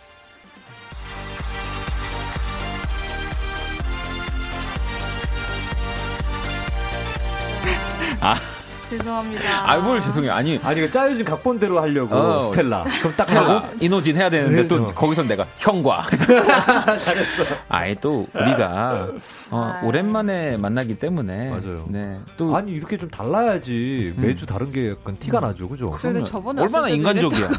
죄송합니다. 8.90 9.72
아, 9.72 9.78
뭘 9.78 10.00
죄송해요. 10.02 10.32
아니, 10.34 10.60
아니 10.64 10.80
이거 10.80 10.90
짜여진 10.90 11.26
각본대로 11.26 11.80
하려고 11.82 12.16
어, 12.16 12.42
스텔라 12.44 12.84
그럼 12.84 13.14
딱 13.16 13.24
스텔라, 13.28 13.50
하고 13.62 13.76
이노진 13.80 14.16
해야 14.16 14.30
되는데 14.30 14.62
네, 14.64 14.68
또 14.68 14.76
어. 14.84 14.86
거기선 14.94 15.28
내가 15.28 15.46
형과. 15.58 16.04
잘했어. 16.98 17.44
아예 17.70 17.96
또 17.96 18.28
우리가 18.34 19.10
어. 19.52 19.80
오랜만에 19.84 20.58
만나기 20.58 20.98
때문에. 20.98 21.50
맞아요. 21.50 21.86
네. 21.90 22.20
또 22.38 22.56
아니 22.56 22.72
이렇게 22.72 22.98
좀 22.98 23.10
달라야지 23.10 24.14
음. 24.18 24.22
매주 24.22 24.46
다른 24.46 24.72
게 24.72 24.92
약간 24.92 25.18
티가 25.18 25.40
나죠 25.40 25.68
그죠 25.70 25.92
저번에 26.26 26.62
얼마나 26.62 26.88
인간적이야. 26.90 27.50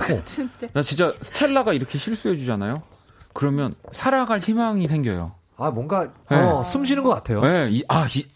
나 0.73 0.83
진짜 0.83 1.13
스텔라가 1.21 1.73
이렇게 1.73 1.99
실수해 1.99 2.37
주잖아요. 2.37 2.83
그러면 3.33 3.75
살아갈 3.93 4.39
희망이 4.39 4.89
생겨요. 4.89 5.33
아 5.59 5.71
뭔가 5.71 6.09
네. 6.31 6.37
어, 6.37 6.63
숨 6.63 6.85
쉬는 6.85 7.03
것 7.03 7.09
같아요 7.15 7.41
네, 7.41 7.69
이, 7.71 7.83
아, 7.89 8.07
이, 8.15 8.27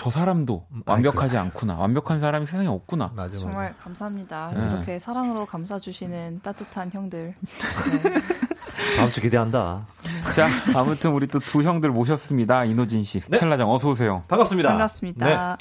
저 0.00 0.08
사람도 0.08 0.64
음, 0.70 0.82
완벽하지 0.86 1.36
않구나. 1.36 1.76
완벽한 1.76 2.20
사람이 2.20 2.46
세상에 2.46 2.66
없구나. 2.68 3.08
맞아 3.14 3.34
맞아 3.34 3.36
정말 3.36 3.74
감사합니다. 3.76 4.50
네. 4.56 4.66
이렇게 4.70 4.98
사랑으로 4.98 5.44
감싸 5.44 5.78
주시는 5.78 6.40
따뜻한 6.42 6.90
형들. 6.90 7.34
다음 8.96 9.12
주 9.12 9.20
기대한다 9.20 9.84
자, 10.34 10.48
아무튼 10.74 11.12
우리 11.12 11.26
또 11.26 11.38
두 11.38 11.62
형들 11.62 11.90
모셨습니다. 11.90 12.64
이노진 12.64 13.02
씨, 13.04 13.20
스텔라장 13.20 13.70
어서 13.70 13.90
오세요. 13.90 14.22
반갑습니다 14.28 14.70
반갑습니다. 14.70 15.58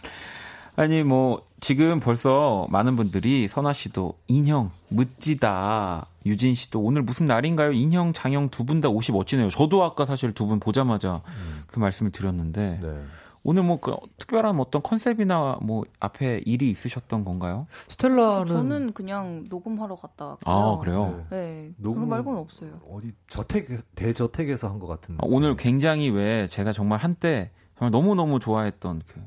아니 0.78 1.04
뭐 1.04 1.41
지금 1.60 1.99
벌써 1.99 2.65
많은 2.69 2.95
분들이 2.95 3.49
선아 3.49 3.73
씨도 3.73 4.13
인형 4.28 4.71
멋지다. 4.88 6.06
유진 6.25 6.56
씨도 6.56 6.80
오늘 6.80 7.02
무슨 7.02 7.28
날인가요? 7.28 7.73
인형, 7.73 8.13
장형 8.13 8.50
두 8.52 8.63
분 8.63 8.79
다 8.79 8.87
옷이 8.90 9.13
멋지네요. 9.13 9.50
저도 9.50 9.83
아까 9.83 10.06
사실 10.06 10.33
두 10.33 10.46
분 10.48 10.62
보자마자 10.62 11.21
그 11.67 11.79
말씀을 11.79 12.12
드렸는데 12.13 12.79
네. 12.81 13.02
오늘 13.50 13.63
뭐 13.63 13.77
그 13.79 13.95
특별한 14.17 14.60
어떤 14.60 14.83
컨셉이나 14.83 15.58
뭐 15.62 15.83
앞에 16.00 16.41
일이 16.45 16.69
있으셨던 16.69 17.25
건가요? 17.25 17.65
스텔라는 17.87 18.45
저는 18.45 18.93
그냥 18.93 19.45
녹음하러 19.50 19.95
갔다 19.95 20.25
왔고요. 20.27 20.54
아 20.56 20.77
그래요. 20.77 21.25
네. 21.31 21.37
네. 21.37 21.71
녹음- 21.77 22.02
그거 22.02 22.06
말고는 22.15 22.39
없어요. 22.39 22.79
어디 22.91 23.12
저택 23.29 23.67
대저택에서 23.95 24.69
한 24.69 24.79
것 24.79 24.85
같은데 24.87 25.19
아, 25.23 25.27
오늘 25.27 25.56
굉장히 25.56 26.10
왜 26.10 26.45
제가 26.47 26.73
정말 26.73 27.00
한때 27.00 27.50
정말 27.77 27.91
너무 27.91 28.13
너무 28.13 28.39
좋아했던 28.39 29.02
그 29.08 29.19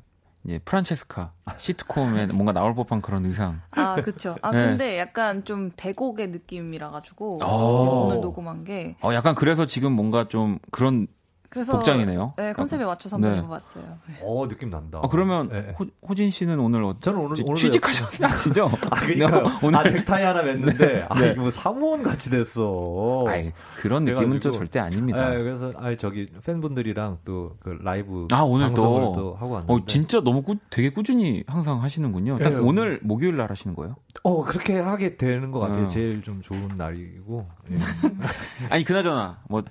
이제 0.44 0.58
프란체스카 0.64 1.32
시트콤에 1.58 2.26
뭔가 2.34 2.52
나올 2.52 2.74
법한 2.74 3.00
그런 3.02 3.24
의상. 3.26 3.60
아, 3.70 3.94
그쵸. 3.96 4.36
아, 4.42 4.50
네. 4.52 4.66
근데 4.66 4.98
약간 4.98 5.44
좀 5.44 5.70
대곡의 5.76 6.28
느낌이라 6.30 6.90
가지고 6.90 7.38
오. 7.42 8.06
오늘 8.06 8.20
녹음한 8.20 8.64
게 8.64 8.96
어 9.02 9.14
약간 9.14 9.34
그래서 9.34 9.66
지금 9.66 9.92
뭔가 9.92 10.28
좀 10.28 10.58
그런 10.70 11.06
그래서 11.52 11.74
복장이네요. 11.74 12.32
네, 12.38 12.52
컨셉에 12.54 12.82
맞춰서 12.84 13.16
한번 13.16 13.32
네. 13.32 13.38
입어봤어요. 13.40 13.84
네. 14.08 14.14
어 14.22 14.48
느낌 14.48 14.70
난다 14.70 15.00
아, 15.02 15.08
그러면 15.08 15.50
네, 15.50 15.60
네. 15.60 15.76
호, 15.78 15.84
호진 16.08 16.30
씨는 16.30 16.58
오늘 16.58 16.82
어, 16.82 16.96
저는 16.98 17.20
오늘 17.20 17.36
오늘 17.44 17.56
취직하셨나시죠? 17.56 18.70
아 18.90 19.00
그러니까요 19.00 19.58
오늘 19.62 19.78
아 19.78 19.82
넥타이 19.82 20.24
하나 20.24 20.42
맸는데 20.42 21.06
아 21.10 21.20
네. 21.20 21.32
이거 21.32 21.42
뭐 21.42 21.50
사무원 21.50 22.02
같이 22.02 22.30
됐어 22.30 23.26
아이, 23.28 23.52
그런 23.76 24.04
느낌은 24.06 24.40
또 24.40 24.50
그래가지고- 24.50 24.56
절대 24.56 24.78
아닙니다. 24.78 25.26
아, 25.26 25.30
그래서 25.32 25.72
아 25.76 25.94
저기 25.96 26.26
팬분들이랑 26.44 27.18
또 27.24 27.52
그 27.60 27.78
라이브 27.82 28.26
아, 28.32 28.42
오늘 28.42 28.72
또. 28.72 29.12
또 29.14 29.34
하고 29.34 29.50
왔는데 29.52 29.72
어, 29.72 29.80
진짜 29.86 30.20
너무 30.20 30.42
꾸, 30.42 30.54
되게 30.70 30.88
꾸준히 30.90 31.44
항상 31.46 31.82
하시는군요. 31.82 32.38
딱 32.38 32.52
예, 32.52 32.56
오늘 32.56 32.98
목요일 33.02 33.36
날 33.36 33.50
하시는 33.50 33.76
거예요? 33.76 33.94
어 34.22 34.42
그렇게 34.44 34.78
하게 34.78 35.16
되는 35.16 35.50
것 35.50 35.60
같아요. 35.60 35.84
어. 35.84 35.88
제일 35.88 36.22
좀 36.22 36.40
좋은 36.40 36.68
날이고. 36.76 37.46
예. 37.72 37.76
아니, 38.70 38.84
그나저나, 38.84 39.40
뭐, 39.48 39.62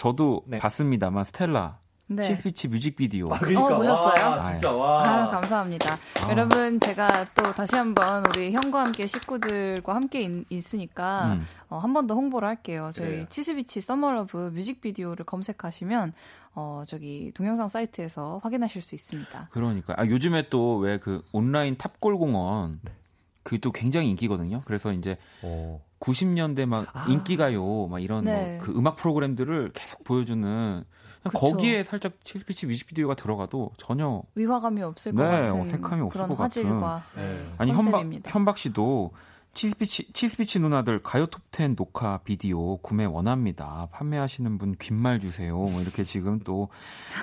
저도 0.00 0.44
네. 0.46 0.58
봤습니다만, 0.58 1.24
스텔라. 1.24 1.78
네. 2.06 2.22
치스비치 2.22 2.68
뮤직비디오. 2.68 3.28
그러니까 3.28 3.66
어, 3.66 3.76
보셨어요? 3.76 4.30
와, 4.30 4.50
진짜 4.50 4.72
와. 4.72 5.04
아유, 5.06 5.30
감사합니다. 5.30 5.98
여러분, 6.30 6.80
제가 6.80 7.26
또 7.34 7.52
다시 7.52 7.76
한번 7.76 8.24
우리 8.30 8.50
형과 8.50 8.80
함께 8.82 9.06
식구들과 9.06 9.94
함께 9.94 10.22
있, 10.48 10.74
으니까 10.74 11.34
음. 11.34 11.46
어, 11.68 11.76
한 11.78 11.92
번 11.92 12.06
더 12.06 12.14
홍보를 12.14 12.48
할게요. 12.48 12.90
저희 12.94 13.06
그래요. 13.08 13.26
치스비치 13.28 13.82
Summer 13.82 14.23
Love 14.23 14.50
뮤직비디오를 14.54 15.26
검색하시면 15.26 16.14
어, 16.54 16.82
저기 16.88 17.30
동영상 17.34 17.68
사이트에서 17.68 18.40
확인하실 18.42 18.80
수 18.80 18.94
있습니다. 18.94 19.48
그러니까 19.52 19.94
아, 19.98 20.06
요즘에 20.06 20.48
또 20.48 20.78
왜 20.80 20.98
그 20.98 21.22
온라인 21.32 21.76
탑골 21.76 22.16
공원 22.16 22.80
그게 23.42 23.58
또 23.58 23.70
굉장히 23.70 24.08
인기거든요. 24.10 24.62
그래서 24.64 24.92
이제 24.92 25.16
어. 25.42 25.80
90년대 26.00 26.66
막 26.66 26.86
인기가요 27.08 27.86
막 27.88 28.00
이런 28.02 28.24
네. 28.24 28.56
뭐 28.56 28.58
그 28.66 28.72
음악 28.76 28.96
프로그램들을 28.96 29.70
계속 29.74 30.02
보여주는. 30.04 30.84
거기에 31.34 31.84
살짝 31.84 32.12
치스비치 32.24 32.64
뮤직비디오가 32.66 33.14
들어가도 33.14 33.72
전혀 33.76 34.22
위화감이 34.34 34.82
없을 34.82 35.12
것 35.14 35.22
네, 35.22 35.30
같은 35.30 35.60
어색함이 35.60 36.00
없을 36.00 36.08
그런 36.08 36.28
것 36.30 36.36
같은. 36.38 36.64
화질과 36.64 37.02
네. 37.16 37.46
아니 37.58 37.72
현박. 37.72 38.06
현박 38.24 38.56
씨도 38.56 39.12
치스비치 39.52 40.12
치스비치 40.14 40.60
누나들 40.60 41.02
가요 41.02 41.26
톱10 41.26 41.76
녹화 41.76 42.18
비디오 42.24 42.78
구매 42.78 43.04
원합니다. 43.04 43.88
판매하시는 43.92 44.56
분 44.56 44.76
귓말 44.78 45.20
주세요. 45.20 45.56
뭐 45.58 45.82
이렇게 45.82 46.04
지금 46.04 46.38
또 46.40 46.68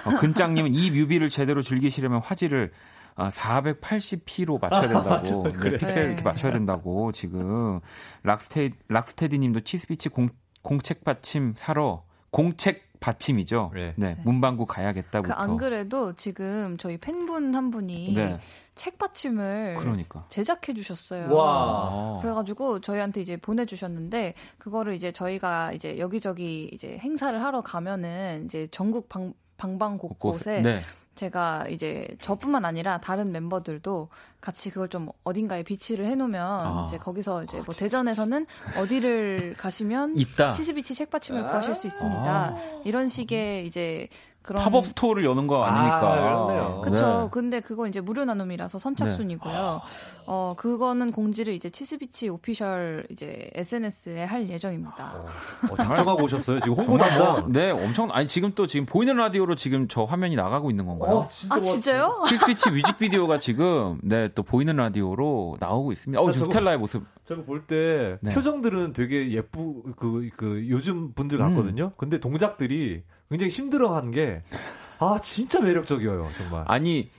어, 0.05 0.09
근장님은 0.21 0.75
이 0.75 0.91
뮤비를 0.91 1.29
제대로 1.29 1.63
즐기시려면 1.63 2.21
화질을 2.21 2.71
아, 3.17 3.29
480p로 3.29 4.61
맞춰야 4.61 4.87
된다고 4.87 5.43
네, 5.43 5.51
그래. 5.51 5.77
픽셀 5.77 5.95
네. 5.95 6.05
이렇게 6.09 6.21
맞춰야 6.21 6.51
된다고 6.51 7.11
지금 7.11 7.79
락스테 8.23 8.71
락스테디님도 8.87 9.61
치스피치 9.61 10.09
공, 10.09 10.29
공책 10.61 11.03
받침 11.03 11.55
사러 11.57 12.03
공책 12.29 12.87
받침이죠. 12.99 13.71
네. 13.73 13.93
네, 13.95 14.17
문방구 14.23 14.65
그 14.65 14.75
가야겠다부터. 14.75 15.33
안 15.33 15.57
그래도 15.57 16.13
지금 16.13 16.77
저희 16.77 16.97
팬분 16.97 17.55
한 17.55 17.71
분이 17.71 18.13
네, 18.13 18.39
책 18.75 18.97
받침을 18.97 19.75
그러니까. 19.79 20.25
제작해 20.29 20.73
주셨어요. 20.73 21.33
와. 21.33 21.89
아. 21.89 22.19
그래가지고 22.21 22.81
저희한테 22.81 23.21
이제 23.21 23.37
보내주셨는데 23.37 24.33
그거를 24.57 24.93
이제 24.93 25.11
저희가 25.11 25.73
이제 25.73 25.97
여기저기 25.99 26.69
이제 26.73 26.97
행사를 26.99 27.43
하러 27.43 27.61
가면은 27.61 28.45
이제 28.45 28.67
전국 28.71 29.09
방, 29.09 29.33
방방곳곳에 29.57 30.61
네. 30.61 30.81
제가 31.17 31.67
이제 31.67 32.07
저뿐만 32.21 32.63
아니라 32.63 32.99
다른 32.99 33.31
멤버들도 33.33 34.07
같이 34.39 34.69
그걸 34.69 34.87
좀 34.87 35.09
어딘가에 35.25 35.63
비치를 35.63 36.05
해놓으면 36.05 36.41
아. 36.41 36.85
이제 36.87 36.97
거기서 36.97 37.43
이제 37.43 37.57
뭐 37.57 37.75
대전에서는 37.75 38.45
어디를 38.77 39.55
가시면 39.57 40.17
있다. 40.17 40.51
치스비치 40.51 40.95
책받침을 40.95 41.41
구하실 41.47 41.75
수 41.75 41.87
있습니다. 41.87 42.55
이런 42.85 43.09
식의 43.09 43.67
이제 43.67 44.07
그런 44.47 44.63
팝업 44.63 44.87
스토어를 44.87 45.25
여는 45.25 45.45
거 45.45 45.61
아닙니까? 45.63 46.13
아, 46.13 46.15
그렇네요. 46.47 46.81
그쵸. 46.81 47.21
네. 47.23 47.27
근데 47.31 47.59
그거 47.59 47.85
이제 47.85 47.99
무료 47.99 48.23
나눔이라서 48.23 48.79
선착순이고요. 48.79 49.81
어, 50.27 50.53
그거는 50.57 51.11
공지를 51.11 51.53
이제 51.53 51.69
치스비치 51.69 52.29
official 52.29 53.05
이제 53.11 53.49
SNS에 53.53 54.23
할 54.23 54.49
예정입니다. 54.49 55.23
어, 55.69 55.75
작정하고 55.75 56.23
오셨어요. 56.23 56.61
지금 56.61 56.75
홍보 56.77 56.97
정말 56.97 57.17
뭐, 57.17 57.27
담당. 57.35 57.51
네, 57.51 57.71
엄청 57.71 58.09
아니 58.13 58.27
지금 58.27 58.53
또 58.55 58.67
지금 58.67 58.85
보이는 58.85 59.15
라디오로 59.17 59.55
지금 59.55 59.89
저 59.89 60.05
화면이 60.05 60.35
나가고 60.37 60.69
있는 60.69 60.85
건가요? 60.85 61.27
아, 61.49 61.59
진짜요? 61.59 62.23
치스비치 62.27 62.71
뮤직비디오가 62.71 63.37
지금 63.39 63.99
네 64.03 64.29
또 64.35 64.43
보이는 64.43 64.75
라디오로 64.75 65.57
나오고 65.59 65.91
있습니다. 65.91 66.21
어, 66.21 66.27
아, 66.27 66.31
지금 66.31 66.45
저거- 66.45 66.51
스텔라의 66.53 66.77
모습. 66.77 67.03
저거 67.25 67.43
볼때 67.43 68.17
네. 68.21 68.33
표정들은 68.33 68.93
되게 68.93 69.31
예쁘 69.31 69.83
그, 69.97 70.29
그 70.37 70.65
요즘 70.69 71.11
분들 71.13 71.37
같거든요. 71.37 71.91
근데 71.97 72.19
동작들이 72.19 73.03
굉장히 73.29 73.49
힘들어하는 73.51 74.11
게 74.11 74.43
아 74.99 75.19
진짜 75.21 75.59
매력적이에요 75.59 76.27
정말. 76.37 76.63
아니 76.67 77.09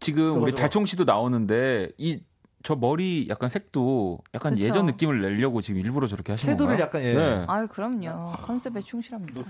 지금 0.00 0.30
저거, 0.32 0.40
우리 0.40 0.50
저거. 0.52 0.60
달총 0.62 0.86
씨도 0.86 1.04
나오는데 1.04 1.90
이 1.98 2.20
저 2.62 2.74
머리 2.74 3.28
약간 3.28 3.48
색도 3.48 4.18
약간 4.34 4.54
그쵸. 4.54 4.64
예전 4.66 4.86
느낌을 4.86 5.20
내려고 5.22 5.60
지금 5.62 5.80
일부러 5.80 6.08
저렇게 6.08 6.32
하신 6.32 6.50
섀도우를 6.50 6.76
건가요? 6.78 6.84
약간, 6.84 7.00
예. 7.00 7.14
네. 7.14 7.44
아유, 7.46 7.68
그럼요. 7.68 8.32
컨셉에 8.32 8.80
충실합니다. 8.80 9.40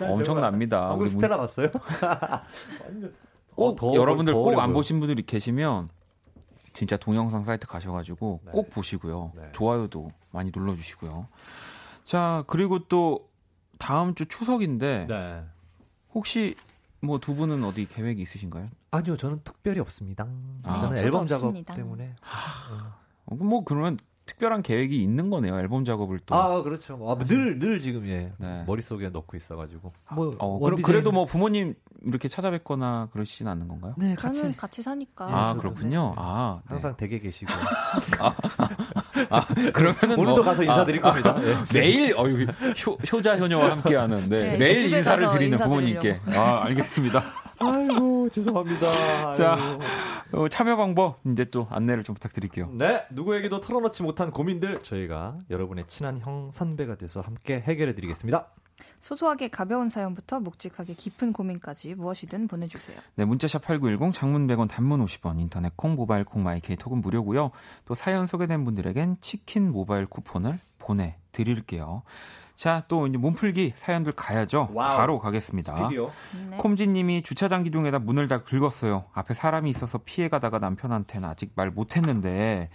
엄청납니다. 0.00 0.78
한국 0.90 1.00
우리 1.02 1.10
문- 1.10 1.20
스텔라 1.20 1.36
봤어요? 1.38 1.70
꼭 3.56 3.68
어, 3.68 3.74
더 3.74 3.94
여러분들 3.94 4.32
더꼭 4.32 4.60
안. 4.60 4.72
보신 4.72 5.00
분들이 5.00 5.22
계시면 5.26 5.88
진짜 6.72 6.96
동영상 6.96 7.42
사이트 7.42 7.66
가셔가지고 7.66 8.40
네. 8.44 8.52
꼭 8.52 8.70
보시고요. 8.70 9.32
네. 9.34 9.42
좋아요도 9.52 10.10
많이 10.30 10.52
눌러주시고요. 10.54 11.26
자 12.04 12.44
그리고 12.46 12.86
또 12.86 13.28
다음 13.82 14.14
주 14.14 14.26
추석인데 14.26 15.06
네. 15.08 15.44
혹시 16.14 16.54
뭐 17.00 17.18
두 17.18 17.34
분은 17.34 17.64
어디 17.64 17.86
계획이 17.86 18.22
있으신가요? 18.22 18.68
아니요 18.92 19.16
저는 19.16 19.40
특별히 19.44 19.80
없습니다. 19.80 20.26
아. 20.62 20.80
저는 20.80 20.98
앨범 20.98 21.22
없습니다. 21.22 21.74
작업 21.74 21.76
때문에. 21.76 22.14
어, 23.26 23.34
뭐 23.34 23.64
그러면 23.64 23.98
특별한 24.24 24.62
계획이 24.62 25.02
있는 25.02 25.30
거네요. 25.30 25.58
앨범 25.58 25.84
작업을 25.84 26.20
또. 26.26 26.34
아 26.36 26.62
그렇죠. 26.62 26.96
늘늘 27.26 27.58
늘 27.58 27.78
지금 27.80 28.06
예 28.06 28.32
네. 28.38 28.62
머릿속에 28.66 29.08
넣고 29.08 29.36
있어가지고. 29.36 29.90
뭐 30.14 30.32
어, 30.38 30.58
그럼 30.60 30.80
그래도 30.82 31.10
뭐 31.10 31.24
부모님 31.24 31.74
이렇게 32.04 32.28
찾아뵙거나 32.28 33.08
그러시진 33.12 33.48
않는 33.48 33.66
건가요? 33.66 33.94
네 33.98 34.14
저는 34.14 34.42
같이 34.42 34.56
같이 34.56 34.82
사니까. 34.82 35.24
아 35.26 35.48
저도 35.48 35.60
그렇군요. 35.60 36.14
아 36.16 36.60
네. 36.62 36.68
항상 36.68 36.96
댁에 36.96 37.18
계시고 37.18 37.50
아, 38.20 38.34
그러면은 39.72 40.18
오늘도 40.18 40.34
뭐- 40.36 40.44
가서 40.44 40.62
인사드릴 40.62 41.00
아, 41.04 41.10
겁니다. 41.12 41.36
예. 41.44 41.56
매일 41.78 42.14
어유 42.16 42.46
효, 42.86 42.92
효자 43.12 43.36
효녀와 43.38 43.70
함께하는 43.72 44.28
네, 44.28 44.42
네, 44.52 44.56
매일 44.58 44.92
인사를 44.92 45.28
드리는. 45.30 45.58
부모님께 45.58 46.20
아 46.34 46.60
알겠습니다. 46.64 47.22
아이고 47.58 48.28
죄송합니다. 48.30 49.32
자. 49.34 49.54
아이고. 49.54 49.80
어, 50.32 50.48
참여 50.48 50.76
방법 50.76 51.20
이제 51.26 51.44
또 51.44 51.66
안내를 51.70 52.02
좀 52.04 52.14
부탁드릴게요. 52.14 52.70
네, 52.72 53.04
누구에게도 53.10 53.60
털어놓지 53.60 54.02
못한 54.02 54.30
고민들 54.30 54.82
저희가 54.82 55.36
여러분의 55.50 55.84
친한 55.88 56.18
형 56.20 56.50
선배가 56.52 56.94
돼서 56.96 57.20
함께 57.20 57.60
해결해 57.66 57.94
드리겠습니다. 57.94 58.46
소소하게 59.02 59.48
가벼운 59.48 59.88
사연부터 59.88 60.38
묵직하게 60.38 60.94
깊은 60.94 61.32
고민까지 61.32 61.96
무엇이든 61.96 62.46
보내주세요. 62.46 62.96
네, 63.16 63.24
문자샵 63.24 63.62
8910 63.62 64.12
장문 64.12 64.46
100원 64.46 64.68
단문 64.68 65.04
50원 65.04 65.40
인터넷 65.40 65.76
콩 65.76 65.96
모바일 65.96 66.24
콩 66.24 66.44
my 66.44 66.65
K 66.65 66.76
톡은 66.76 67.00
무료고요. 67.00 67.50
또 67.84 67.94
사연 67.96 68.28
소개된 68.28 68.64
분들에겐 68.64 69.16
치킨 69.20 69.72
모바일 69.72 70.06
쿠폰을 70.06 70.60
보내 70.78 71.16
드릴게요. 71.32 72.02
자, 72.54 72.84
또 72.86 73.08
이제 73.08 73.18
몸풀기 73.18 73.72
사연들 73.74 74.12
가야죠. 74.12 74.70
와우. 74.72 74.96
바로 74.96 75.18
가겠습니다. 75.18 75.88
네. 75.88 76.56
콤지님이 76.58 77.22
주차장 77.22 77.64
기둥에다 77.64 77.98
문을 77.98 78.28
다 78.28 78.44
긁었어요. 78.44 79.06
앞에 79.14 79.34
사람이 79.34 79.68
있어서 79.70 79.98
피해가다가 79.98 80.60
남편한테는 80.60 81.28
아직 81.28 81.50
말 81.56 81.72
못했는데 81.72 82.70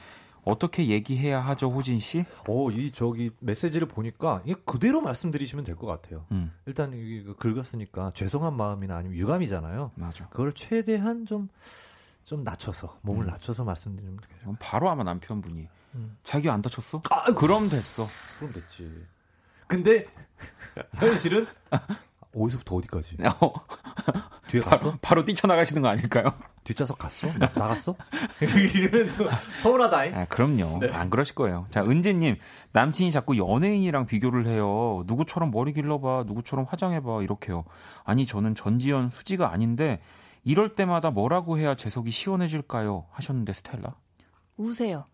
어떻게 0.48 0.88
얘기해야 0.88 1.40
하죠, 1.42 1.70
호진 1.70 2.00
씨? 2.00 2.26
오, 2.48 2.72
이 2.72 2.92
저기 2.92 3.32
메시지를 3.40 3.88
보니까 3.88 4.42
이게 4.46 4.56
그대로 4.66 5.02
말씀드리시면 5.02 5.66
될 5.66 5.76
것 5.76 5.86
같아요. 5.88 6.26
음, 6.32 6.52
일단 6.66 6.94
이거 6.94 7.36
긁었으니까 7.36 8.12
죄송한 8.16 8.56
마음이나 8.56 8.96
아니면 8.98 9.18
유감이잖아요. 9.18 9.92
맞아. 9.96 10.28
그걸 10.30 10.54
최대한 10.54 11.26
좀좀 11.26 12.44
낮춰서 12.44 13.00
몸을 13.02 13.26
음. 13.26 13.32
낮춰서 13.32 13.64
말씀드리면 13.64 14.18
돼요. 14.18 14.38
그럼 14.42 14.58
바로 14.60 14.90
아마 14.90 15.04
남편분이 15.04 15.68
음. 15.96 16.18
자기 16.24 16.50
안 16.50 16.62
다쳤어? 16.62 17.02
아이고. 17.10 17.36
그럼 17.40 17.70
됐어. 17.70 18.08
그럼 18.40 18.54
됐지. 18.54 19.06
근데 19.68 20.08
현실은 20.96 21.46
어디서부터 22.44 22.76
어디까지? 22.76 23.18
어, 23.42 23.54
뒤에 24.48 24.62
갔어? 24.62 24.86
바로, 24.90 24.98
바로 25.02 25.26
뛰쳐나가시는 25.26 25.82
거 25.82 25.88
아닐까요? 25.90 26.32
뒷좌석 26.64 26.98
갔어? 26.98 27.28
나, 27.40 27.50
나갔어? 27.56 27.96
이러면 28.42 29.14
또 29.18 29.26
서운하다잉. 29.62 30.16
아, 30.16 30.26
그럼요. 30.26 30.80
네. 30.80 30.92
안 30.92 31.10
그러실 31.10 31.36
거예요. 31.36 31.66
자, 31.70 31.82
은지님, 31.84 32.38
남친이 32.74 33.12
자꾸 33.12 33.38
연예인이랑 33.38 34.06
비교를 34.06 34.48
해요. 34.48 35.04
누구처럼 35.08 35.52
머리 35.52 35.74
길러봐, 35.74 36.24
누구처럼 36.28 36.66
화장해봐, 36.68 37.22
이렇게요. 37.24 37.64
아니, 38.04 38.26
저는 38.26 38.56
전지현 38.56 39.10
수지가 39.10 39.52
아닌데, 39.52 40.02
이럴 40.44 40.76
때마다 40.76 41.10
뭐라고 41.12 41.58
해야 41.58 41.76
제 41.76 41.90
속이 41.90 42.12
시원해질까요? 42.12 43.06
하셨는데, 43.12 43.54
스텔라. 43.54 43.96
우세요. 44.58 45.06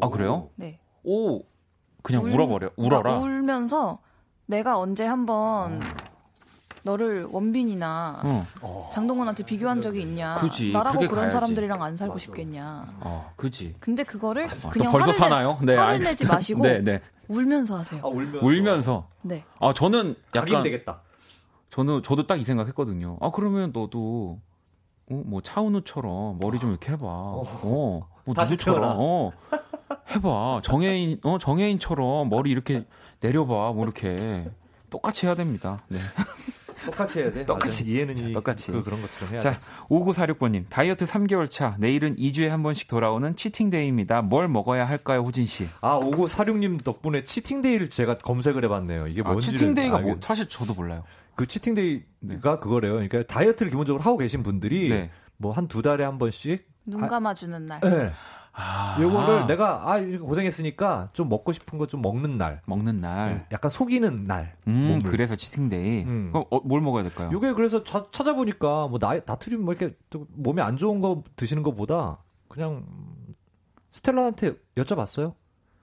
아, 0.00 0.08
그래요? 0.08 0.50
네. 0.56 0.80
오, 1.04 1.42
그냥 2.02 2.22
울- 2.24 2.32
울어버려. 2.32 2.70
울어라. 2.76 3.18
울면서 3.18 4.00
내가 4.46 4.78
언제 4.78 5.06
한번 5.06 5.80
너를 6.82 7.26
원빈이나 7.30 8.22
어, 8.62 8.90
장동건한테 8.92 9.44
비교한 9.44 9.82
적이 9.82 10.02
있냐. 10.02 10.34
그지. 10.40 10.72
나라고 10.72 10.98
그런 11.00 11.14
가야지. 11.14 11.34
사람들이랑 11.34 11.82
안 11.82 11.96
살고 11.96 12.18
싶겠냐. 12.18 12.94
어, 13.00 13.32
그지. 13.36 13.74
근데 13.80 14.02
그거를 14.02 14.44
아, 14.46 14.68
그냥 14.70 14.86
또 14.90 14.98
벌써 14.98 15.06
화를, 15.12 15.14
사나요? 15.14 15.58
내, 15.62 15.74
화를 15.76 15.94
알겠습니다. 15.94 16.10
내지 16.10 16.26
마시고 16.26 16.62
네, 16.62 16.82
네. 16.82 17.00
울면서 17.28 17.78
하세요. 17.78 18.00
아, 18.04 18.08
울면서. 18.08 18.46
울면서. 18.46 19.08
네. 19.22 19.44
아, 19.60 19.72
저는 19.74 20.14
각인 20.32 20.52
약간, 20.54 20.62
되겠다. 20.62 21.00
저는, 21.70 22.02
저도 22.02 22.26
딱 22.26 22.36
이 22.36 22.44
생각 22.44 22.66
했거든요. 22.68 23.16
아, 23.20 23.30
그러면 23.32 23.70
너도, 23.72 24.40
어, 25.10 25.22
뭐, 25.26 25.40
차은우처럼 25.40 26.38
머리 26.40 26.58
좀 26.58 26.70
이렇게 26.70 26.92
해봐. 26.92 27.06
어, 27.06 28.08
뭐, 28.24 28.34
다시 28.34 28.54
누구처럼. 28.54 28.96
어, 28.98 29.30
해봐. 30.10 30.60
정혜인, 30.64 31.20
어, 31.22 31.38
정혜인처럼 31.38 32.28
머리 32.28 32.50
이렇게 32.50 32.86
내려봐. 33.20 33.72
뭐, 33.72 33.84
이렇게. 33.84 34.50
똑같이 34.90 35.26
해야 35.26 35.36
됩니다. 35.36 35.82
네. 35.86 35.98
똑같이 36.84 37.20
해야 37.20 37.32
돼. 37.32 37.44
똑같이. 37.44 37.82
맞아. 37.84 37.92
이해는 37.92 38.14
자, 38.14 38.24
이, 38.26 38.32
똑같이. 38.32 38.72
그, 38.72 38.82
그런 38.82 39.02
것처럼 39.02 39.32
해야 39.32 39.40
자, 39.40 39.52
돼. 39.52 39.58
5946번님. 39.88 40.64
다이어트 40.68 41.04
3개월 41.04 41.50
차. 41.50 41.76
내일은 41.78 42.16
2주에 42.16 42.48
한 42.48 42.62
번씩 42.62 42.88
돌아오는 42.88 43.34
치팅데이입니다. 43.36 44.22
뭘 44.22 44.48
먹어야 44.48 44.86
할까요, 44.88 45.20
호진 45.20 45.46
씨? 45.46 45.68
아, 45.80 45.98
5946님 45.98 46.82
덕분에 46.84 47.24
치팅데이를 47.24 47.90
제가 47.90 48.16
검색을 48.18 48.64
해봤네요. 48.64 49.06
이게 49.08 49.22
아, 49.24 49.30
뭔지. 49.30 49.50
치팅데이가 49.52 49.98
뭐, 49.98 50.16
사실 50.20 50.48
저도 50.48 50.74
몰라요. 50.74 51.04
그 51.34 51.46
치팅데이가 51.46 52.60
그거래요. 52.60 52.94
그러니까 52.94 53.22
다이어트를 53.22 53.70
기본적으로 53.70 54.02
하고 54.02 54.18
계신 54.18 54.42
분들이 54.42 54.88
네. 54.90 55.10
뭐한 55.38 55.68
두 55.68 55.80
달에 55.82 56.04
한 56.04 56.18
번씩 56.18 56.68
눈 56.84 57.06
감아주는 57.06 57.66
날. 57.66 57.80
네. 57.80 58.12
아. 58.52 58.96
요거를 59.00 59.46
내가 59.46 59.90
아 59.90 59.98
이렇게 59.98 60.18
고생했으니까 60.18 61.10
좀 61.12 61.28
먹고 61.28 61.52
싶은 61.52 61.78
거 61.78 61.86
좀 61.86 62.02
먹는 62.02 62.36
날, 62.36 62.60
먹는 62.66 63.00
날. 63.00 63.46
약간 63.52 63.70
속이는 63.70 64.26
날. 64.26 64.56
음, 64.68 64.88
몸을. 64.88 65.02
그래서 65.10 65.36
치팅데이. 65.36 66.04
음. 66.04 66.30
그럼 66.32 66.44
어, 66.50 66.60
뭘 66.60 66.80
먹어야 66.80 67.02
될까요? 67.04 67.30
요게 67.32 67.52
그래서 67.54 67.84
자- 67.84 68.06
찾아보니까 68.12 68.88
뭐 68.88 68.98
나, 68.98 69.14
나트륨 69.24 69.64
뭐 69.64 69.74
이렇게 69.74 69.94
또 70.10 70.26
몸에 70.34 70.62
안 70.62 70.76
좋은 70.76 71.00
거 71.00 71.22
드시는 71.36 71.62
것보다 71.62 72.18
그냥 72.48 72.84
음, 72.88 73.34
스텔라한테 73.92 74.54
여쭤봤어요. 74.76 75.34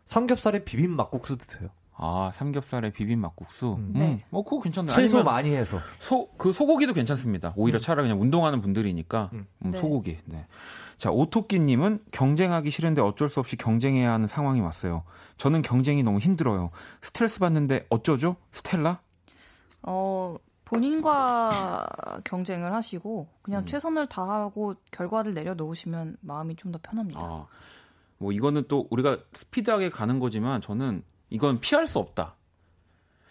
삼겹살에 0.06 0.64
비빔 0.64 0.92
막국수 0.96 1.38
드세요. 1.38 1.70
아, 2.00 2.30
삼겹살에 2.34 2.92
비빔 2.92 3.20
막국수. 3.20 3.74
음. 3.74 3.92
음. 3.96 4.00
네. 4.00 4.18
뭐 4.30 4.44
그거 4.44 4.62
괜찮네. 4.62 4.92
채소 4.94 5.24
많이 5.24 5.54
해서. 5.56 5.80
소, 6.00 6.30
그 6.38 6.52
소고기도 6.54 6.94
괜찮습니다. 6.94 7.54
오히려 7.56 7.80
차라리 7.80 8.08
그냥 8.08 8.22
운동하는 8.22 8.62
분들이니까 8.62 9.32
음. 9.34 9.48
음, 9.66 9.72
네. 9.72 9.80
소고기. 9.80 10.18
네. 10.26 10.46
자 10.98 11.12
오토끼님은 11.12 12.00
경쟁하기 12.12 12.70
싫은데 12.72 13.02
어쩔 13.02 13.30
수 13.30 13.40
없이 13.40 13.56
경쟁해야 13.56 14.12
하는 14.12 14.26
상황이 14.28 14.62
왔어요. 14.62 15.04
저는 15.38 15.62
경쟁이 15.62 16.02
너무 16.04 16.20
힘들어요. 16.20 16.70
스트레스 17.02 17.40
받는데 17.40 17.86
어쩌죠? 17.90 18.36
스텔라? 18.52 19.00
어, 19.84 20.36
본인과 20.66 21.88
경쟁을 22.24 22.74
하시고 22.74 23.28
그냥 23.42 23.64
음. 23.64 23.66
최선을 23.66 24.08
다하고 24.08 24.76
결과를 24.92 25.34
내려놓으시면 25.34 26.18
마음이 26.22 26.56
좀 26.56 26.72
더 26.72 26.80
편합니다. 26.82 27.20
아, 27.24 27.48
뭐 28.18 28.32
이거는 28.32 28.66
또 28.68 28.88
우리가 28.90 29.20
스피드하게 29.34 29.90
가는 29.90 30.20
거지만 30.20 30.60
저는 30.62 31.04
이건 31.30 31.60
피할 31.62 31.88
수 31.88 32.00
없다. 32.00 32.36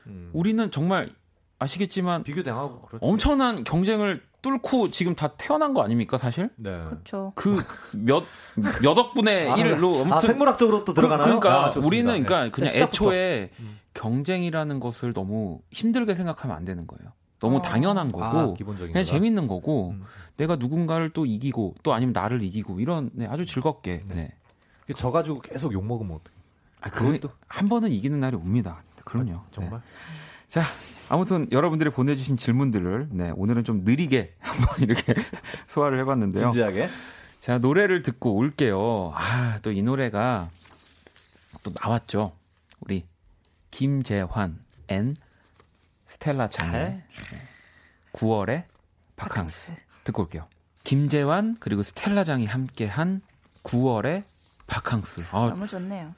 음. 0.06 0.30
우리는 0.32 0.70
정말 0.70 1.10
아시겠지만 1.58 2.22
비교당하고 2.22 2.82
그렇죠. 2.82 3.04
엄청난 3.06 3.64
경쟁을 3.64 4.22
뚫고 4.42 4.90
지금 4.90 5.14
다 5.14 5.28
태어난 5.36 5.74
거 5.74 5.82
아닙니까 5.82 6.18
사실? 6.18 6.50
네. 6.56 6.70
그렇죠. 6.70 7.32
그 7.34 7.62
몇 7.94 8.24
몇 8.82 8.96
억 8.98 9.14
분의 9.14 9.50
아, 9.50 9.56
1로 9.56 10.12
아, 10.12 10.20
생물학적으로 10.20 10.84
또 10.84 10.92
들어가나요? 10.94 11.24
그, 11.24 11.30
러니까 11.30 11.64
아, 11.66 11.70
좋습니다. 11.70 11.86
우리는 11.86 12.06
그러니까 12.24 12.44
네. 12.44 12.50
그냥 12.50 12.70
시작부터. 12.72 13.04
애초에 13.06 13.50
음. 13.60 13.78
경쟁이라는 13.94 14.78
것을 14.80 15.12
너무 15.14 15.60
힘들게 15.70 16.14
생각하면 16.14 16.56
안 16.56 16.64
되는 16.64 16.86
거예요. 16.86 17.12
너무 17.40 17.56
어. 17.56 17.62
당연한 17.62 18.12
거고 18.12 18.24
아, 18.24 18.54
기본적인 18.54 18.92
그냥 18.92 19.04
거다. 19.04 19.12
재밌는 19.12 19.46
거고 19.48 19.90
음. 19.90 20.04
내가 20.36 20.56
누군가를 20.56 21.10
또 21.10 21.26
이기고 21.26 21.74
또 21.82 21.92
아니면 21.94 22.12
나를 22.12 22.42
이기고 22.42 22.78
이런 22.80 23.10
네, 23.14 23.26
아주 23.26 23.46
즐겁게 23.46 24.04
네. 24.08 24.14
네. 24.86 24.94
져 24.94 25.10
가지고 25.10 25.40
계속 25.40 25.72
욕 25.72 25.84
먹으면 25.84 26.16
어떡해. 26.18 26.36
아, 26.82 26.90
그건 26.90 27.18
한 27.48 27.68
번은 27.68 27.90
이기는 27.90 28.20
날이 28.20 28.36
옵니다. 28.36 28.82
그럼요. 29.04 29.32
아, 29.32 29.44
정말. 29.50 29.80
네. 29.80 29.86
자, 30.48 30.60
아무튼 31.08 31.46
여러분들이 31.52 31.90
보내주신 31.90 32.36
질문들을 32.36 33.08
네, 33.12 33.30
오늘은 33.36 33.64
좀 33.64 33.84
느리게 33.84 34.34
한번 34.40 34.80
이렇게 34.80 35.14
소화를 35.68 35.98
해봤는데요. 36.00 36.50
진지하게. 36.50 36.88
자, 37.40 37.58
노래를 37.58 38.02
듣고 38.02 38.34
올게요. 38.34 39.12
아, 39.14 39.58
또 39.62 39.70
이 39.70 39.82
노래가 39.82 40.50
또 41.62 41.70
나왔죠. 41.80 42.32
우리 42.80 43.04
김재환 43.70 44.58
and 44.88 45.16
스텔라 46.08 46.48
장의 46.48 47.02
9월의 48.12 48.64
바캉스 49.16 49.74
듣고 50.04 50.22
올게요. 50.22 50.46
김재환 50.84 51.56
그리고 51.60 51.82
스텔라 51.82 52.24
장이 52.24 52.46
함께한 52.46 53.20
9월의 53.62 54.24
바캉스. 54.66 55.22
아, 55.32 55.48
너무 55.50 55.66
좋네요. 55.68 56.14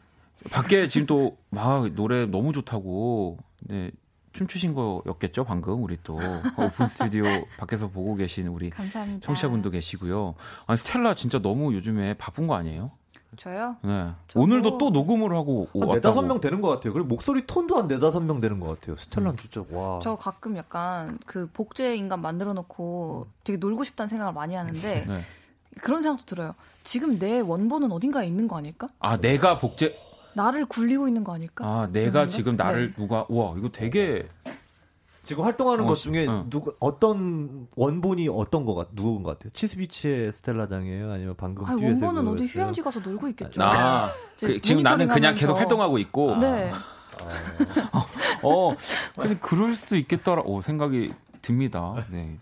밖에 0.51 0.89
지금 0.89 1.07
또 1.07 1.37
막 1.51 1.91
노래 1.95 2.27
너무 2.27 2.53
좋다고 2.53 3.39
네, 3.61 3.91
춤추신 4.39 4.73
거였겠죠 4.75 5.43
방금 5.45 5.83
우리 5.83 5.99
또 6.05 6.15
오픈 6.57 6.87
스튜디오 6.87 7.25
밖에서 7.59 7.89
보고 7.89 8.15
계신 8.15 8.47
우리 8.47 8.71
감사합니다. 8.71 9.27
청취자분도 9.27 9.71
계시고요. 9.71 10.35
아니 10.67 10.79
스텔라 10.79 11.15
진짜 11.15 11.41
너무 11.41 11.75
요즘에 11.75 12.15
바쁜 12.15 12.47
거 12.47 12.55
아니에요? 12.55 12.93
저요? 13.37 13.77
네. 13.83 14.11
저도- 14.29 14.41
오늘도 14.41 14.79
또 14.79 14.91
녹음을 14.91 15.35
하고 15.37 15.69
한. 15.75 15.91
네다섯 15.95 16.25
명 16.25 16.41
되는 16.41 16.61
것 16.61 16.69
같아요. 16.69 16.93
그리고 16.93 17.09
목소리 17.09 17.47
톤도 17.47 17.77
한 17.77 17.89
네다섯 17.89 18.23
명 18.23 18.41
되는 18.41 18.59
것 18.61 18.79
같아요. 18.81 18.97
스텔라는 18.97 19.37
진짜 19.37 19.65
와. 19.71 19.99
저 20.03 20.15
가끔 20.17 20.57
약간 20.57 21.19
그 21.27 21.49
복제 21.53 21.97
인간 21.97 22.21
만들어 22.23 22.53
놓고 22.55 23.27
되게 23.45 23.59
놀고 23.59 23.83
싶다는 23.85 24.09
생각을 24.09 24.33
많이 24.33 24.55
하는데 24.55 25.05
네. 25.07 25.21
그런 25.81 26.01
생각도 26.03 26.25
들어요. 26.27 26.55
지금 26.85 27.19
내 27.19 27.41
원본은 27.41 27.91
어딘가에 27.93 28.27
있는 28.27 28.47
거 28.49 28.57
아닐까? 28.57 28.89
아 29.01 29.17
내가 29.19 29.59
복제. 29.59 29.95
나를 30.39 30.67
굴리고 30.67 31.09
있는 31.09 31.25
거 31.25 31.35
아닐까? 31.35 31.67
아 31.67 31.89
내가 31.93 32.13
그런 32.13 32.29
지금 32.29 32.53
생각? 32.53 32.65
나를 32.65 32.93
네. 32.93 32.97
누가 32.97 33.27
와 33.29 33.55
이거 33.59 33.69
되게 33.71 34.29
지금 35.25 35.45
활동하는 35.45 35.85
어, 35.85 35.87
것 35.87 35.97
중에 35.97 36.27
어. 36.27 36.47
누구 36.49 36.75
어떤 36.79 37.67
원본이 37.77 38.29
어떤 38.31 38.65
거 38.65 38.75
같, 38.75 38.89
누군 38.95 39.23
것 39.25 39.33
같아요? 39.33 39.53
치스비치의 39.53 40.33
스텔라장이에요? 40.33 41.11
아니면 41.13 41.35
방금 41.37 41.67
아 41.67 41.75
듀엣의 41.75 42.03
원본은 42.03 42.29
어디? 42.29 42.45
휴양지 42.47 42.83
가서 42.83 43.01
놀고 43.01 43.29
있겠죠. 43.31 43.61
나 43.61 44.11
이제 44.37 44.47
그, 44.47 44.61
지금 44.61 44.83
나는 44.83 45.09
그냥. 45.09 45.35
계속 45.35 45.59
활동하고 45.59 45.99
있고. 45.99 46.37
네. 46.37 46.73
어, 48.43 48.75
근데 49.17 49.37
그럴 49.41 49.75
수도 49.75 49.97
있겠더라. 49.97 50.43
오, 50.45 50.61
생각이 50.61 51.13
듭니다. 51.43 52.07
네. 52.11 52.39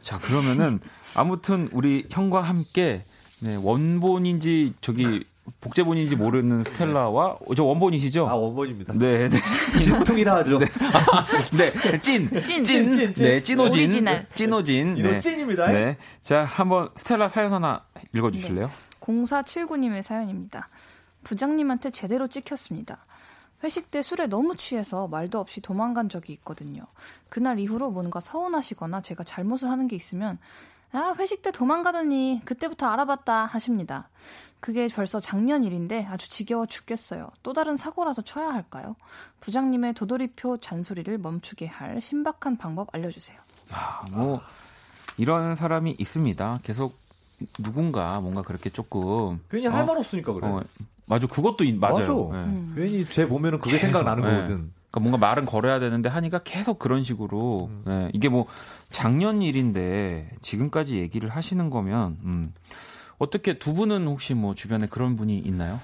자, 0.00 0.18
그러면은 0.18 0.78
아무튼 1.14 1.68
우리 1.72 2.06
형과 2.10 2.40
함께 2.40 3.04
네, 3.40 3.56
원본인지 3.56 4.74
저기 4.80 5.24
복제본인지 5.60 6.16
모르는 6.16 6.64
스텔라와 6.64 7.26
어, 7.26 7.54
저 7.54 7.64
원본이시죠? 7.64 8.28
아 8.28 8.34
원본입니다. 8.34 8.94
네, 8.94 9.28
네. 9.28 9.36
찐퉁이라 9.78 10.36
하죠. 10.36 10.58
네, 10.58 11.98
찐, 12.00 12.30
찐. 12.30 12.42
찐, 12.42 12.64
찐, 12.64 13.14
찐. 13.14 13.24
네, 13.24 13.42
찐오진, 13.42 13.82
오리지널. 13.84 14.26
찐오진, 14.30 14.96
이거 14.96 15.08
네, 15.10 15.20
찐입니다. 15.20 15.66
네. 15.68 15.96
자, 16.20 16.44
한번 16.44 16.88
스텔라 16.96 17.28
사연 17.28 17.52
하나 17.52 17.84
읽어주실래요? 18.14 18.70
0479님의 19.00 20.02
사연입니다. 20.02 20.68
부장님한테 21.24 21.90
제대로 21.90 22.28
찍혔습니다. 22.28 23.04
회식 23.62 23.90
때 23.90 24.02
술에 24.02 24.26
너무 24.26 24.56
취해서 24.56 25.08
말도 25.08 25.38
없이 25.40 25.60
도망간 25.60 26.08
적이 26.08 26.34
있거든요. 26.34 26.82
그날 27.28 27.58
이후로 27.58 27.90
뭔가 27.90 28.20
서운하시거나 28.20 29.00
제가 29.00 29.24
잘못을 29.24 29.70
하는 29.70 29.88
게 29.88 29.96
있으면 29.96 30.38
아, 30.92 31.14
회식 31.18 31.42
때 31.42 31.50
도망가더니 31.50 32.42
그때부터 32.44 32.86
알아봤다 32.86 33.46
하십니다. 33.46 34.10
그게 34.64 34.88
벌써 34.88 35.20
작년 35.20 35.62
일인데 35.62 36.06
아주 36.06 36.26
지겨워 36.30 36.64
죽겠어요. 36.64 37.28
또 37.42 37.52
다른 37.52 37.76
사고라도 37.76 38.22
쳐야 38.22 38.48
할까요? 38.54 38.96
부장님의 39.40 39.92
도돌이표 39.92 40.56
잔소리를 40.56 41.18
멈추게 41.18 41.66
할 41.66 42.00
신박한 42.00 42.56
방법 42.56 42.88
알려주세요. 42.94 43.36
아, 43.72 44.06
뭐 44.10 44.40
이런 45.18 45.54
사람이 45.54 45.96
있습니다. 45.98 46.60
계속 46.62 46.96
누군가 47.62 48.18
뭔가 48.20 48.40
그렇게 48.40 48.70
조금 48.70 49.38
괜히 49.50 49.66
어? 49.66 49.70
할말 49.70 49.98
없으니까 49.98 50.32
그래. 50.32 50.46
어, 50.46 50.62
맞아, 51.04 51.26
그것도 51.26 51.64
이- 51.64 51.74
맞아요. 51.74 52.28
맞아. 52.30 52.46
네. 52.46 52.50
음. 52.50 52.72
괜히 52.74 53.04
제 53.04 53.28
보면은 53.28 53.58
그게 53.58 53.72
계속, 53.72 53.88
생각나는 53.88 54.22
네. 54.24 54.30
거거든. 54.30 54.72
그러니까 54.90 55.00
뭔가 55.00 55.18
말은 55.18 55.44
걸어야 55.44 55.78
되는데 55.78 56.08
하니까 56.08 56.38
계속 56.42 56.78
그런 56.78 57.04
식으로 57.04 57.68
음. 57.70 57.82
네, 57.86 58.10
이게 58.14 58.30
뭐 58.30 58.46
작년 58.90 59.42
일인데 59.42 60.30
지금까지 60.40 60.96
얘기를 60.96 61.28
하시는 61.28 61.68
거면 61.68 62.16
음, 62.22 62.54
어떻게 63.18 63.58
두 63.58 63.74
분은 63.74 64.06
혹시 64.06 64.34
뭐 64.34 64.54
주변에 64.54 64.86
그런 64.86 65.16
분이 65.16 65.38
있나요? 65.38 65.80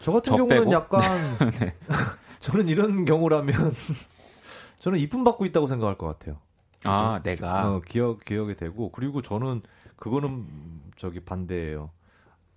저 0.00 0.12
같은 0.12 0.32
저 0.32 0.36
경우는 0.36 0.58
빼고? 0.58 0.72
약간 0.72 1.00
네. 1.60 1.74
저는 2.40 2.68
이런 2.68 3.04
경우라면 3.04 3.54
저는 4.80 4.98
이쁨 4.98 5.24
받고 5.24 5.46
있다고 5.46 5.66
생각할 5.68 5.96
것 5.96 6.06
같아요. 6.06 6.38
아 6.84 7.20
내가 7.22 7.70
어, 7.70 7.80
기억 7.80 8.22
기억이 8.24 8.56
되고 8.56 8.90
그리고 8.92 9.22
저는 9.22 9.62
그거는 9.96 10.28
음, 10.28 10.82
저기 10.98 11.20
반대예요. 11.20 11.90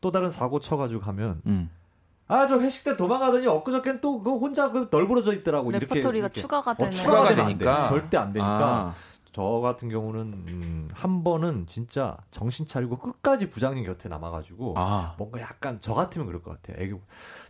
또 0.01 0.11
다른 0.11 0.29
사고 0.29 0.59
쳐가지고 0.59 0.99
가면 1.01 1.41
음. 1.45 1.69
아저 2.27 2.59
회식 2.59 2.83
때 2.83 2.97
도망가더니 2.97 3.47
엊그저께는 3.47 4.01
또 4.01 4.21
그 4.21 4.31
혼자 4.37 4.69
그 4.69 4.89
널브러져 4.91 5.33
있더라고 5.35 5.71
이렇게 5.71 5.85
레퍼토리가 5.85 6.25
이렇게. 6.27 6.41
추가가 6.41 6.71
어, 6.71 6.75
되는 6.75 6.91
추가가 6.91 7.29
추가가 7.29 7.29
되면 7.29 7.45
안 7.45 7.57
되니까. 7.57 7.83
돼. 7.83 7.89
절대 7.89 8.17
안 8.17 8.33
되니까 8.33 8.67
아, 8.67 8.95
저 9.37 9.43
같은 9.61 9.87
경우는 9.87 10.45
음, 10.47 10.89
한 10.91 11.23
번은 11.23 11.67
진짜 11.67 12.17
정신 12.31 12.65
차리고 12.65 12.97
끝까지 12.97 13.51
부장님 13.51 13.85
곁에 13.85 14.09
남아가지고 14.09 14.73
아. 14.75 15.13
뭔가 15.19 15.39
약간 15.41 15.77
저 15.79 15.93
같으면 15.93 16.25
그럴 16.25 16.41
것 16.41 16.59
같아요. 16.59 16.83
애교 16.83 16.99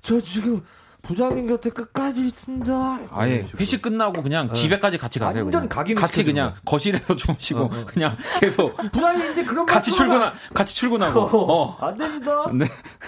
저 0.02 0.20
지금 0.20 0.66
부장님 1.02 1.48
곁에 1.48 1.70
끝까지 1.70 2.26
있습니다. 2.28 3.00
아예. 3.12 3.48
회식 3.60 3.82
끝나고 3.82 4.22
그냥 4.22 4.52
집에까지 4.52 4.98
같이 4.98 5.20
가세요. 5.20 5.44
완전 5.44 5.62
그냥. 5.62 5.70
각인을 5.70 6.02
같이 6.02 6.24
그냥 6.24 6.54
거실에서 6.66 7.16
주무시고 7.16 7.70
그냥 7.86 8.18
계속 8.42 8.76
부장님 8.92 9.32
이제 9.32 9.46
그런 9.46 9.66
같이 9.66 9.92
출근하 9.92 10.34
같이 10.54 10.76
출근하고. 10.76 11.20
어. 11.22 11.78
안 11.80 11.98
됩니다. 11.98 12.46
네. 12.54 12.66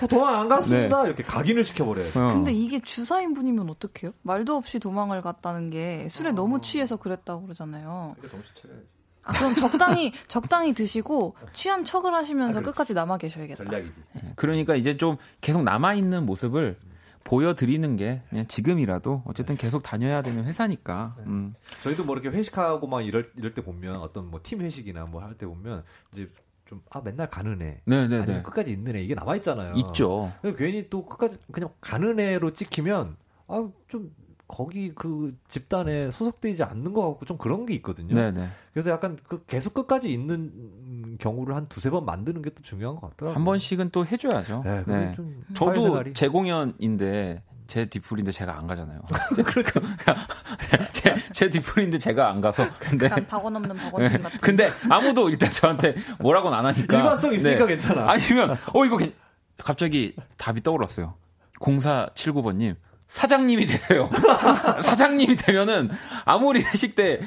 도망 0.07 0.41
안 0.41 0.49
갔습니다. 0.49 1.05
이렇게 1.05 1.23
각인을 1.23 1.65
시켜버려요. 1.65 2.07
어. 2.15 2.27
근데 2.33 2.53
이게 2.53 2.79
주사인 2.79 3.33
분이면 3.33 3.69
어떡해요? 3.69 4.13
말도 4.21 4.55
없이 4.55 4.79
도망을 4.79 5.21
갔다는 5.21 5.69
게 5.69 6.07
술에 6.09 6.29
어. 6.29 6.33
너무 6.33 6.61
취해서 6.61 6.95
그랬다고 6.95 7.43
그러잖아요. 7.43 8.15
아, 9.23 9.33
그럼 9.33 9.55
적당히 9.55 10.13
적당히 10.29 10.73
드시고 10.73 11.35
취한 11.51 11.83
척을 11.83 12.13
하시면서 12.15 12.61
끝까지 12.61 12.93
남아 12.93 13.17
계셔야겠다. 13.17 13.65
전략이지. 13.65 14.01
그러니까 14.35 14.75
이제 14.75 14.95
좀 14.95 15.17
계속 15.41 15.63
남아 15.63 15.95
있는 15.95 16.25
모습을 16.25 16.77
보여드리는 17.23 17.95
게 17.97 18.21
그냥 18.29 18.47
지금이라도 18.47 19.23
어쨌든 19.25 19.55
계속 19.57 19.83
다녀야 19.83 20.21
되는 20.21 20.43
회사니까. 20.45 21.15
음. 21.25 21.53
저희도 21.83 22.03
뭐 22.05 22.15
이렇게 22.17 22.35
회식하고 22.35 22.87
막 22.87 23.01
이럴 23.01 23.31
이럴 23.35 23.53
때 23.53 23.61
보면 23.63 23.97
어떤 23.97 24.29
뭐 24.29 24.39
팀 24.41 24.61
회식이나 24.61 25.05
뭐 25.05 25.21
할 25.21 25.35
때 25.37 25.45
보면 25.45 25.83
이제 26.13 26.27
좀아 26.65 27.01
맨날 27.03 27.29
가는 27.29 27.61
애 27.61 27.81
네네네. 27.85 28.21
아니면 28.23 28.43
끝까지 28.43 28.71
있는 28.71 28.95
애 28.95 29.01
이게 29.01 29.15
남아 29.15 29.35
있잖아요. 29.37 29.73
있죠. 29.75 30.31
괜히 30.57 30.89
또 30.89 31.05
끝까지 31.05 31.37
그냥 31.51 31.69
가는 31.81 32.19
애로 32.19 32.53
찍히면 32.53 33.17
아좀 33.47 34.13
거기 34.49 34.91
그 34.95 35.37
집단에 35.47 36.09
소속되지 36.11 36.63
않는 36.63 36.91
것 36.93 37.07
같고 37.07 37.25
좀 37.25 37.37
그런 37.37 37.65
게 37.67 37.73
있거든요. 37.75 38.15
네네. 38.15 38.49
그래서 38.73 38.89
약간 38.89 39.17
그 39.27 39.45
계속 39.45 39.73
끝까지 39.75 40.11
있는 40.11 41.17
경우를 41.19 41.55
한 41.55 41.67
두세 41.67 41.89
번 41.91 42.03
만드는 42.05 42.41
게 42.41 42.49
또 42.49 42.61
중요한 42.63 42.95
것 42.97 43.11
같더라고요. 43.11 43.35
한 43.35 43.45
번씩은 43.45 43.91
또 43.91 44.05
해줘야죠. 44.05 44.63
네, 44.65 44.83
그게 44.83 44.97
네. 44.97 45.13
좀 45.15 45.43
저도 45.53 45.73
사회생활이. 45.75 46.13
제 46.15 46.27
공연인데 46.27 47.43
제 47.67 47.85
디플인데 47.85 48.31
제가 48.31 48.57
안 48.57 48.65
가잖아요. 48.65 48.99
그러니까 49.45 49.81
제, 50.91 51.15
제 51.31 51.49
디플인데 51.49 51.99
제가 51.99 52.29
안 52.31 52.41
가서 52.41 52.67
근데 52.79 53.05
약간 53.05 53.27
박원 53.27 53.55
없는 53.55 53.75
박원팀 53.77 54.17
네. 54.17 54.23
같은. 54.23 54.39
근데 54.39 54.71
아무도 54.89 55.29
일단 55.29 55.51
저한테 55.51 55.93
뭐라고는 56.19 56.57
안 56.57 56.65
하니까 56.65 56.97
일관성 56.97 57.33
있으니까 57.35 57.65
네. 57.67 57.73
괜찮아. 57.73 58.09
아니면 58.09 58.57
어 58.73 58.83
이거 58.85 58.97
괜- 58.97 59.13
갑자기 59.59 60.15
답이 60.37 60.63
떠올랐어요. 60.63 61.13
0479번님 61.59 62.75
사장님이 63.09 63.65
되세요. 63.65 64.09
사장님이 64.83 65.35
되면은 65.35 65.89
아무리 66.25 66.61
회식 66.61 66.95
때 66.95 67.19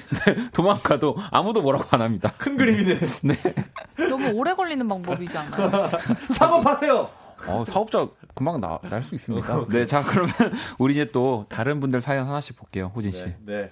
도망가도 0.52 1.16
아무도 1.30 1.60
뭐라고 1.60 1.84
안 1.90 2.00
합니다. 2.02 2.32
큰 2.38 2.56
그림이네. 2.56 2.98
너무 4.08 4.30
오래 4.32 4.54
걸리는 4.54 4.86
방법이지 4.88 5.36
않나요? 5.36 5.70
사업하세요. 6.30 7.10
어, 7.48 7.64
사업자 7.66 8.06
금방 8.34 8.60
나, 8.60 8.78
날 8.84 9.02
수 9.02 9.16
있습니다. 9.16 9.66
네, 9.70 9.84
자 9.86 10.02
그러면 10.02 10.32
우리 10.78 10.92
이제 10.94 11.08
또 11.12 11.46
다른 11.48 11.80
분들 11.80 12.00
사연 12.00 12.28
하나씩 12.28 12.56
볼게요, 12.56 12.92
호진 12.94 13.10
씨. 13.10 13.24
네. 13.24 13.36
네. 13.44 13.68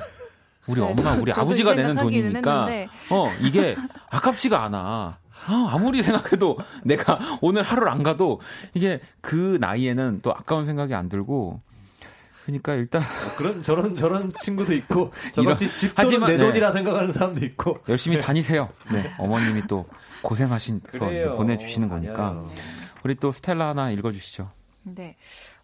우리 0.68 0.82
네, 0.82 0.88
엄마, 0.88 1.16
저- 1.16 1.22
우리 1.22 1.32
아버지가 1.32 1.74
이 1.74 1.78
내는 1.78 1.96
돈이니까 1.96 2.66
했는데 2.68 2.90
어 3.10 3.28
이게 3.42 3.76
아깝지가 4.10 4.64
않아. 4.64 5.20
아, 5.48 5.70
아무리 5.72 6.04
생각해도 6.04 6.58
내가 6.84 7.20
오늘 7.42 7.64
하루를 7.64 7.90
안 7.90 8.04
가도 8.04 8.40
이게 8.76 9.02
그 9.22 9.58
나이에는 9.60 10.20
또 10.22 10.32
아까운 10.32 10.66
생각이 10.66 10.94
안 10.94 11.10
들고 11.10 11.58
그러니까 12.60 12.74
일단 12.74 13.02
뭐 13.02 13.36
그런 13.36 13.64
저런 13.64 13.96
저런 13.96 14.34
친구도 14.42 14.74
있고 14.74 15.12
저같이 15.34 15.74
집 15.74 15.92
하지만, 15.96 16.30
내 16.30 16.38
네. 16.38 16.46
돈이라 16.46 16.72
생각하는 16.72 17.14
사람도 17.14 17.46
있고 17.46 17.80
열심히 17.88 18.20
다니세요. 18.20 18.70
네, 18.92 19.12
어머님이 19.18 19.64
또 19.68 19.86
고생하신 20.22 20.82
서 20.92 21.00
그래요. 21.00 21.36
보내 21.36 21.58
주시는 21.58 21.90
거니까 21.90 22.30
아니에요. 22.30 22.52
우리 23.04 23.16
또 23.16 23.32
스텔라 23.32 23.70
하나 23.70 23.92
읽어 23.92 24.12
주시죠. 24.12 24.52
네. 24.84 25.16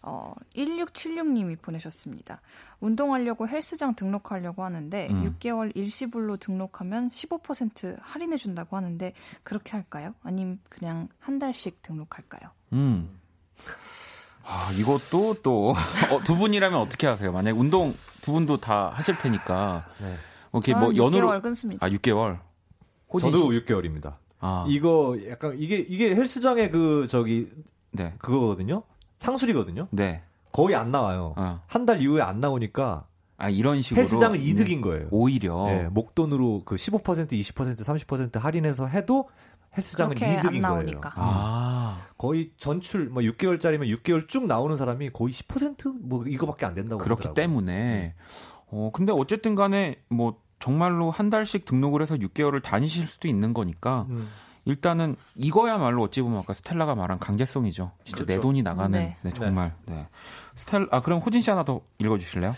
어, 0.02 0.32
1676님이 0.54 1.60
보내셨습니다. 1.60 2.40
운동하려고 2.80 3.48
헬스장 3.48 3.94
등록하려고 3.94 4.64
하는데 4.64 5.08
음. 5.10 5.24
6개월 5.24 5.76
일시불로 5.76 6.36
등록하면 6.36 7.10
15% 7.10 7.98
할인해 8.00 8.36
준다고 8.36 8.76
하는데 8.76 9.12
그렇게 9.42 9.72
할까요? 9.72 10.14
아니면 10.22 10.60
그냥 10.68 11.08
한 11.18 11.38
달씩 11.38 11.82
등록할까요? 11.82 12.50
음. 12.72 13.18
아, 14.48 14.70
이것도 14.78 15.34
또, 15.42 15.70
어, 16.10 16.20
두 16.24 16.36
분이라면 16.36 16.78
어떻게 16.80 17.06
하세요? 17.06 17.30
만약 17.32 17.56
운동 17.58 17.94
두 18.22 18.32
분도 18.32 18.56
다 18.58 18.90
하실 18.94 19.18
테니까. 19.18 19.84
네. 20.00 20.14
오케이, 20.52 20.74
뭐, 20.74 20.94
연으로. 20.96 21.28
6개월 21.28 21.42
끊습니다. 21.42 21.86
아, 21.86 21.90
6개월. 21.90 22.38
호진 23.12 23.30
저도 23.30 23.52
씨? 23.52 23.60
6개월입니다. 23.64 24.14
아, 24.40 24.64
이거 24.68 25.16
약간 25.28 25.54
이게 25.58 25.76
이게 25.78 26.14
헬스장의 26.14 26.70
그 26.70 27.06
저기 27.08 27.48
네. 27.90 28.14
그거거든요. 28.18 28.82
상술이거든요. 29.18 29.88
네. 29.90 30.22
거의 30.52 30.74
안 30.76 30.90
나와요. 30.90 31.34
어. 31.36 31.60
한달 31.66 32.00
이후에 32.00 32.22
안 32.22 32.40
나오니까 32.40 33.04
아, 33.36 33.48
이런 33.50 33.82
식으로. 33.82 34.00
헬스장은 34.00 34.38
네. 34.38 34.44
이득인 34.44 34.80
거예요. 34.80 35.08
오히려. 35.10 35.64
네, 35.66 35.88
목돈으로 35.90 36.62
그 36.64 36.76
15%, 36.76 37.02
20%, 37.32 37.76
30% 37.82 38.38
할인해서 38.40 38.86
해도 38.86 39.28
헬스장은 39.76 40.14
그렇게 40.16 40.34
안 40.34 40.38
이득인 40.38 40.60
나오니까. 40.60 41.10
거예요. 41.10 41.28
아. 41.30 41.67
거의 42.18 42.50
전출 42.58 43.08
뭐 43.08 43.22
6개월짜리면 43.22 43.96
6개월 44.02 44.28
쭉 44.28 44.46
나오는 44.46 44.76
사람이 44.76 45.10
거의 45.10 45.32
10%뭐 45.32 46.24
이거밖에 46.26 46.66
안 46.66 46.74
된다고 46.74 46.98
그렇기 47.02 47.22
그러더라고요. 47.22 47.34
때문에. 47.34 48.14
어, 48.66 48.90
근데 48.92 49.12
어쨌든 49.12 49.54
간에 49.54 49.96
뭐, 50.08 50.42
정말로 50.58 51.10
한 51.10 51.30
달씩 51.30 51.64
등록을 51.64 52.02
해서 52.02 52.16
6개월을 52.16 52.60
다니실 52.62 53.06
수도 53.06 53.28
있는 53.28 53.54
거니까. 53.54 54.06
음. 54.10 54.28
일단은 54.64 55.16
이거야말로 55.34 56.02
어찌 56.02 56.20
보면 56.20 56.40
아까 56.40 56.52
스텔라가 56.52 56.94
말한 56.94 57.18
강제성이죠. 57.20 57.92
진짜 58.04 58.24
내 58.24 58.34
그렇죠. 58.34 58.42
돈이 58.42 58.62
나가는. 58.62 58.98
네. 58.98 59.16
네, 59.22 59.32
정말. 59.32 59.74
네. 59.86 60.06
스텔, 60.56 60.86
아, 60.90 61.00
그럼 61.00 61.20
호진 61.20 61.40
씨 61.40 61.48
하나 61.48 61.64
더 61.64 61.80
읽어 61.98 62.18
주실래요? 62.18 62.54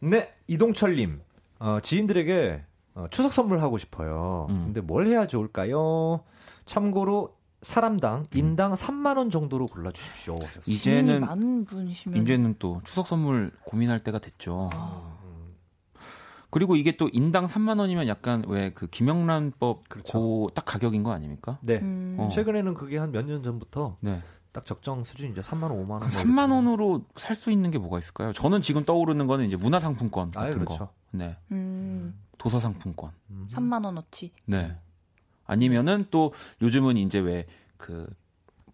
네, 0.00 0.34
이동철 0.48 0.96
님. 0.96 1.22
어, 1.60 1.78
지인들에게 1.80 2.62
어, 2.96 3.06
추석 3.10 3.32
선물 3.32 3.62
하고 3.62 3.78
싶어요. 3.78 4.48
음. 4.50 4.64
근데 4.66 4.80
뭘 4.80 5.06
해야 5.06 5.26
좋을까요? 5.26 6.24
참고로 6.66 7.34
사람당 7.64 8.20
음. 8.20 8.24
인당 8.38 8.74
3만 8.74 9.16
원 9.16 9.30
정도로 9.30 9.66
골라 9.66 9.90
주십시오. 9.90 10.38
지인이 10.62 10.76
이제는 10.76 11.20
많은 11.22 11.64
분이시면 11.64 12.22
이제는 12.22 12.56
또 12.58 12.80
추석 12.84 13.06
선물 13.08 13.50
고민할 13.64 14.00
때가 14.04 14.18
됐죠. 14.18 14.70
아. 14.72 15.14
그리고 16.50 16.76
이게 16.76 16.96
또 16.96 17.08
인당 17.12 17.46
3만 17.46 17.80
원이면 17.80 18.06
약간 18.06 18.44
왜 18.46 18.70
그 18.74 18.86
김영란법 18.86 19.88
그렇죠. 19.88 20.46
그딱 20.46 20.64
가격인 20.64 21.02
거 21.02 21.10
아닙니까? 21.12 21.58
네. 21.62 21.78
음, 21.80 22.16
어. 22.20 22.28
최근에는 22.28 22.74
그게 22.74 22.96
한 22.98 23.10
몇 23.10 23.26
년 23.26 23.42
전부터 23.42 23.96
네. 24.00 24.22
딱 24.52 24.64
적정 24.64 25.02
수준이죠. 25.02 25.40
3만 25.42 25.64
원, 25.64 25.72
5만 25.84 25.90
원. 25.90 26.00
그 26.00 26.06
3만 26.08 26.52
원으로 26.52 27.02
살 27.16 27.34
수 27.34 27.50
있는 27.50 27.72
게 27.72 27.78
뭐가 27.78 27.98
있을까요? 27.98 28.32
저는 28.32 28.62
지금 28.62 28.84
떠오르는 28.84 29.26
거는 29.26 29.46
이제 29.46 29.56
문화 29.56 29.80
상품권 29.80 30.30
같은 30.30 30.48
아유, 30.48 30.54
그렇죠. 30.54 30.78
거. 30.78 30.92
네. 31.10 31.36
음, 31.50 32.14
도서 32.38 32.60
상품권. 32.60 33.10
음. 33.30 33.48
3만 33.50 33.84
원어치. 33.84 34.30
네. 34.46 34.76
아니면은 35.46 36.06
또 36.10 36.32
요즘은 36.62 36.96
이제 36.96 37.18
왜 37.18 37.46
그 37.76 38.06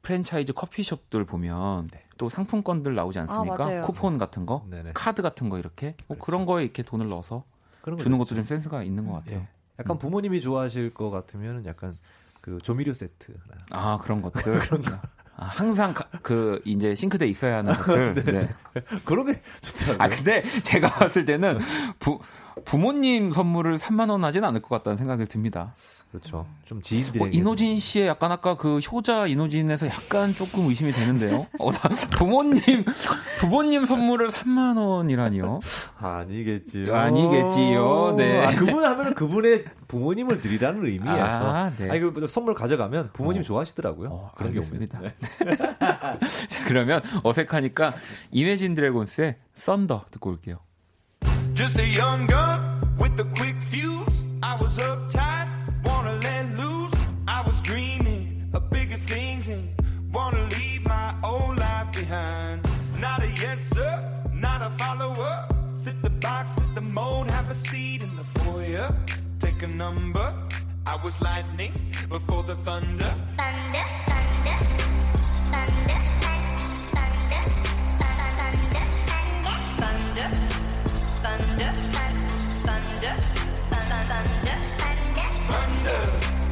프랜차이즈 0.03 0.53
커피숍들 0.53 1.25
보면 1.25 1.89
또 2.17 2.29
상품권들 2.29 2.95
나오지 2.95 3.19
않습니까? 3.21 3.65
아. 3.65 3.81
쿠폰 3.83 4.19
같은 4.19 4.47
거, 4.47 4.65
네네. 4.71 4.93
카드 4.95 5.21
같은 5.21 5.49
거 5.49 5.59
이렇게 5.59 5.97
뭐 6.07 6.17
그렇죠. 6.17 6.25
그런 6.25 6.47
거에 6.47 6.63
이렇게 6.65 6.83
돈을 6.83 7.09
넣어서 7.09 7.45
그런 7.83 7.97
거 7.99 8.03
주는 8.05 8.17
좋죠. 8.17 8.25
것도 8.29 8.37
좀 8.37 8.45
센스가 8.45 8.83
있는 8.85 9.07
것 9.07 9.15
같아요. 9.15 9.41
예. 9.41 9.49
약간 9.81 9.99
부모님이 9.99 10.41
좋아하실 10.41 10.95
것 10.95 11.11
같으면 11.11 11.67
약간 11.67 11.93
그 12.41 12.59
조미료 12.63 12.93
세트. 12.95 13.35
아 13.71 13.99
그런 14.01 14.23
것들. 14.23 14.61
아, 15.37 15.45
항상 15.47 15.93
가- 15.95 16.07
그 16.23 16.61
이제 16.65 16.95
싱크대에 16.95 17.27
있어야 17.29 17.59
하는 17.59 17.73
것들. 17.75 18.15
네. 18.27 18.49
그런 19.05 19.27
게 19.27 19.41
좋더라고요. 19.63 19.97
아 20.05 20.09
근데 20.09 20.43
제가 20.63 20.89
봤을 20.89 21.25
때는 21.25 21.59
부 21.99 22.21
부모님 22.65 23.33
선물을 23.33 23.77
3만 23.77 24.11
원 24.11 24.23
하진 24.25 24.45
않을 24.45 24.61
것 24.63 24.69
같다는 24.69 24.99
생각이 24.99 25.25
듭니다. 25.27 25.75
그렇죠. 26.11 26.45
좀 26.65 26.79
어, 26.79 26.81
지인들에게. 26.83 27.37
이노진 27.37 27.79
씨의 27.79 28.09
약간 28.09 28.33
아까 28.33 28.57
그 28.57 28.79
효자 28.81 29.29
이노진에서 29.29 29.87
약간 29.87 30.33
조금 30.33 30.67
의심이 30.67 30.91
되는데요. 30.93 31.47
어, 31.61 31.71
나- 31.71 31.89
부모님 32.19 32.85
부모님 33.39 33.85
선물을 33.85 34.29
3만 34.31 34.77
원이라니요. 34.77 35.61
아니겠지요. 35.99 36.97
아니겠지요. 36.97 38.15
네. 38.17 38.45
아, 38.45 38.51
그분 38.57 38.85
하면은 38.85 39.15
그분의 39.15 39.65
부모님을 39.87 40.41
드리라는 40.41 40.85
의미여서. 40.85 41.55
아, 41.55 41.73
네. 41.79 41.89
아니, 41.91 42.01
그 42.01 42.27
선물 42.29 42.55
가져가면 42.55 43.11
부모님 43.13 43.43
어. 43.43 43.45
좋아하시더라고요. 43.45 44.09
어, 44.11 44.31
그런 44.37 44.53
경우는. 44.55 44.89
알겠습니다. 44.91 45.01
네. 45.01 45.15
자, 46.49 46.65
그러면 46.67 47.03
어색하니까 47.23 47.93
이매진 48.33 48.75
드래곤스의 48.75 49.37
썬더 49.55 50.07
듣고 50.11 50.31
올게요. 50.31 50.57
Just 51.55 51.81
a 51.81 51.87
young 51.97 52.27
gun 52.27 52.81
with 53.01 53.15
a 53.23 53.29
quick 53.33 53.57
fuse. 53.69 54.27
I 54.43 54.57
was 54.61 54.79
uptight, 54.81 55.30
wanna 60.31 60.49
leave 60.55 60.85
my 60.85 61.15
old 61.25 61.57
life 61.59 61.93
behind. 61.93 62.61
Not 62.99 63.23
a 63.23 63.29
yes 63.29 63.61
sir, 63.75 63.93
not 64.33 64.63
a 64.63 64.71
follower. 64.83 65.47
Fit 65.85 66.01
the 66.03 66.11
box, 66.11 66.55
fit 66.55 66.75
the 66.75 66.81
mold, 66.81 67.29
have 67.31 67.51
a 67.51 67.55
seat 67.55 68.03
in 68.03 68.15
the 68.17 68.25
foyer. 68.41 68.95
Take 69.39 69.63
a 69.63 69.67
number. 69.67 70.33
I 70.87 70.97
was 71.05 71.21
lightning 71.21 71.73
before 72.09 72.43
the 72.43 72.57
thunder. 72.57 73.15
Thunder, 73.37 73.85
feel 74.45 74.61
the 74.69 74.85
thunder. 75.53 76.01
Lightning 76.95 77.45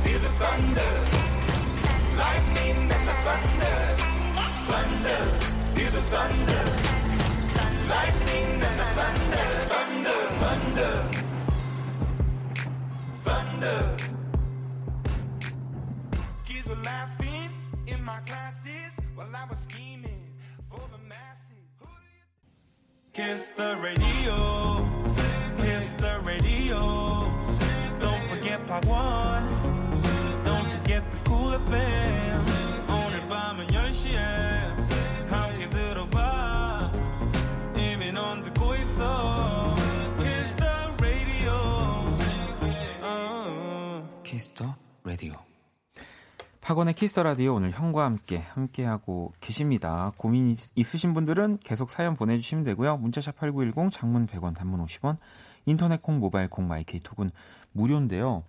and 0.07 0.23
the 0.23 0.29
thunder. 0.41 1.18
Thunder, 3.29 3.79
thunder, 4.69 5.21
feel 5.75 5.91
the 5.91 6.03
thunder. 6.13 6.65
Lightning 7.91 8.63
and 8.69 8.77
the 8.81 8.89
thunder. 8.99 9.49
Thunder, 9.73 10.21
thunder. 10.43 10.95
Thunder. 13.27 13.97
Kids 16.47 16.67
were 16.69 16.83
laughing 16.83 17.51
in 17.87 18.03
my 18.03 18.19
classes 18.21 18.97
while 19.15 19.37
I 19.37 19.45
was 19.51 19.59
scheming 19.59 20.33
for 20.71 20.81
the 20.91 20.99
masses. 21.07 21.69
Kiss 23.13 23.49
the 23.49 23.77
radio. 23.83 24.89
Kiss 25.59 25.93
the 26.05 26.19
radio. 26.25 27.31
Don't 28.01 28.27
forget 28.27 28.67
Park 28.67 28.87
One. 28.87 29.45
Don't 30.45 30.71
forget 30.73 31.11
the 31.11 31.19
cool 31.29 31.51
FM. 31.51 32.18
박원의 46.69 46.93
Kiss 46.93 47.10
the 47.10 47.23
Radio 47.23 47.55
오늘 47.55 47.71
형과 47.71 48.05
함께 48.05 48.37
함께 48.53 48.85
하고 48.85 49.33
계십니다. 49.41 50.13
고민 50.19 50.51
있- 50.51 50.71
있으신 50.77 51.15
분들은 51.15 51.61
계속 51.61 51.89
사연 51.89 52.15
보내주시면 52.15 52.63
되고요. 52.63 52.99
문자샵 52.99 53.37
8910 53.37 53.91
장문 53.91 54.27
100원 54.27 54.55
단문 54.55 54.85
50원 54.85 55.17
인터넷 55.65 56.03
콩 56.03 56.19
모바일 56.19 56.51
콩 56.51 56.69
my 56.69 56.90
K 56.90 57.01
톡은 57.01 57.31
무료인데요. 57.73 58.45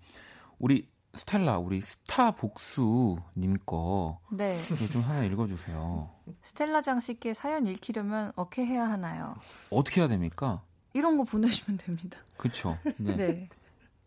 우리 0.57 0.89
스텔라 1.13 1.59
우리 1.59 1.79
스타 1.79 2.31
복수님 2.31 3.57
거 3.65 4.19
네. 4.31 4.59
하나 5.01 5.23
읽어주세요. 5.23 6.09
스텔라 6.41 6.81
장 6.81 6.99
씨께 6.99 7.31
사연 7.31 7.67
읽히려면 7.67 8.33
어떻게 8.35 8.65
해야 8.65 8.83
하나요? 8.89 9.33
어떻게 9.69 10.01
해야 10.01 10.09
됩니까? 10.09 10.61
이런 10.91 11.15
거 11.15 11.23
보내주시면 11.23 11.77
됩니다. 11.77 12.17
그쵸? 12.35 12.77
네. 12.99 13.15
네. 13.15 13.49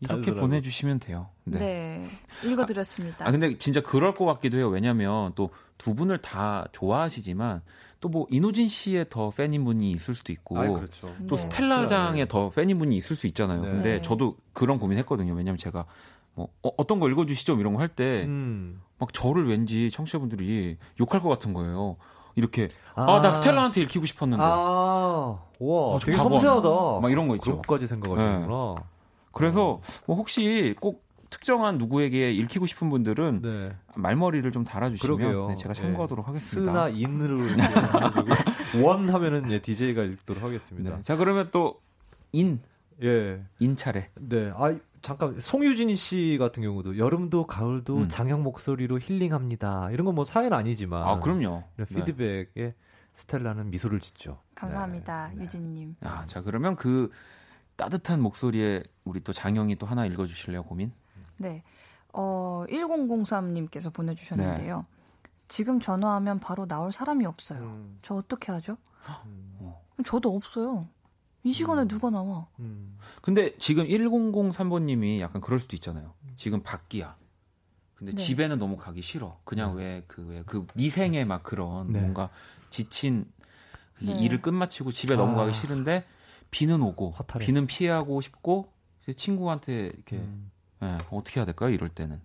이렇게. 0.02 0.34
보내주시면 0.34 0.98
돼요. 0.98 1.28
네. 1.44 2.04
읽어드렸습니다. 2.44 3.26
아 3.26 3.30
근데 3.30 3.56
진짜 3.58 3.80
그럴 3.80 4.14
것 4.14 4.24
같기도 4.26 4.58
해요. 4.58 4.68
왜냐면 4.68 5.32
또 5.34 5.50
두 5.78 5.94
분을 5.96 6.18
다 6.18 6.66
좋아하시지만 6.72 7.62
또 8.00 8.08
뭐 8.08 8.26
이노진 8.30 8.68
씨의 8.68 9.06
더 9.10 9.30
팬인 9.30 9.64
분이 9.64 9.90
있을 9.92 10.12
수도 10.14 10.32
있고 10.32 10.58
아이, 10.58 10.68
그렇죠. 10.68 11.06
또 11.28 11.36
네. 11.36 11.42
스텔라장의 11.42 12.28
더 12.28 12.50
팬인 12.50 12.78
분이 12.78 12.96
있을 12.96 13.14
수 13.16 13.26
있잖아요. 13.28 13.62
네. 13.62 13.70
근데 13.70 13.90
네. 13.94 14.02
저도 14.02 14.36
그런 14.52 14.78
고민했거든요. 14.78 15.34
왜냐면 15.34 15.56
제가 15.58 15.84
뭐 16.34 16.48
어, 16.62 16.86
떤거 16.86 17.08
읽어주시죠 17.10 17.58
이런 17.60 17.74
거 17.74 17.80
할 17.80 17.88
때막 17.88 18.26
음. 18.28 18.80
저를 19.12 19.48
왠지 19.48 19.90
청취자분들이 19.92 20.78
욕할 21.00 21.20
것 21.20 21.28
같은 21.28 21.52
거예요. 21.54 21.96
이렇게 22.34 22.70
아나 22.94 23.28
아. 23.28 23.32
스텔라한테 23.32 23.80
읽히고 23.82 24.06
싶었는데 24.06 24.42
아, 24.42 24.46
와, 24.48 25.96
아, 25.96 25.98
저 26.00 26.06
되게 26.06 26.16
섬세하다. 26.16 26.68
막 27.02 27.10
이런 27.10 27.28
거 27.28 27.34
있죠. 27.36 27.44
그렇게까지 27.44 27.86
생각하시는구나. 27.88 28.74
그래서 29.32 29.80
뭐 30.06 30.16
혹시 30.16 30.74
꼭 30.80 31.04
특정한 31.30 31.78
누구에게 31.78 32.30
읽히고 32.30 32.66
싶은 32.66 32.90
분들은 32.90 33.40
네. 33.42 33.72
말머리를 33.94 34.52
좀 34.52 34.64
달아주시면 34.64 35.16
그러게요. 35.16 35.46
네, 35.48 35.56
제가 35.56 35.70
예. 35.70 35.74
참고하도록 35.74 36.28
하겠습니다. 36.28 36.72
스나 36.72 36.88
인으로 36.90 37.38
원 38.82 39.08
하면은 39.08 39.50
예, 39.50 39.58
DJ가 39.60 40.02
읽도록 40.04 40.42
하겠습니다. 40.42 40.96
네. 40.96 41.02
자 41.02 41.16
그러면 41.16 41.48
또 41.50 41.80
인, 42.32 42.60
예. 43.02 43.42
인 43.58 43.76
차례. 43.76 44.10
네. 44.14 44.52
아, 44.54 44.74
잠깐 45.00 45.38
송유진 45.40 45.96
씨 45.96 46.36
같은 46.38 46.62
경우도 46.62 46.98
여름도 46.98 47.46
가을도 47.46 47.96
음. 47.96 48.08
장형 48.08 48.42
목소리로 48.42 48.98
힐링합니다. 49.00 49.90
이런 49.90 50.04
건 50.04 50.14
뭐 50.14 50.24
사연 50.24 50.52
아니지만 50.52 51.02
아 51.08 51.18
그럼요. 51.18 51.64
이런 51.76 51.86
네. 51.88 51.94
피드백에 51.94 52.74
스텔라는 53.14 53.70
미소를 53.70 54.00
짓죠. 54.00 54.38
감사합니다, 54.54 55.32
네. 55.34 55.44
유진님. 55.44 55.96
아, 56.02 56.24
자 56.26 56.42
그러면 56.42 56.76
그 56.76 57.10
따뜻한 57.82 58.20
목소리에 58.20 58.84
우리 59.04 59.20
또 59.20 59.32
장영이 59.32 59.76
또 59.76 59.86
하나 59.86 60.06
읽어주실래요, 60.06 60.62
고민? 60.62 60.92
네. 61.36 61.64
어, 62.12 62.64
1003님께서 62.68 63.92
보내주셨는데요. 63.92 64.86
지금 65.48 65.80
전화하면 65.80 66.38
바로 66.38 66.66
나올 66.66 66.92
사람이 66.92 67.26
없어요. 67.26 67.60
음. 67.60 67.98
저 68.02 68.14
어떻게 68.14 68.52
하죠? 68.52 68.76
음. 69.26 69.72
저도 70.04 70.34
없어요. 70.34 70.86
이 71.42 71.52
시간에 71.52 71.86
누가 71.88 72.08
나와? 72.08 72.46
음. 72.60 72.96
근데 73.20 73.56
지금 73.58 73.84
1003번님이 73.86 75.18
약간 75.18 75.42
그럴 75.42 75.58
수도 75.58 75.74
있잖아요. 75.74 76.14
지금 76.36 76.62
밖이야. 76.62 77.16
근데 77.96 78.12
네. 78.12 78.22
집에는 78.22 78.58
너무 78.58 78.76
가기 78.76 79.02
싫어. 79.02 79.38
그냥 79.44 79.74
왜 79.74 80.04
그 80.06 80.24
왜그 80.24 80.66
미생의 80.74 81.24
막 81.24 81.42
그런 81.42 81.92
네. 81.92 82.00
뭔가 82.00 82.30
지친 82.70 83.26
그 83.94 84.04
네. 84.04 84.18
일을 84.20 84.40
끝마치고 84.40 84.92
집에 84.92 85.14
아. 85.14 85.16
넘어가기 85.16 85.52
싫은데 85.52 86.04
비는 86.52 86.80
오고 86.82 87.10
허탈해. 87.10 87.44
비는 87.44 87.66
피하고 87.66 88.20
싶고 88.20 88.68
친구한테 89.16 89.86
이렇게 89.86 90.16
음. 90.18 90.52
예, 90.82 90.96
어떻게 91.10 91.40
해야 91.40 91.44
될까요? 91.44 91.70
이럴 91.70 91.88
때는. 91.88 92.20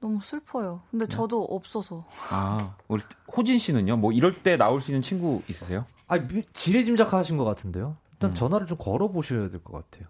너무 0.00 0.20
슬퍼요. 0.22 0.80
근데 0.90 1.06
네. 1.06 1.14
저도 1.14 1.44
없어서. 1.44 2.04
아, 2.30 2.74
우리 2.88 3.02
호진 3.36 3.58
씨는요? 3.58 3.96
뭐 3.98 4.12
이럴 4.12 4.42
때 4.42 4.56
나올 4.56 4.80
수 4.80 4.90
있는 4.90 5.02
친구 5.02 5.42
있으세요? 5.48 5.84
아, 6.08 6.16
미- 6.18 6.42
지레짐작하신 6.54 7.36
것 7.36 7.44
같은데요. 7.44 7.96
일단 8.12 8.30
음. 8.30 8.34
전화를 8.34 8.66
좀 8.66 8.78
걸어 8.78 9.08
보셔야 9.08 9.50
될 9.50 9.62
것 9.62 9.72
같아요. 9.90 10.08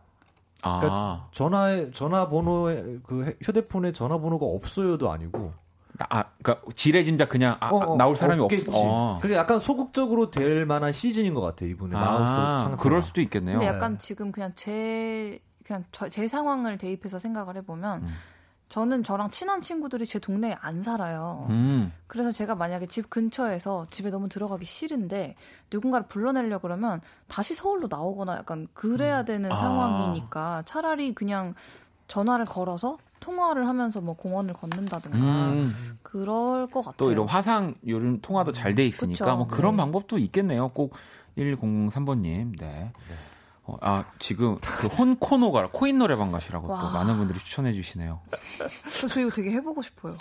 아, 0.63 0.79
그러니까 0.81 1.29
전화에 1.33 1.91
전화번호에 1.93 2.99
그 3.03 3.27
해- 3.27 3.37
휴대폰에 3.43 3.93
전화번호가 3.93 4.47
없어요도 4.47 5.11
아니고 5.11 5.39
나- 5.39 5.55
아, 6.09 6.25
그러니까 6.43 6.67
지레짐작 6.75 7.29
그냥 7.29 7.57
아, 7.61 7.69
어, 7.71 7.93
어, 7.93 7.97
나올 7.97 8.17
사람이 8.17 8.41
없겠지. 8.43 8.69
없어. 8.69 8.81
어. 8.83 9.19
그게 9.21 9.35
약간 9.35 9.61
소극적으로 9.61 10.31
될 10.31 10.65
만한 10.67 10.93
시즌인 10.93 11.35
것 11.35 11.41
같아요. 11.41 11.71
이분의 11.71 11.99
마음속 12.01 12.41
아, 12.41 12.59
상태가. 12.63 12.83
그럴 12.83 13.03
수도 13.03 13.21
있겠네요. 13.21 13.59
근데 13.59 13.67
약간 13.73 13.99
지금 13.99 14.31
그냥 14.33 14.53
제 14.55 15.39
그냥 15.65 15.85
저- 15.93 16.09
제 16.09 16.27
상황을 16.27 16.79
대입해서 16.79 17.19
생각을 17.19 17.57
해보면 17.59 18.03
음. 18.03 18.09
저는 18.71 19.03
저랑 19.03 19.31
친한 19.31 19.61
친구들이 19.61 20.07
제 20.07 20.21
동네에 20.21 20.57
안 20.61 20.83
살아요. 20.83 21.47
음. 21.51 21.93
그래서 22.07 22.31
제가 22.31 22.55
만약에 22.55 22.87
집 22.87 23.11
근처에서 23.11 23.89
집에 23.91 24.11
너무 24.11 24.29
들어가기 24.29 24.65
싫은데 24.65 25.35
누군가를 25.73 26.07
불러내려 26.07 26.59
그러면 26.61 27.01
다시 27.27 27.55
서울로 27.55 27.89
나오거나 27.91 28.37
약간 28.37 28.69
그래야 28.73 29.25
되는 29.25 29.51
아. 29.51 29.57
상황이니까 29.57 30.63
차라리 30.67 31.15
그냥 31.15 31.55
전화를 32.07 32.45
걸어서 32.45 32.97
통화를 33.21 33.69
하면서 33.69 34.01
뭐 34.01 34.15
공원을 34.15 34.55
걷는다든가 34.55 35.17
음, 35.19 35.99
그럴 36.03 36.67
것 36.67 36.81
같아요. 36.81 36.95
또 36.97 37.13
이런 37.13 37.29
화상 37.29 37.75
요즘 37.87 38.21
통화도 38.21 38.53
잘 38.53 38.75
돼 38.75 38.83
있으니까 38.85 39.25
그쵸. 39.25 39.37
뭐 39.37 39.47
그런 39.47 39.77
네. 39.77 39.83
방법도 39.83 40.19
있겠네요. 40.19 40.71
꼭 40.71 40.95
1003번님. 41.39 42.59
네. 42.59 42.93
어, 43.65 43.77
아 43.83 44.05
지금 44.19 44.57
그 44.59 44.87
혼코노가 44.89 45.69
코인 45.71 45.99
노래방 45.99 46.33
가시라고 46.33 46.67
또 46.67 46.73
와. 46.73 46.91
많은 46.91 47.17
분들이 47.19 47.39
추천해 47.39 47.73
주시네요. 47.73 48.21
저 49.09 49.21
이거 49.21 49.31
되게 49.31 49.51
해보고 49.53 49.83
싶어요. 49.83 50.17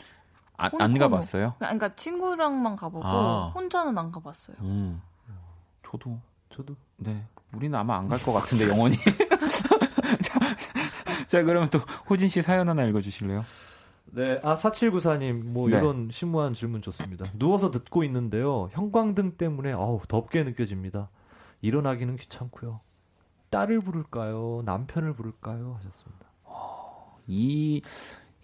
아, 0.58 0.70
안. 0.80 0.98
가봤어요? 0.98 1.56
그러니까 1.58 1.96
친구랑만 1.96 2.76
가보고 2.76 3.06
아. 3.08 3.52
혼자는 3.56 3.98
안 3.98 4.12
가봤어요. 4.12 4.58
음, 4.62 5.02
저도 5.90 6.20
저도 6.54 6.76
네. 6.98 7.26
우리는 7.54 7.78
아마 7.80 7.98
안 7.98 8.08
갈 8.10 8.20
것 8.20 8.34
같은데 8.34 8.68
영원히. 8.70 8.98
자, 11.06 11.26
자 11.28 11.44
그러면 11.44 11.70
또 11.70 11.80
호진 12.10 12.30
씨 12.30 12.42
사연 12.42 12.70
하나 12.70 12.84
읽어주실래요? 12.84 13.44
네, 14.12 14.40
아 14.44 14.56
4794님 14.56 15.46
뭐 15.46 15.70
네. 15.70 15.78
이런 15.78 16.10
심오한 16.12 16.54
질문 16.54 16.82
좋습니다. 16.82 17.26
누워서 17.38 17.70
듣고 17.72 18.04
있는데요. 18.06 18.70
형광등 18.72 19.38
때문에 19.38 19.74
어우 19.74 20.02
덥게 20.08 20.44
느껴집니다. 20.44 21.10
일어나기는 21.62 22.16
귀찮고요. 22.16 22.82
딸을 23.50 23.80
부를까요? 23.82 24.64
남편을 24.66 25.14
부를까요? 25.14 25.76
하셨습니다. 25.80 26.26
이, 27.28 27.82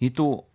이 0.00 0.10
또 0.10 0.46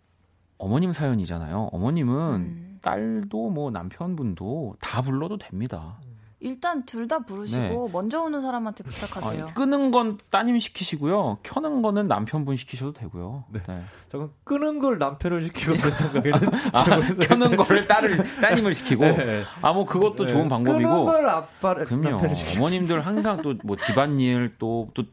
어머님 0.62 0.94
사연이잖아요. 0.94 1.70
어머님은 1.72 2.16
음. 2.36 2.80
딸도 2.84 3.50
뭐 3.50 3.72
남편분도 3.72 4.76
다 4.80 5.02
불러도 5.02 5.38
됩니다. 5.40 6.00
일단 6.44 6.86
둘 6.86 7.08
다 7.08 7.20
부르시고 7.20 7.90
먼저 7.90 8.22
오는 8.22 8.42
사람한테 8.42 8.84
부탁하세요. 8.84 9.46
아, 9.46 9.54
끄는 9.54 9.92
건 9.92 10.18
따님 10.30 10.60
시키시고요. 10.60 11.38
켜는 11.44 11.82
거는 11.82 12.08
남편분 12.08 12.56
시키셔도 12.58 12.94
되고요. 12.94 13.44
네. 13.50 13.62
네. 13.68 13.84
잠깐 14.10 14.32
끄는 14.44 14.80
걸 14.80 14.98
남편을 14.98 15.44
시키고 15.44 15.76
제 15.76 15.92
생각에는 15.92 16.40
아, 16.74 16.84
켜는 17.28 17.56
거를 17.58 17.88
딸을 17.88 18.18
따님을 18.42 18.74
시키고 18.74 19.04
네. 19.04 19.44
아뭐 19.62 19.86
그것도 19.86 20.26
네. 20.26 20.34
좋은 20.34 20.50
방법이고 20.50 20.90
끄는 20.90 21.06
걸 21.06 21.30
아빠를 21.30 21.86
그럼요. 21.86 22.22
어머님들 22.58 23.02
항상 23.02 23.42
또 23.42 23.54
뭐 23.64 23.76
집안일 23.78 24.56
또또 24.58 25.04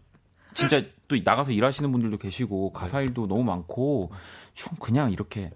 진짜 0.55 0.83
또 1.09 1.17
나가서 1.23 1.53
일하시는 1.53 1.91
분들도 1.93 2.17
계시고 2.19 2.73
가사 2.73 3.01
일도 3.03 3.27
너무 3.27 3.45
많고 3.45 4.11
좀 4.55 4.77
그냥 4.81 5.13
이렇게 5.13 5.51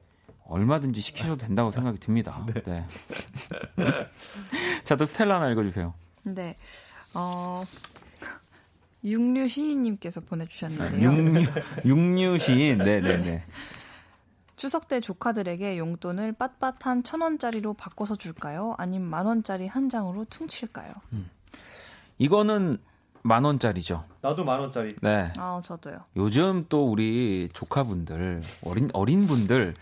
얼마든지 0.53 1.01
시키셔도 1.01 1.39
된다고 1.39 1.71
생각이 1.71 1.99
듭니다. 1.99 2.45
네. 2.67 2.87
자, 4.85 4.97
또 4.97 5.07
스텔라 5.07 5.37
하나 5.37 5.51
읽어주세요. 5.51 5.95
네. 6.25 6.57
어, 7.15 7.63
육류 9.03 9.49
시인님께서 9.49 10.21
보내주셨는데요. 10.21 11.11
육류, 11.11 11.43
육류 11.87 12.39
시인. 12.39 12.79
네네네. 12.79 13.45
추석 14.57 14.87
때 14.89 15.01
조카들에게 15.01 15.79
용돈을 15.79 16.35
빳빳한 16.35 17.05
천 17.05 17.23
원짜리로 17.23 17.73
바꿔서 17.75 18.15
줄까요? 18.15 18.75
아님 18.79 19.03
만 19.03 19.27
원짜리 19.27 19.67
한 19.67 19.89
장으로 19.89 20.27
퉁칠까요? 20.27 20.93
이거는 22.19 22.77
만 23.23 23.45
원짜리죠. 23.45 24.05
나도 24.21 24.45
만 24.45 24.61
원짜리. 24.61 24.95
네. 25.03 25.33
아, 25.37 25.61
저도요. 25.65 26.05
요즘 26.17 26.67
또 26.69 26.89
우리 26.89 27.49
조카분들, 27.53 28.43
어린, 28.65 28.89
어린 28.93 29.27
분들, 29.27 29.75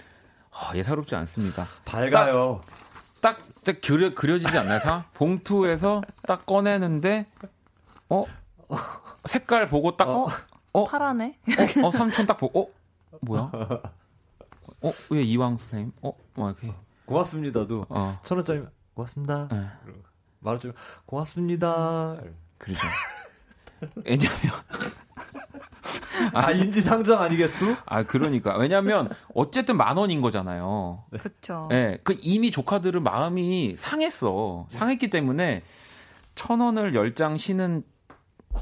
아, 0.52 0.72
예사롭지 0.74 1.14
않습니다. 1.14 1.66
밝아요. 1.84 2.60
딱, 3.20 3.38
딱 3.64 3.80
그려, 3.80 4.14
그려지지 4.14 4.56
않나요? 4.58 4.78
상? 4.80 5.04
봉투에서 5.14 6.02
딱 6.26 6.46
꺼내는데, 6.46 7.26
어? 8.08 8.24
색깔 9.26 9.68
보고 9.68 9.96
딱, 9.96 10.08
어, 10.08 10.28
어? 10.72 10.84
파라네? 10.84 11.38
어, 11.82 11.86
어, 11.86 11.90
삼촌 11.90 12.26
딱 12.26 12.36
보고, 12.38 12.72
어? 13.12 13.16
뭐야? 13.20 13.50
어, 13.52 14.92
왜 15.10 15.22
이왕 15.22 15.58
선생님? 15.58 15.92
어? 16.02 16.12
뭐, 16.34 16.50
이렇게. 16.50 16.74
고맙습니다도 17.04 17.86
어, 17.88 18.20
천 18.24 18.38
원짜리 18.38 18.62
고맙습니다. 18.94 19.48
예, 19.52 19.56
만 20.38 20.52
원짜리 20.52 20.72
고맙습니다. 21.06 22.14
그러죠. 22.56 22.80
왜냐면, 24.04 24.30
아 26.34 26.50
인지상정 26.52 27.20
아니겠수? 27.20 27.76
아, 27.86 28.02
그러니까. 28.02 28.56
왜냐면, 28.56 29.08
어쨌든 29.34 29.76
만 29.76 29.96
원인 29.96 30.20
거잖아요. 30.20 31.04
그쵸. 31.22 31.68
예, 31.72 31.98
그 32.04 32.16
이미 32.22 32.50
조카들은 32.50 33.02
마음이 33.02 33.74
상했어. 33.76 34.66
상했기 34.70 35.10
때문에, 35.10 35.62
천 36.34 36.60
원을 36.60 36.94
열 36.94 37.14
장 37.14 37.36
쉬는 37.36 37.82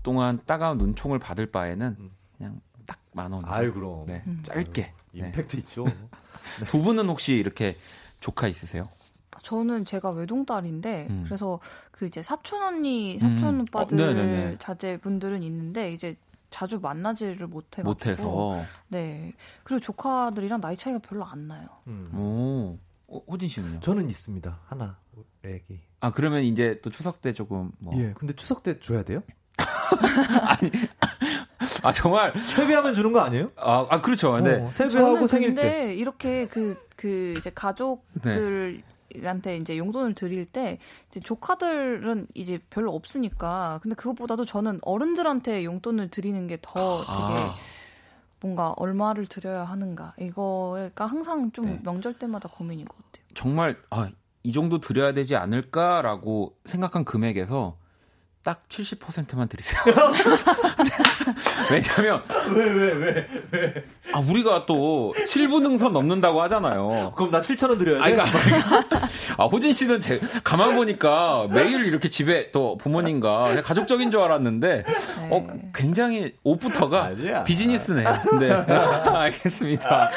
동안 0.03 0.41
따가운 0.47 0.79
눈총을 0.79 1.19
받을 1.19 1.47
바에는, 1.51 1.97
그냥 2.37 2.61
딱 2.87 2.99
만 3.13 3.33
원. 3.33 3.43
아유 3.47 3.73
그럼 3.73 4.05
네, 4.07 4.23
음. 4.27 4.41
짧게. 4.43 4.93
네. 5.13 5.27
임팩트 5.27 5.57
있죠. 5.59 5.85
두 6.69 6.83
분은 6.83 7.09
혹시 7.09 7.35
이렇게 7.35 7.77
조카 8.21 8.47
있으세요? 8.49 8.89
저는 9.43 9.85
제가 9.85 10.11
외동딸인데 10.11 11.07
음. 11.11 11.23
그래서 11.27 11.59
그 11.91 12.07
이제 12.07 12.23
사촌 12.23 12.63
언니, 12.63 13.19
사촌 13.19 13.43
음. 13.57 13.61
오빠들 13.63 14.55
어. 14.55 14.59
자제분들은 14.59 15.43
있는데 15.43 15.93
이제 15.93 16.17
자주 16.51 16.81
만나지를 16.81 17.47
못해가지고 17.47 17.89
못해서. 17.89 18.63
네 18.89 19.33
그리고 19.65 19.81
조카들이랑 19.81 20.61
나이 20.61 20.77
차이가 20.77 20.99
별로 20.99 21.25
안 21.25 21.49
나요. 21.49 21.67
음. 21.87 22.11
오, 22.15 22.79
어, 23.09 23.23
호진 23.27 23.49
씨는요? 23.49 23.81
저는 23.81 24.09
있습니다. 24.09 24.61
하나 24.67 24.99
애기. 25.45 25.81
아 26.01 26.13
그러면 26.13 26.45
이제 26.45 26.79
또 26.83 26.91
추석 26.91 27.21
때 27.21 27.33
조금 27.33 27.73
뭐. 27.79 27.97
예. 27.99 28.13
근데 28.17 28.33
추석 28.35 28.63
때 28.63 28.79
줘야 28.79 29.03
돼요? 29.03 29.23
아 31.83 31.93
정말. 31.93 32.39
세배하면 32.39 32.95
주는 32.95 33.13
거 33.13 33.21
아니에요? 33.21 33.51
아, 33.57 33.87
아 33.91 34.01
그렇죠. 34.01 34.33
근데 34.33 34.63
어, 34.63 34.71
세배하고 34.73 35.15
저는 35.15 35.27
생일 35.27 35.49
근데 35.55 35.63
때. 35.63 35.95
이렇게 35.95 36.47
그그 36.47 37.35
이제 37.39 37.51
가족들 37.51 38.83
한테 39.23 39.57
이제 39.57 39.79
용돈을 39.79 40.15
드릴 40.15 40.45
때 40.47 40.79
이제 41.11 41.21
조카들은 41.21 42.27
이제 42.35 42.59
별로 42.71 42.95
없으니까 42.95 43.81
근데 43.83 43.95
그것보다도 43.95 44.45
저는 44.45 44.81
어른들한테 44.83 45.65
용돈을 45.65 46.09
드리는 46.11 46.47
게더 46.47 46.73
되게 46.73 47.41
아, 47.41 47.55
뭔가 48.41 48.75
얼마를 48.77 49.27
드려야 49.27 49.65
하는가 49.65 50.15
이거가 50.19 51.07
항상 51.07 51.51
좀 51.53 51.67
네. 51.67 51.81
명절 51.83 52.19
때마다 52.19 52.49
고민인 52.49 52.87
것 52.87 52.97
같아요. 52.97 53.25
정말 53.35 53.77
아, 53.91 54.11
이 54.43 54.53
정도 54.53 54.79
드려야 54.79 55.13
되지 55.13 55.37
않을까라고 55.37 56.57
생각한 56.65 57.05
금액에서 57.05 57.78
딱 58.49 58.67
70%만 58.71 59.47
드리세요. 59.47 59.79
왜냐면 61.71 62.23
왜왜 62.49 62.93
왜? 62.95 63.85
아 64.15 64.21
우리가 64.21 64.65
또 64.65 65.13
7분 65.27 65.61
능선 65.61 65.93
넘는다고 65.93 66.41
하잖아요. 66.45 67.13
그럼 67.15 67.31
나 67.31 67.43
7천 67.43 67.69
원 67.69 67.79
드려야 67.79 68.03
아, 68.03 68.07
돼? 68.07 68.17
그러니까, 68.17 68.89
아, 69.37 69.45
호진 69.45 69.73
씨는 69.73 70.01
제, 70.01 70.19
가만 70.43 70.75
보니까 70.75 71.47
매일 71.53 71.85
이렇게 71.85 72.09
집에 72.09 72.51
또 72.51 72.77
부모님과 72.79 73.49
그냥 73.49 73.63
가족적인 73.63 74.11
줄 74.11 74.21
알았는데, 74.21 74.85
네. 74.85 75.29
어, 75.31 75.47
굉장히 75.75 76.35
옷부터가 76.43 77.05
아니야. 77.05 77.45
비즈니스네요. 77.45 78.11
네. 78.41 78.51
알겠습니다. 79.15 80.11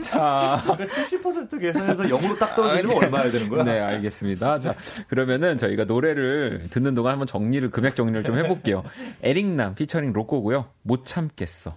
자. 0.00 0.60
그러니까 0.64 0.86
70% 0.86 1.60
계산해서 1.60 2.02
0으로 2.04 2.38
딱 2.38 2.56
떨어지면 2.56 2.96
아, 2.96 2.98
네. 2.98 3.04
얼마야 3.04 3.30
되는 3.30 3.48
거야? 3.48 3.62
네, 3.62 3.80
알겠습니다. 3.80 4.58
자, 4.58 4.74
그러면은 5.08 5.58
저희가 5.58 5.84
노래를 5.84 6.66
듣는 6.70 6.94
동안 6.94 7.12
한번 7.12 7.26
정리를, 7.26 7.70
금액 7.74 7.96
정리를 7.96 8.22
좀 8.22 8.36
해볼게요. 8.36 8.84
에릭남 9.22 9.74
피처링 9.74 10.12
로꼬고요. 10.12 10.66
못 10.82 11.04
참겠어. 11.06 11.76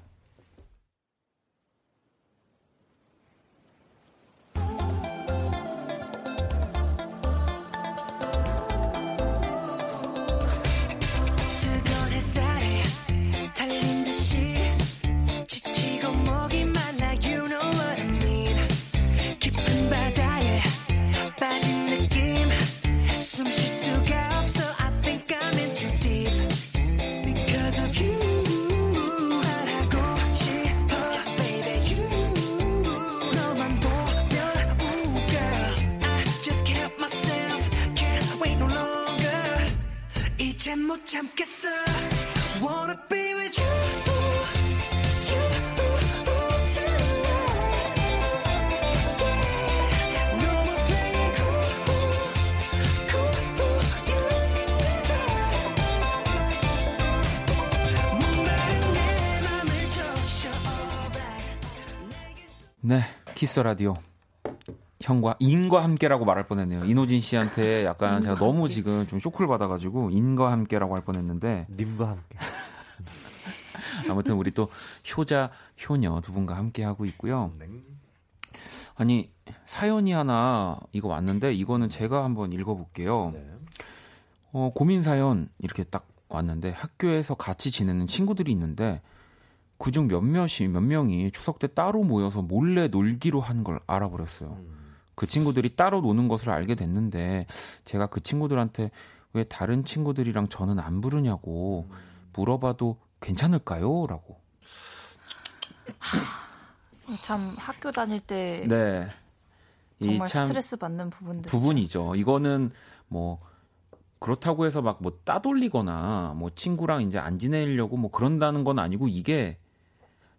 네, 62.81 63.01
키스 63.33 63.59
라디오. 63.61 63.95
형과 65.07 65.35
인과 65.39 65.83
함께라고 65.85 66.25
말할 66.25 66.47
뻔했네요. 66.47 66.83
이노진 66.83 67.21
씨한테 67.21 67.85
약간 67.85 68.21
제가 68.21 68.35
너무 68.35 68.67
지금 68.67 69.07
좀 69.07 69.21
쇼크를 69.21 69.47
받아가지고 69.47 70.09
인과 70.11 70.51
함께라고 70.51 70.95
할 70.95 71.03
뻔했는데 71.05 71.67
님과 71.69 72.09
함께. 72.09 72.37
아무튼 74.09 74.35
우리 74.35 74.51
또 74.51 74.67
효자 75.15 75.49
효녀 75.87 76.19
두 76.21 76.33
분과 76.33 76.57
함께 76.57 76.83
하고 76.83 77.05
있고요. 77.05 77.51
아니 78.95 79.31
사연이 79.65 80.11
하나 80.11 80.77
이거 80.91 81.07
왔는데 81.07 81.53
이거는 81.53 81.87
제가 81.89 82.25
한번 82.25 82.51
읽어볼게요. 82.51 83.33
어, 84.51 84.71
고민 84.75 85.03
사연 85.03 85.47
이렇게 85.59 85.83
딱 85.85 86.05
왔는데 86.27 86.71
학교에서 86.71 87.35
같이 87.35 87.71
지내는 87.71 88.07
친구들이 88.07 88.51
있는데 88.51 89.01
그중 89.77 90.07
몇몇이 90.07 90.67
몇 90.69 90.81
명이 90.81 91.31
추석 91.31 91.59
때 91.59 91.67
따로 91.67 92.03
모여서 92.03 92.41
몰래 92.41 92.89
놀기로 92.89 93.39
한 93.39 93.63
걸 93.63 93.79
알아버렸어요. 93.87 94.57
그 95.17 95.25
친구들이 95.25 95.75
따로 95.75 95.99
노는 96.01 96.27
것을 96.27 96.51
알게 96.51 96.75
됐는데 96.75 97.47
제가 97.85 98.05
그 98.05 98.21
친구들한테 98.21 98.91
왜 99.33 99.43
다른 99.45 99.83
친구들이랑 99.83 100.47
저는 100.47 100.77
안 100.77 101.01
부르냐고 101.01 101.89
물어봐도 102.33 102.97
괜찮을까요? 103.19 104.05
라고. 104.05 104.39
참 107.23 107.55
학교 107.57 107.91
다닐 107.91 108.19
때 108.19 108.67
네. 108.69 109.07
이 109.99 110.05
정말 110.05 110.27
참 110.27 110.45
스트레스 110.45 110.75
받는 110.77 111.09
부분들. 111.09 111.49
부분이죠. 111.49 112.13
이거는 112.15 112.69
뭐 113.07 113.39
그렇다고 114.19 114.67
해서 114.67 114.83
막 114.83 114.99
뭐 115.01 115.13
따돌리거나 115.23 116.35
뭐 116.37 116.51
친구랑 116.53 117.01
이제 117.01 117.17
안 117.17 117.39
지내려고 117.39 117.97
뭐 117.97 118.11
그런다는 118.11 118.63
건 118.63 118.77
아니고 118.77 119.07
이게 119.07 119.57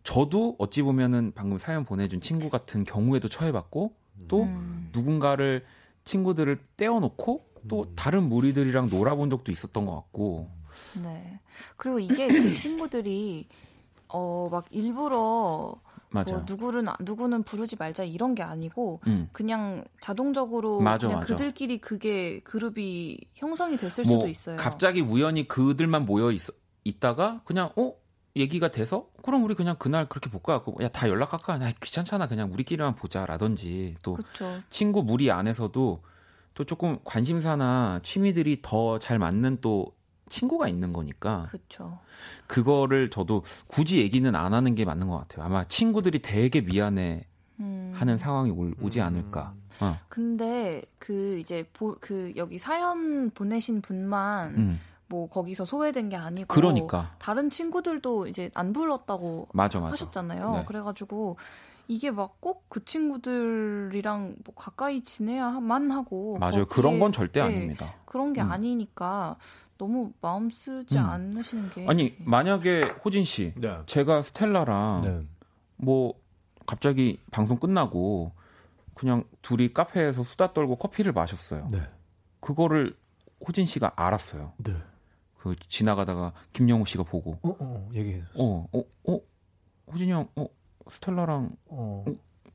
저도 0.05 0.55
어찌 0.61 0.83
보면은 0.83 1.33
방금 1.35 1.59
사연 1.59 1.85
보내준 1.85 2.21
친구 2.21 2.49
같은 2.49 2.85
경우에도 2.85 3.27
처해봤고 3.29 3.93
또 4.27 4.43
음. 4.43 4.91
누군가를 4.93 5.65
친구들을 6.05 6.59
떼어놓고 6.77 7.45
또 7.69 7.95
다른 7.95 8.25
무리들이랑 8.29 8.89
놀아본 8.91 9.31
적도 9.31 9.53
있었던 9.53 9.85
것 9.87 9.95
같고 9.95 10.51
네. 11.03 11.41
그리고 11.77 11.99
이게 11.99 12.29
그 12.29 12.55
친구들이 12.57 13.47
어 14.09 14.49
막 14.51 14.65
일부러 14.71 15.75
맞아. 16.11 16.33
뭐 16.37 16.45
누구는 16.49 16.87
누구는 17.01 17.43
부르지 17.43 17.77
말자 17.77 18.05
이런 18.05 18.35
게 18.35 18.43
아니고 18.43 19.01
음. 19.07 19.29
그냥 19.33 19.85
자동적으로 20.01 20.81
맞아, 20.81 21.07
그냥 21.07 21.21
맞아. 21.21 21.35
그들끼리 21.35 21.79
그게 21.79 22.41
그룹이 22.41 23.19
형성이 23.35 23.77
됐을 23.77 24.05
뭐 24.05 24.15
수도 24.15 24.29
있어요. 24.29 24.57
갑자기 24.57 25.03
우연히 25.03 25.47
그들만 25.47 26.07
모여 26.07 26.31
있, 26.33 26.41
있다가 26.85 27.43
그냥 27.45 27.71
어 27.77 27.93
얘기가 28.39 28.71
돼서 28.71 29.09
그럼 29.23 29.45
우리 29.45 29.55
그냥 29.55 29.77
그날 29.79 30.09
그렇게 30.09 30.31
볼까 30.31 30.63
야 30.81 30.89
다 30.89 31.09
연락할까 31.09 31.61
야 31.61 31.73
귀찮잖아 31.83 32.29
그냥 32.29 32.53
우리끼리만 32.53 32.95
보자라든지 32.95 33.97
또 34.03 34.15
그렇죠. 34.15 34.63
친구 34.71 35.03
무리 35.03 35.31
안에서도 35.31 36.03
또 36.55 36.65
조금 36.65 36.99
관심사나 37.05 38.01
취미들이 38.03 38.61
더 38.63 38.99
잘 38.99 39.19
맞는 39.19 39.59
또 39.61 39.93
친구가 40.29 40.69
있는 40.69 40.93
거니까 40.93 41.47
그렇죠. 41.51 41.99
그거를 42.47 43.09
저도 43.11 43.43
굳이 43.67 43.99
얘기는 43.99 44.35
안 44.35 44.53
하는 44.53 44.75
게 44.75 44.85
맞는 44.85 45.09
것 45.09 45.19
같아요. 45.19 45.45
아마 45.47 45.65
친구들이 45.65 46.21
되게 46.21 46.61
미안해 46.61 47.25
음. 47.61 47.93
하는 47.95 48.19
상황이 48.19 48.51
올, 48.51 48.75
오지 48.81 49.01
않을까. 49.01 49.55
어. 49.81 49.97
근데 50.09 50.83
그 50.99 51.39
이제 51.39 51.65
보, 51.73 51.97
그 52.01 52.33
여기 52.37 52.59
사연 52.59 53.31
보내신 53.31 53.81
분만 53.81 54.55
음. 54.57 54.81
뭐 55.09 55.29
거기서 55.29 55.65
소외된 55.65 56.09
게 56.11 56.17
아니고 56.17 56.49
그러니까 56.49 57.15
다른 57.19 57.51
친구들도 57.51 58.27
이제 58.29 58.51
안 58.55 58.73
불렀다고 58.73 59.49
맞아 59.53 59.81
맞아. 59.81 59.93
하셨잖아요. 59.93 60.53
네. 60.53 60.65
그래가지고 60.67 61.37
이게 61.89 62.11
막 62.11 62.41
꼭 62.41 62.69
그 62.69 62.85
친구들이랑 62.85 64.37
뭐 64.45 64.55
가까이 64.55 65.03
지내야만 65.03 65.91
하고 65.91 66.37
맞아요. 66.39 66.67
그런 66.67 66.99
건 67.01 67.13
절대 67.13 67.41
네, 67.41 67.47
아닙니다. 67.47 67.95
그런 68.05 68.33
게 68.35 68.43
음. 68.43 68.53
아니니까 68.53 69.37
너무 69.79 70.13
마음 70.21 70.51
쓰지 70.51 70.99
음. 70.99 71.05
않으시는 71.05 71.71
게 71.71 71.87
아니 71.89 72.11
네. 72.11 72.17
만약에 72.25 72.83
호진 73.05 73.25
씨, 73.25 73.55
네. 73.57 73.79
제가 73.87 74.21
스텔라랑 74.23 75.01
네. 75.03 75.27
뭐 75.77 76.15
갑자기 76.67 77.19
방송 77.31 77.59
끝나고 77.59 78.33
그냥 78.95 79.25
둘이 79.41 79.73
카페에서 79.73 80.23
수다 80.25 80.53
떨고 80.53 80.77
커피를 80.77 81.13
마셨어요. 81.13 81.69
네. 81.71 81.81
그거를 82.41 82.97
호진 83.47 83.65
씨가 83.65 83.93
알았어요. 83.97 84.53
네. 85.39 85.43
그 85.43 85.57
지나가다가 85.69 86.33
김영우 86.53 86.85
씨가 86.87 87.05
보고 87.05 87.39
어, 87.43 87.57
어, 87.61 87.89
얘기해. 87.95 88.23
어, 88.35 88.67
어, 88.73 88.83
어, 89.07 89.21
호진이 89.93 90.11
형, 90.11 90.29
어, 90.37 90.47
스텔라랑 90.91 91.51
어, 91.67 92.05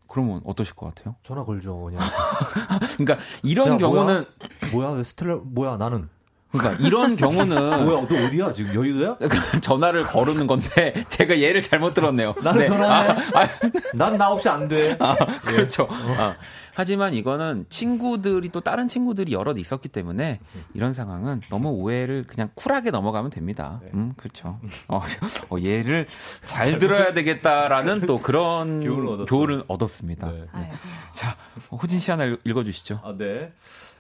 그러면 0.07 0.41
어떠실 0.45 0.75
것 0.75 0.93
같아요? 0.93 1.15
전화 1.23 1.43
걸죠, 1.43 1.79
그냥. 1.81 2.01
그러니까 2.97 3.17
이런 3.41 3.73
야, 3.73 3.77
경우는 3.77 4.25
뭐야, 4.71 4.89
왜 4.89 5.03
스텔라, 5.03 5.37
뭐야, 5.43 5.77
나는. 5.77 6.09
그러니까 6.53 6.81
이런 6.85 7.15
경우는 7.17 7.83
뭐야, 7.85 8.07
너 8.07 8.25
어디야? 8.25 8.53
지금 8.53 8.73
여의도야? 8.75 9.17
전화를 9.61 10.03
거르는 10.05 10.47
건데 10.47 11.03
제가 11.09 11.41
얘를 11.41 11.59
잘못 11.61 11.93
들었네요. 11.93 12.35
나는 12.43 12.59
네. 12.61 12.65
전화해. 12.67 13.09
아, 13.09 13.41
아, 13.41 13.49
난나 13.93 14.29
없이 14.31 14.47
안 14.47 14.67
돼. 14.67 14.95
아, 15.01 15.15
그렇죠. 15.41 15.87
아, 15.89 16.35
하지만 16.75 17.13
이거는 17.13 17.65
친구들이 17.69 18.49
또 18.49 18.61
다른 18.61 18.87
친구들이 18.87 19.33
여럿 19.33 19.57
있었기 19.59 19.89
때문에 19.89 20.39
이런 20.73 20.93
상황은 20.93 21.41
너무 21.49 21.69
오해를 21.69 22.23
그냥 22.25 22.49
쿨하게 22.55 22.89
넘어가면 22.91 23.29
됩니다. 23.31 23.79
음, 23.93 24.13
그렇죠. 24.17 24.59
어, 24.87 25.01
어, 25.49 25.57
얘를 25.59 26.07
잘 26.45 26.79
들어야 26.79 27.13
되겠다라는 27.13 28.01
또 28.07 28.19
그런 28.19 28.81
교훈을. 28.83 29.25
교훈을 29.25 29.63
얻었습니다. 29.67 30.31
네. 30.31 30.71
자, 31.11 31.35
호진 31.71 31.99
씨 31.99 32.09
하나 32.11 32.25
읽- 32.25 32.41
읽어주시죠. 32.43 33.01
아, 33.03 33.13
네. 33.17 33.51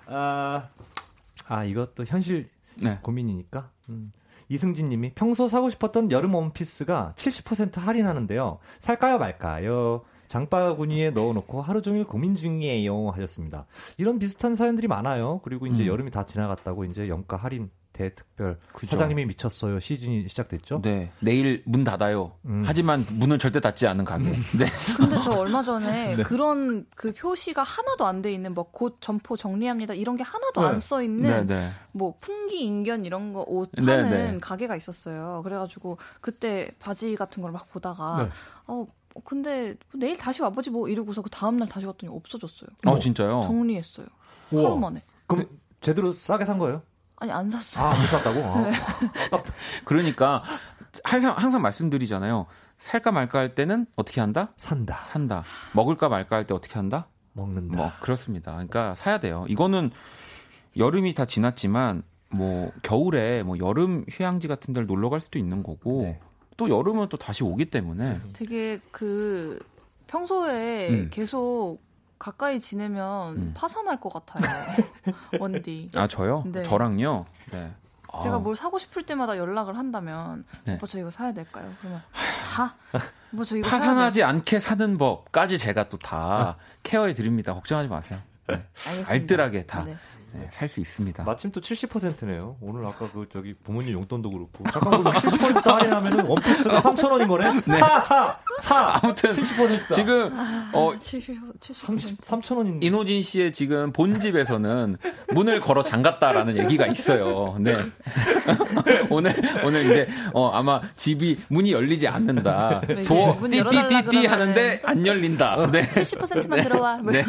아, 0.07 0.63
아 1.47 1.63
이것도 1.63 2.05
현실 2.05 2.49
네. 2.75 2.99
고민이니까. 3.01 3.69
음. 3.89 4.11
이승진 4.49 4.89
님이 4.89 5.11
평소 5.15 5.47
사고 5.47 5.69
싶었던 5.69 6.11
여름 6.11 6.35
원피스가 6.35 7.13
70% 7.15 7.75
할인하는데요. 7.75 8.59
살까요 8.79 9.17
말까요? 9.17 10.03
장바구니에 10.27 11.11
넣어놓고 11.11 11.61
하루 11.61 11.81
종일 11.81 12.05
고민 12.05 12.35
중이에요 12.35 13.09
하셨습니다. 13.09 13.65
이런 13.97 14.19
비슷한 14.19 14.55
사연들이 14.55 14.87
많아요. 14.87 15.41
그리고 15.43 15.67
이제 15.67 15.83
음. 15.83 15.87
여름이 15.87 16.11
다 16.11 16.25
지나갔다고 16.25 16.85
이제 16.85 17.07
연가 17.07 17.37
할인 17.37 17.69
대특별 17.93 18.57
그죠. 18.73 18.87
사장님이 18.91 19.25
미쳤어요 19.27 19.79
시즌이 19.79 20.27
시작됐죠. 20.27 20.81
네, 20.81 21.11
내일 21.21 21.61
문 21.65 21.83
닫아요. 21.83 22.33
음. 22.45 22.63
하지만 22.65 23.05
문을 23.11 23.37
절대 23.39 23.59
닫지 23.59 23.85
않은 23.87 24.03
가게. 24.03 24.29
네. 24.31 24.65
근데 24.97 25.17
저 25.23 25.31
얼마 25.31 25.61
전에 25.63 26.15
네. 26.17 26.23
그런 26.23 26.85
그 26.95 27.13
표시가 27.13 27.61
하나도 27.63 28.05
안 28.07 28.21
돼 28.23 28.33
있는 28.33 28.53
뭐 28.53 28.63
곧 28.71 28.97
점포 28.99 29.37
정리합니다 29.37 29.93
이런 29.93 30.15
게 30.17 30.23
하나도 30.23 30.61
네. 30.61 30.67
안써 30.67 30.99
네, 30.99 31.05
있는 31.05 31.45
네. 31.47 31.69
뭐 31.91 32.15
풍기 32.19 32.63
인견 32.65 33.05
이런 33.05 33.31
거옷 33.33 33.69
네, 33.73 33.85
파는 33.85 34.09
네. 34.09 34.37
가게가 34.41 34.75
있었어요. 34.75 35.41
그래가지고 35.43 35.97
그때 36.21 36.71
바지 36.79 37.15
같은 37.15 37.41
걸 37.43 37.51
막 37.51 37.69
보다가 37.71 38.23
네. 38.23 38.29
어 38.67 38.85
근데 39.23 39.75
내일 39.93 40.17
다시 40.17 40.41
와보지 40.41 40.71
뭐 40.71 40.89
이러고서 40.89 41.21
그 41.21 41.29
다음 41.29 41.57
날 41.57 41.67
다시 41.69 41.85
왔더니 41.85 42.11
없어졌어요. 42.11 42.69
어, 42.87 42.97
진짜요? 42.97 43.41
정리했어요. 43.45 44.07
우와. 44.51 44.63
하루 44.63 44.77
만에. 44.79 44.99
그럼 45.27 45.47
제대로 45.81 46.11
싸게 46.13 46.45
산 46.45 46.57
거예요? 46.57 46.81
아니 47.23 47.31
안 47.31 47.49
샀어요. 47.49 47.85
아, 47.85 47.95
못 47.95 48.05
샀다고? 48.05 48.39
아, 48.45 48.63
네. 48.63 48.73
그러니까 49.85 50.43
항상 51.05 51.33
항상 51.37 51.61
말씀드리잖아요. 51.61 52.47
살까 52.77 53.13
말까 53.13 53.39
할 53.39 53.55
때는 53.55 53.85
어떻게 53.95 54.19
한다? 54.19 54.51
산다. 54.57 55.03
산다. 55.05 55.43
먹을까 55.73 56.09
말까 56.09 56.35
할 56.35 56.45
때 56.45 56.53
어떻게 56.53 56.73
한다? 56.75 57.07
먹는다. 57.31 57.77
뭐 57.77 57.91
그렇습니다. 58.01 58.51
그러니까 58.51 58.93
사야 58.95 59.19
돼요. 59.21 59.45
이거는 59.47 59.91
여름이 60.75 61.13
다 61.13 61.23
지났지만 61.25 62.03
뭐 62.29 62.73
겨울에 62.81 63.41
뭐 63.43 63.57
여름 63.59 64.03
휴양지 64.09 64.49
같은 64.49 64.73
데를 64.73 64.85
놀러 64.85 65.09
갈 65.09 65.21
수도 65.21 65.39
있는 65.39 65.63
거고 65.63 66.01
네. 66.03 66.19
또 66.57 66.69
여름은 66.69 67.07
또 67.07 67.15
다시 67.15 67.43
오기 67.45 67.65
때문에 67.65 68.19
되게 68.33 68.79
그 68.91 69.59
평소에 70.07 70.89
음. 70.89 71.09
계속 71.09 71.79
가까이 72.23 72.61
지내면 72.61 73.35
음. 73.37 73.53
파산할 73.53 73.99
것 73.99 74.07
같아요. 74.13 74.45
원디. 75.41 75.91
아 75.93 76.07
저요? 76.07 76.43
네. 76.45 76.63
저랑요. 76.63 77.25
네. 77.51 77.73
아, 78.09 78.21
제가 78.21 78.39
뭘 78.39 78.55
사고 78.55 78.77
싶을 78.77 79.03
때마다 79.03 79.37
연락을 79.37 79.77
한다면 79.77 80.45
네. 80.63 80.75
오빠 80.75 80.87
저 80.87 80.99
이거 80.99 81.09
사야 81.09 81.33
될까요? 81.33 81.69
그러면 81.81 82.01
사. 82.45 82.73
뭐 83.31 83.43
저 83.43 83.57
이거 83.57 83.67
파산하지 83.69 84.23
않게 84.23 84.61
사는 84.61 84.97
법까지 84.97 85.57
제가 85.57 85.89
또 85.89 85.97
다 85.97 86.55
케어해 86.83 87.13
드립니다. 87.13 87.53
걱정하지 87.55 87.89
마세요. 87.89 88.19
네. 88.47 88.65
알뜰하게 89.09 89.65
다. 89.65 89.83
네. 89.83 89.97
살수 90.49 90.79
있습니다. 90.79 91.23
마침 91.23 91.51
또 91.51 91.61
70%네요. 91.61 92.57
오늘 92.61 92.85
아까 92.85 93.09
그 93.11 93.27
저기 93.31 93.53
부모님 93.63 93.93
용돈도 93.93 94.31
그렇고 94.31 94.63
잠깐 94.71 95.03
70% 95.03 95.63
할인하면은 95.63 96.25
원피스가 96.25 96.81
3,000원인 96.81 97.27
거네. 97.27 97.77
사, 97.77 98.01
사, 98.01 98.39
사. 98.61 98.99
아무튼 99.01 99.31
70%다. 99.31 99.93
지금 99.93 100.35
어 100.73 100.93
70, 100.99 101.37
30, 101.61 102.21
3,000원인 102.21 102.83
이노진 102.83 103.23
씨의 103.23 103.53
지금 103.53 103.91
본집에서는 103.91 104.97
문을 105.33 105.59
걸어 105.59 105.83
잠갔다라는 105.83 106.57
얘기가 106.57 106.87
있어요. 106.87 107.55
네. 107.59 107.77
오늘 109.09 109.35
오늘 109.63 109.85
이제 109.85 110.07
어 110.33 110.49
아마 110.49 110.81
집이 110.95 111.39
문이 111.47 111.71
열리지 111.71 112.07
않는다. 112.07 112.81
네, 112.87 113.03
도어 113.03 113.39
띠띠띠띠 113.41 114.27
그러면은 114.27 114.29
하는데 114.29 114.81
안 114.83 115.05
열린다. 115.05 115.71
네. 115.71 115.81
70%만 115.89 116.61
들어와. 116.61 116.97
뭐 116.97 117.11
네. 117.11 117.25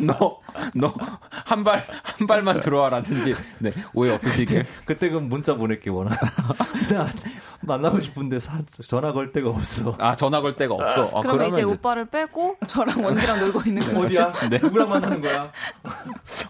너, 0.00 0.40
너, 0.74 0.94
한 1.30 1.64
발, 1.64 1.86
한발 2.02 2.42
만 2.44 2.60
들어와라든지, 2.60 3.34
네. 3.58 3.72
오해 3.94 4.12
없으시길. 4.12 4.64
그때 4.84 5.08
그 5.10 5.16
문자 5.16 5.56
보낼게 5.56 5.90
원하. 5.90 6.16
나 6.88 7.08
만나고 7.62 7.98
싶은데 8.00 8.38
사, 8.40 8.60
전화 8.86 9.12
걸 9.12 9.32
데가 9.32 9.48
없어. 9.50 9.96
아, 9.98 10.14
전화 10.14 10.40
걸 10.40 10.54
데가 10.56 10.74
없어. 10.74 11.10
아, 11.14 11.20
그러면 11.22 11.48
이제 11.48 11.56
이제- 11.58 11.62
오빠를 11.64 12.04
빼고 12.06 12.56
저랑 12.66 13.02
원기랑 13.04 13.40
놀고 13.40 13.62
있는 13.66 13.82
거예요. 13.82 14.00
어디야? 14.06 14.32
네. 14.50 14.58
누구랑 14.62 14.88
만나는 14.90 15.20
거야? 15.22 15.50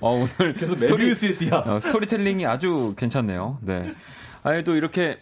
어, 0.00 0.10
오늘 0.38 0.54
계속 0.54 0.76
스토리, 0.76 1.02
메비우스의 1.04 1.36
띠야. 1.38 1.58
어, 1.66 1.80
스토리텔링이 1.80 2.44
아주 2.46 2.94
괜찮네요. 2.96 3.58
네. 3.62 3.92
아니, 4.42 4.64
또 4.64 4.74
이렇게 4.74 5.20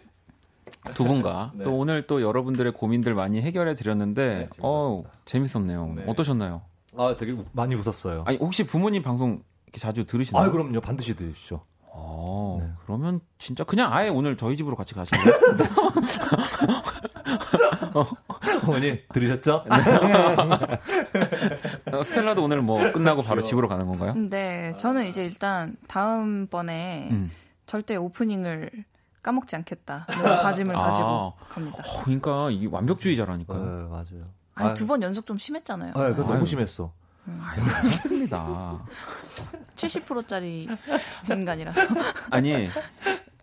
두 0.95 1.05
분과 1.05 1.53
네. 1.57 1.65
또 1.65 1.77
오늘 1.77 2.03
또 2.07 2.23
여러분들의 2.23 2.73
고민들 2.73 3.15
많이 3.15 3.41
해결해 3.43 3.75
드렸는데, 3.75 4.49
재밌었습니다. 4.55 4.63
어 4.63 5.05
재밌었네요. 5.27 5.93
네. 5.97 6.05
어떠셨나요? 6.07 6.63
아, 6.97 7.15
되게 7.19 7.33
우- 7.33 7.45
많이 7.53 7.75
웃었어요. 7.75 8.25
아니, 8.27 8.37
혹시 8.39 8.65
부모님 8.65 9.03
방송 9.03 9.43
자주 9.79 10.05
들으시나요? 10.05 10.45
아, 10.45 10.51
그럼요. 10.51 10.81
반드시 10.81 11.15
들으시죠. 11.17 11.63
어, 11.95 12.59
네. 12.63 12.71
그러면 12.87 13.21
진짜 13.39 13.65
그냥 13.65 13.93
아예 13.93 14.09
오늘 14.09 14.37
저희 14.37 14.57
집으로 14.57 14.77
같이 14.77 14.95
가실래요? 14.95 15.35
어머니 18.67 18.99
들으셨죠? 19.13 19.65
어, 21.93 22.03
스텔라도 22.03 22.45
오늘 22.45 22.63
뭐 22.63 22.93
끝나고 22.93 23.23
바로 23.23 23.43
집으로 23.43 23.69
가는 23.69 23.87
건가요? 23.87 24.15
네, 24.15 24.75
저는 24.79 25.07
이제 25.07 25.25
일단 25.25 25.77
다음 25.89 26.47
번에 26.47 27.09
음. 27.11 27.31
절대 27.67 27.97
오프닝을 27.97 28.71
까먹지 29.23 29.55
않겠다. 29.57 30.07
이런 30.11 30.43
다짐을 30.43 30.75
아. 30.77 30.83
가지고 30.83 31.33
갑니다. 31.49 31.79
어, 31.79 32.03
그러니까 32.05 32.51
이 32.51 32.67
완벽주의자라니까요. 32.67 33.59
네, 33.59 33.89
맞아요. 33.89 34.25
아니, 34.55 34.75
두 34.75 34.87
번 34.87 35.03
연속 35.03 35.27
좀 35.27 35.39
심했잖아요. 35.39 35.93
아, 35.95 36.09
그거 36.11 36.23
아유. 36.25 36.33
너무 36.33 36.47
심했어. 36.47 36.93
괜찮습니다. 37.55 38.85
70%짜리 39.77 40.69
인간이라서. 41.31 41.81
아니 42.31 42.69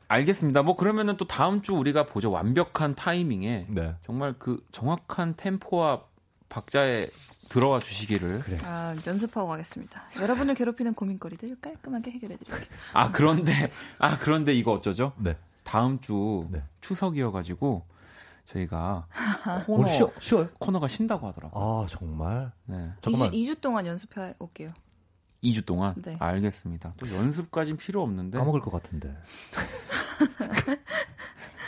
알겠습니다. 0.08 0.64
뭐 0.64 0.76
그러면은 0.76 1.18
또 1.18 1.28
다음 1.28 1.62
주 1.62 1.74
우리가 1.74 2.06
보죠. 2.08 2.32
완벽한 2.32 2.96
타이밍에 2.96 3.66
네. 3.70 3.96
정말 4.06 4.34
그 4.38 4.64
정확한 4.72 5.36
템포와 5.38 6.02
박자에 6.50 7.08
들어와 7.50 7.80
주시기를. 7.80 8.44
아, 8.64 8.96
연습하고 9.06 9.48
가겠습니다. 9.48 10.04
여러분을 10.22 10.56
괴롭히는 10.56 10.94
고민거리들 10.94 11.58
깔끔하게 11.62 12.12
해결해 12.12 12.38
드릴게요. 12.38 12.66
아 12.94 13.12
그런데 13.12 13.72
아 13.98 14.18
그런데 14.18 14.54
이거 14.54 14.72
어쩌죠? 14.74 15.14
네. 15.18 15.36
다음 15.64 16.00
주 16.02 16.48
네. 16.52 16.64
추석이어 16.82 17.32
가지고 17.32 17.86
저희가 18.54 19.08
코너 19.66 19.68
오늘 19.68 19.88
쉬어, 19.88 20.12
쉬어요? 20.20 20.50
코너가 20.60 20.88
쉰다고 20.88 21.28
하더라고. 21.28 21.60
아, 21.60 21.86
정말? 21.88 22.52
네. 22.66 22.90
잠깐만. 23.02 23.32
2주, 23.32 23.34
2주 23.34 23.62
동안 23.62 23.86
연습해 23.86 24.34
올게요. 24.40 24.74
2주 25.44 25.66
동안 25.66 25.96
네. 26.02 26.18
알겠습니다. 26.20 26.94
또 26.98 27.16
연습까진 27.16 27.78
필요 27.78 28.02
없는데. 28.02 28.38
까먹을 28.38 28.62
것 28.62 28.72
같은데. 28.72 29.16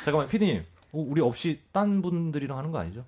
잠깐만, 0.04 0.28
피디님. 0.28 0.66
어, 0.94 1.06
우리 1.08 1.22
없이 1.22 1.62
딴 1.72 2.02
분들이랑 2.02 2.58
하는 2.58 2.72
거 2.72 2.80
아니죠? 2.80 3.06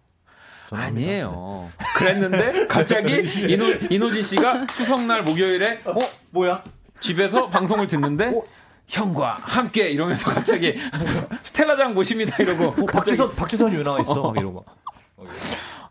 아니에요. 0.71 1.69
그랬는데 1.97 2.67
갑자기 2.67 3.21
이노, 3.51 3.65
이노진 3.91 4.23
씨가 4.23 4.65
추석날 4.67 5.23
목요일에 5.23 5.81
어 5.85 5.99
뭐야? 6.31 6.63
집에서 6.99 7.49
방송을 7.49 7.85
듣는데 7.87 8.41
형과 8.87 9.33
함께 9.33 9.89
이러면서 9.89 10.29
갑자기 10.31 10.75
스텔라장 11.43 11.93
모십니다 11.93 12.35
이러고 12.41 12.83
어, 12.83 12.85
박지선, 12.85 13.35
박지선이 13.35 13.75
왜 13.77 13.83
나와 13.83 14.01
있어? 14.01 14.21
막 14.21 14.37
이러고. 14.37 14.65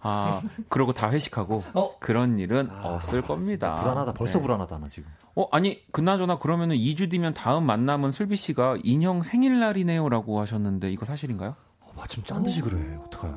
아 0.04 0.42
그러고 0.68 0.92
다 0.92 1.10
회식하고 1.10 1.62
어? 1.74 1.98
그런 2.00 2.38
일은 2.38 2.68
없을 2.82 3.22
겁니다. 3.22 3.76
불안하다. 3.76 4.12
벌써 4.14 4.38
네. 4.38 4.42
불안하다, 4.42 4.78
나 4.78 4.88
지금. 4.88 5.08
어 5.36 5.46
아니 5.52 5.80
그나저나 5.92 6.38
그러면은 6.38 6.76
2주 6.76 7.10
뒤면 7.10 7.34
다음 7.34 7.64
만남은 7.64 8.10
슬비 8.12 8.36
씨가 8.36 8.78
인형 8.82 9.22
생일날이네요라고 9.22 10.40
하셨는데 10.40 10.90
이거 10.90 11.06
사실인가요? 11.06 11.54
어, 11.84 11.92
마침 11.96 12.24
짠 12.24 12.42
듯이 12.42 12.60
그래. 12.60 12.98
어떡해. 13.06 13.32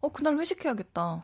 어, 0.00 0.08
그날 0.10 0.36
회식해야겠다. 0.38 1.22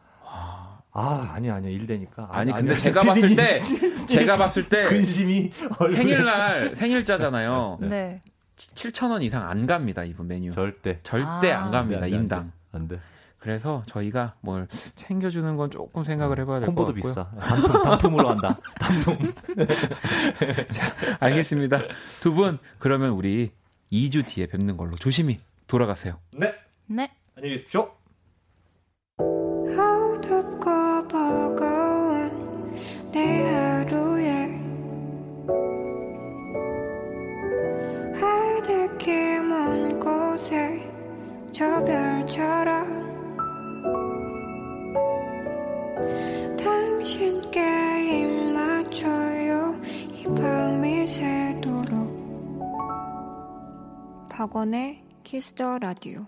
아, 1.01 1.31
아니야, 1.35 1.55
아니야. 1.57 1.71
일 1.71 1.87
되니까. 1.87 2.29
아니 2.33 2.51
근데 2.53 2.73
아니야. 2.73 2.83
제가 2.83 3.03
봤을 3.03 3.37
때 3.37 3.61
제가 4.07 4.37
봤을 4.37 4.69
때 4.69 4.89
근심이. 4.89 5.53
생일날 5.95 6.75
생일자잖아요. 6.75 7.79
네. 7.83 8.21
7천 8.57 9.11
원 9.13 9.23
이상 9.23 9.49
안 9.49 9.67
갑니다 9.67 10.03
이분 10.03 10.27
메뉴. 10.27 10.51
절대. 10.53 10.99
절대 11.05 11.53
아. 11.53 11.65
안 11.65 11.71
갑니다 11.71 11.79
안 11.79 11.89
돼, 11.91 11.97
안 11.97 12.03
돼, 12.11 12.17
인당. 12.17 12.53
안 12.73 12.89
돼. 12.89 12.99
그래서 13.39 13.85
저희가 13.87 14.35
뭘 14.41 14.67
챙겨주는 14.97 15.57
건 15.57 15.71
조금 15.71 16.03
생각을 16.03 16.41
해봐야 16.41 16.59
될것 16.59 16.75
콤보도 16.75 16.95
같고요. 16.95 17.15
비싸. 17.15 17.31
단품, 17.39 17.83
단품으로 17.85 18.29
한다. 18.31 18.59
알겠습니다. 21.21 21.79
두 22.21 22.35
분 22.35 22.59
그러면 22.79 23.11
우리 23.11 23.53
2주 23.93 24.27
뒤에 24.27 24.47
뵙는 24.47 24.77
걸로 24.77 24.97
조심히 24.97 25.39
돌아가세요. 25.69 26.19
네. 26.33 26.53
네. 26.87 27.13
안녕히 27.37 27.55
계십시오. 27.57 27.93
저 41.59 41.83
별처럼 41.83 42.87
당신께 46.57 48.21
입 48.21 48.53
맞춰요. 48.53 49.75
이 50.13 50.23
밤이 50.37 51.05
새도록. 51.05 51.89
박원의 54.29 55.03
Kiss 55.25 55.57
the 55.57 55.81
Radio 55.81 56.27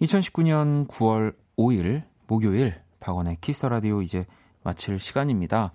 2019년 0.00 0.88
9월 0.88 1.34
5일 1.58 2.04
목요일 2.28 2.80
박원의 2.98 3.36
Kiss 3.42 3.57
the 3.57 3.68
Radio 3.68 4.00
이제 4.00 4.24
마칠 4.62 4.98
시간입니다. 4.98 5.74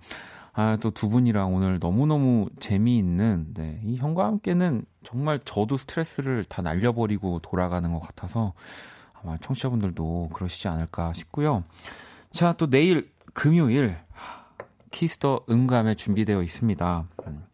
아, 0.58 0.78
또 0.80 0.90
두 0.90 1.10
분이랑 1.10 1.54
오늘 1.54 1.78
너무너무 1.78 2.48
재미있는, 2.60 3.52
네, 3.52 3.78
이 3.84 3.98
형과 3.98 4.24
함께는 4.24 4.86
정말 5.04 5.38
저도 5.44 5.76
스트레스를 5.76 6.46
다 6.46 6.62
날려버리고 6.62 7.40
돌아가는 7.40 7.92
것 7.92 8.00
같아서 8.00 8.54
아마 9.12 9.36
청취자분들도 9.36 10.30
그러시지 10.32 10.66
않을까 10.68 11.12
싶고요. 11.12 11.62
자, 12.30 12.54
또 12.54 12.70
내일 12.70 13.12
금요일 13.34 13.98
Kiss 14.90 15.21
the 15.21 15.44
음감회 15.50 15.94
준비되어 15.94 16.42
있습니다. 16.42 17.04
음, 17.26 17.44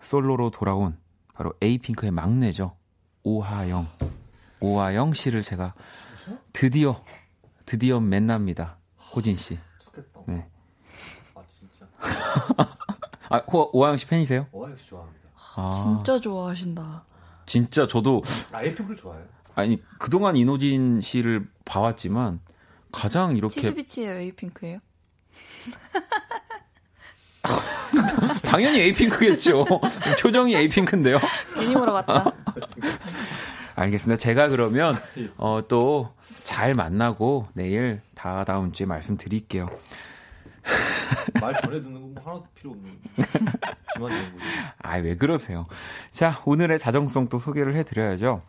솔로로 0.00 0.50
돌아온 0.50 0.96
바로 1.34 1.52
에이핑크의 1.62 2.10
막내죠. 2.10 2.76
오하영. 3.22 3.86
오하영 4.58 5.14
씨를 5.14 5.42
제가 5.42 5.74
드디어 6.52 7.00
드디어 7.66 8.00
만납니다. 8.00 8.78
호진 9.14 9.36
씨. 9.36 9.60
네. 10.26 10.48
아. 12.02 12.76
아, 13.30 13.36
호, 13.50 13.70
오하영 13.72 13.96
씨 13.96 14.06
팬이세요? 14.06 14.46
어, 14.52 14.66
역시 14.70 14.86
좋아합니다. 14.86 15.28
아, 15.56 15.72
진짜 15.72 16.20
좋아하신다. 16.20 17.04
진짜 17.46 17.86
저도 17.86 18.22
아, 18.52 18.62
에이핑크를 18.62 18.96
좋아해요. 18.96 19.24
아니 19.54 19.82
그동안 19.98 20.36
이노진 20.36 21.00
씨를 21.00 21.46
봐왔지만 21.64 22.40
가장 22.90 23.36
이렇게 23.36 23.60
치스비치예요, 23.60 24.12
에이핑크예요? 24.20 24.78
당연히 28.44 28.80
에이핑크겠죠. 28.80 29.64
표정이 30.20 30.54
에이핑크인데요. 30.54 31.18
괜히 31.54 31.74
물어봤다. 31.74 32.32
알겠습니다. 33.74 34.18
제가 34.18 34.48
그러면 34.48 34.96
어, 35.36 35.60
또 35.68 36.14
잘 36.42 36.74
만나고 36.74 37.48
내일 37.54 38.00
다 38.14 38.44
다음 38.44 38.72
주에 38.72 38.86
말씀드릴게요. 38.86 39.68
말 41.40 41.60
전해 41.60 41.82
듣는 41.82 42.14
거 42.14 42.20
하나도 42.20 42.46
필요 42.54 42.70
없는. 42.72 43.00
지만 43.94 44.10
되는 44.10 44.32
거지. 44.32 44.44
아, 44.78 44.96
왜 44.98 45.16
그러세요? 45.16 45.66
자, 46.10 46.40
오늘의 46.44 46.78
자정송 46.78 47.28
또 47.28 47.38
소개를 47.38 47.74
해드려야죠. 47.76 48.42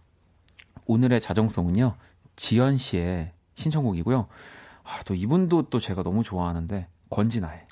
오늘의 0.86 1.22
자정송은요, 1.22 1.96
지연 2.36 2.78
씨의 2.78 3.32
신청곡이고요. 3.56 4.28
아, 4.84 5.04
또 5.06 5.16
이분도 5.16 5.70
또 5.70 5.80
제가 5.80 6.04
너무 6.04 6.24
좋아하는데, 6.24 6.88
권진아의 7.10 7.66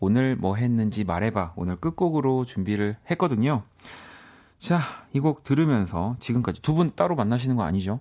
오늘 0.00 0.34
뭐 0.36 0.56
했는지 0.56 1.04
말해봐. 1.04 1.52
오늘 1.56 1.76
끝곡으로 1.76 2.44
준비를 2.46 2.96
했거든요. 3.10 3.64
자, 4.58 4.80
이 5.12 5.20
곡 5.20 5.42
들으면서 5.42 6.16
지금까지 6.20 6.62
두 6.62 6.74
분 6.74 6.90
따로 6.96 7.14
만나시는 7.16 7.56
거 7.56 7.62
아니죠? 7.64 8.00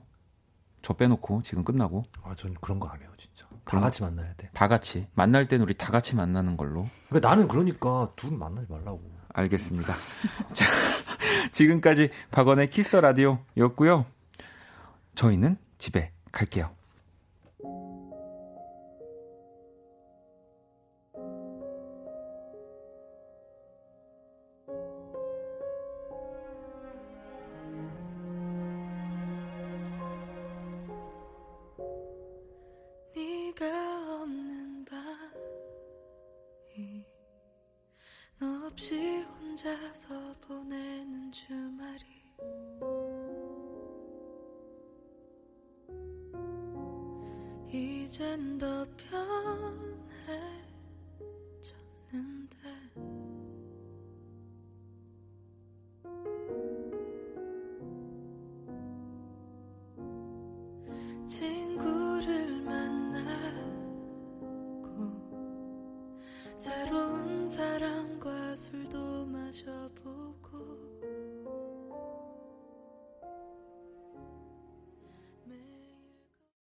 저 0.82 0.94
빼놓고 0.94 1.42
지금 1.44 1.64
끝나고 1.66 2.06
아, 2.24 2.34
전 2.36 2.54
그런 2.62 2.80
거 2.80 2.88
안 2.88 3.02
해요, 3.02 3.10
진짜. 3.18 3.29
다 3.70 3.78
그런 3.78 3.84
같이 3.84 4.02
만나야 4.02 4.34
돼. 4.36 4.50
다 4.54 4.68
같이 4.68 5.08
만날 5.14 5.46
땐 5.46 5.62
우리 5.62 5.76
다 5.76 5.92
같이 5.92 6.16
만나는 6.16 6.58
걸로 6.58 6.90
그러니까 7.08 7.30
나는 7.30 7.48
그러니까 7.48 8.12
둘 8.16 8.32
만나지 8.32 8.66
말라고. 8.68 9.00
알겠습니다. 9.32 9.94
자, 10.54 10.66
지금까지 11.52 12.10
박원의 12.32 12.72
Kiss 12.72 12.88
the 12.88 13.00
Radio였고요. 13.00 14.06
저희는 15.14 15.58
집에 15.78 16.12
갈게요. 16.32 16.72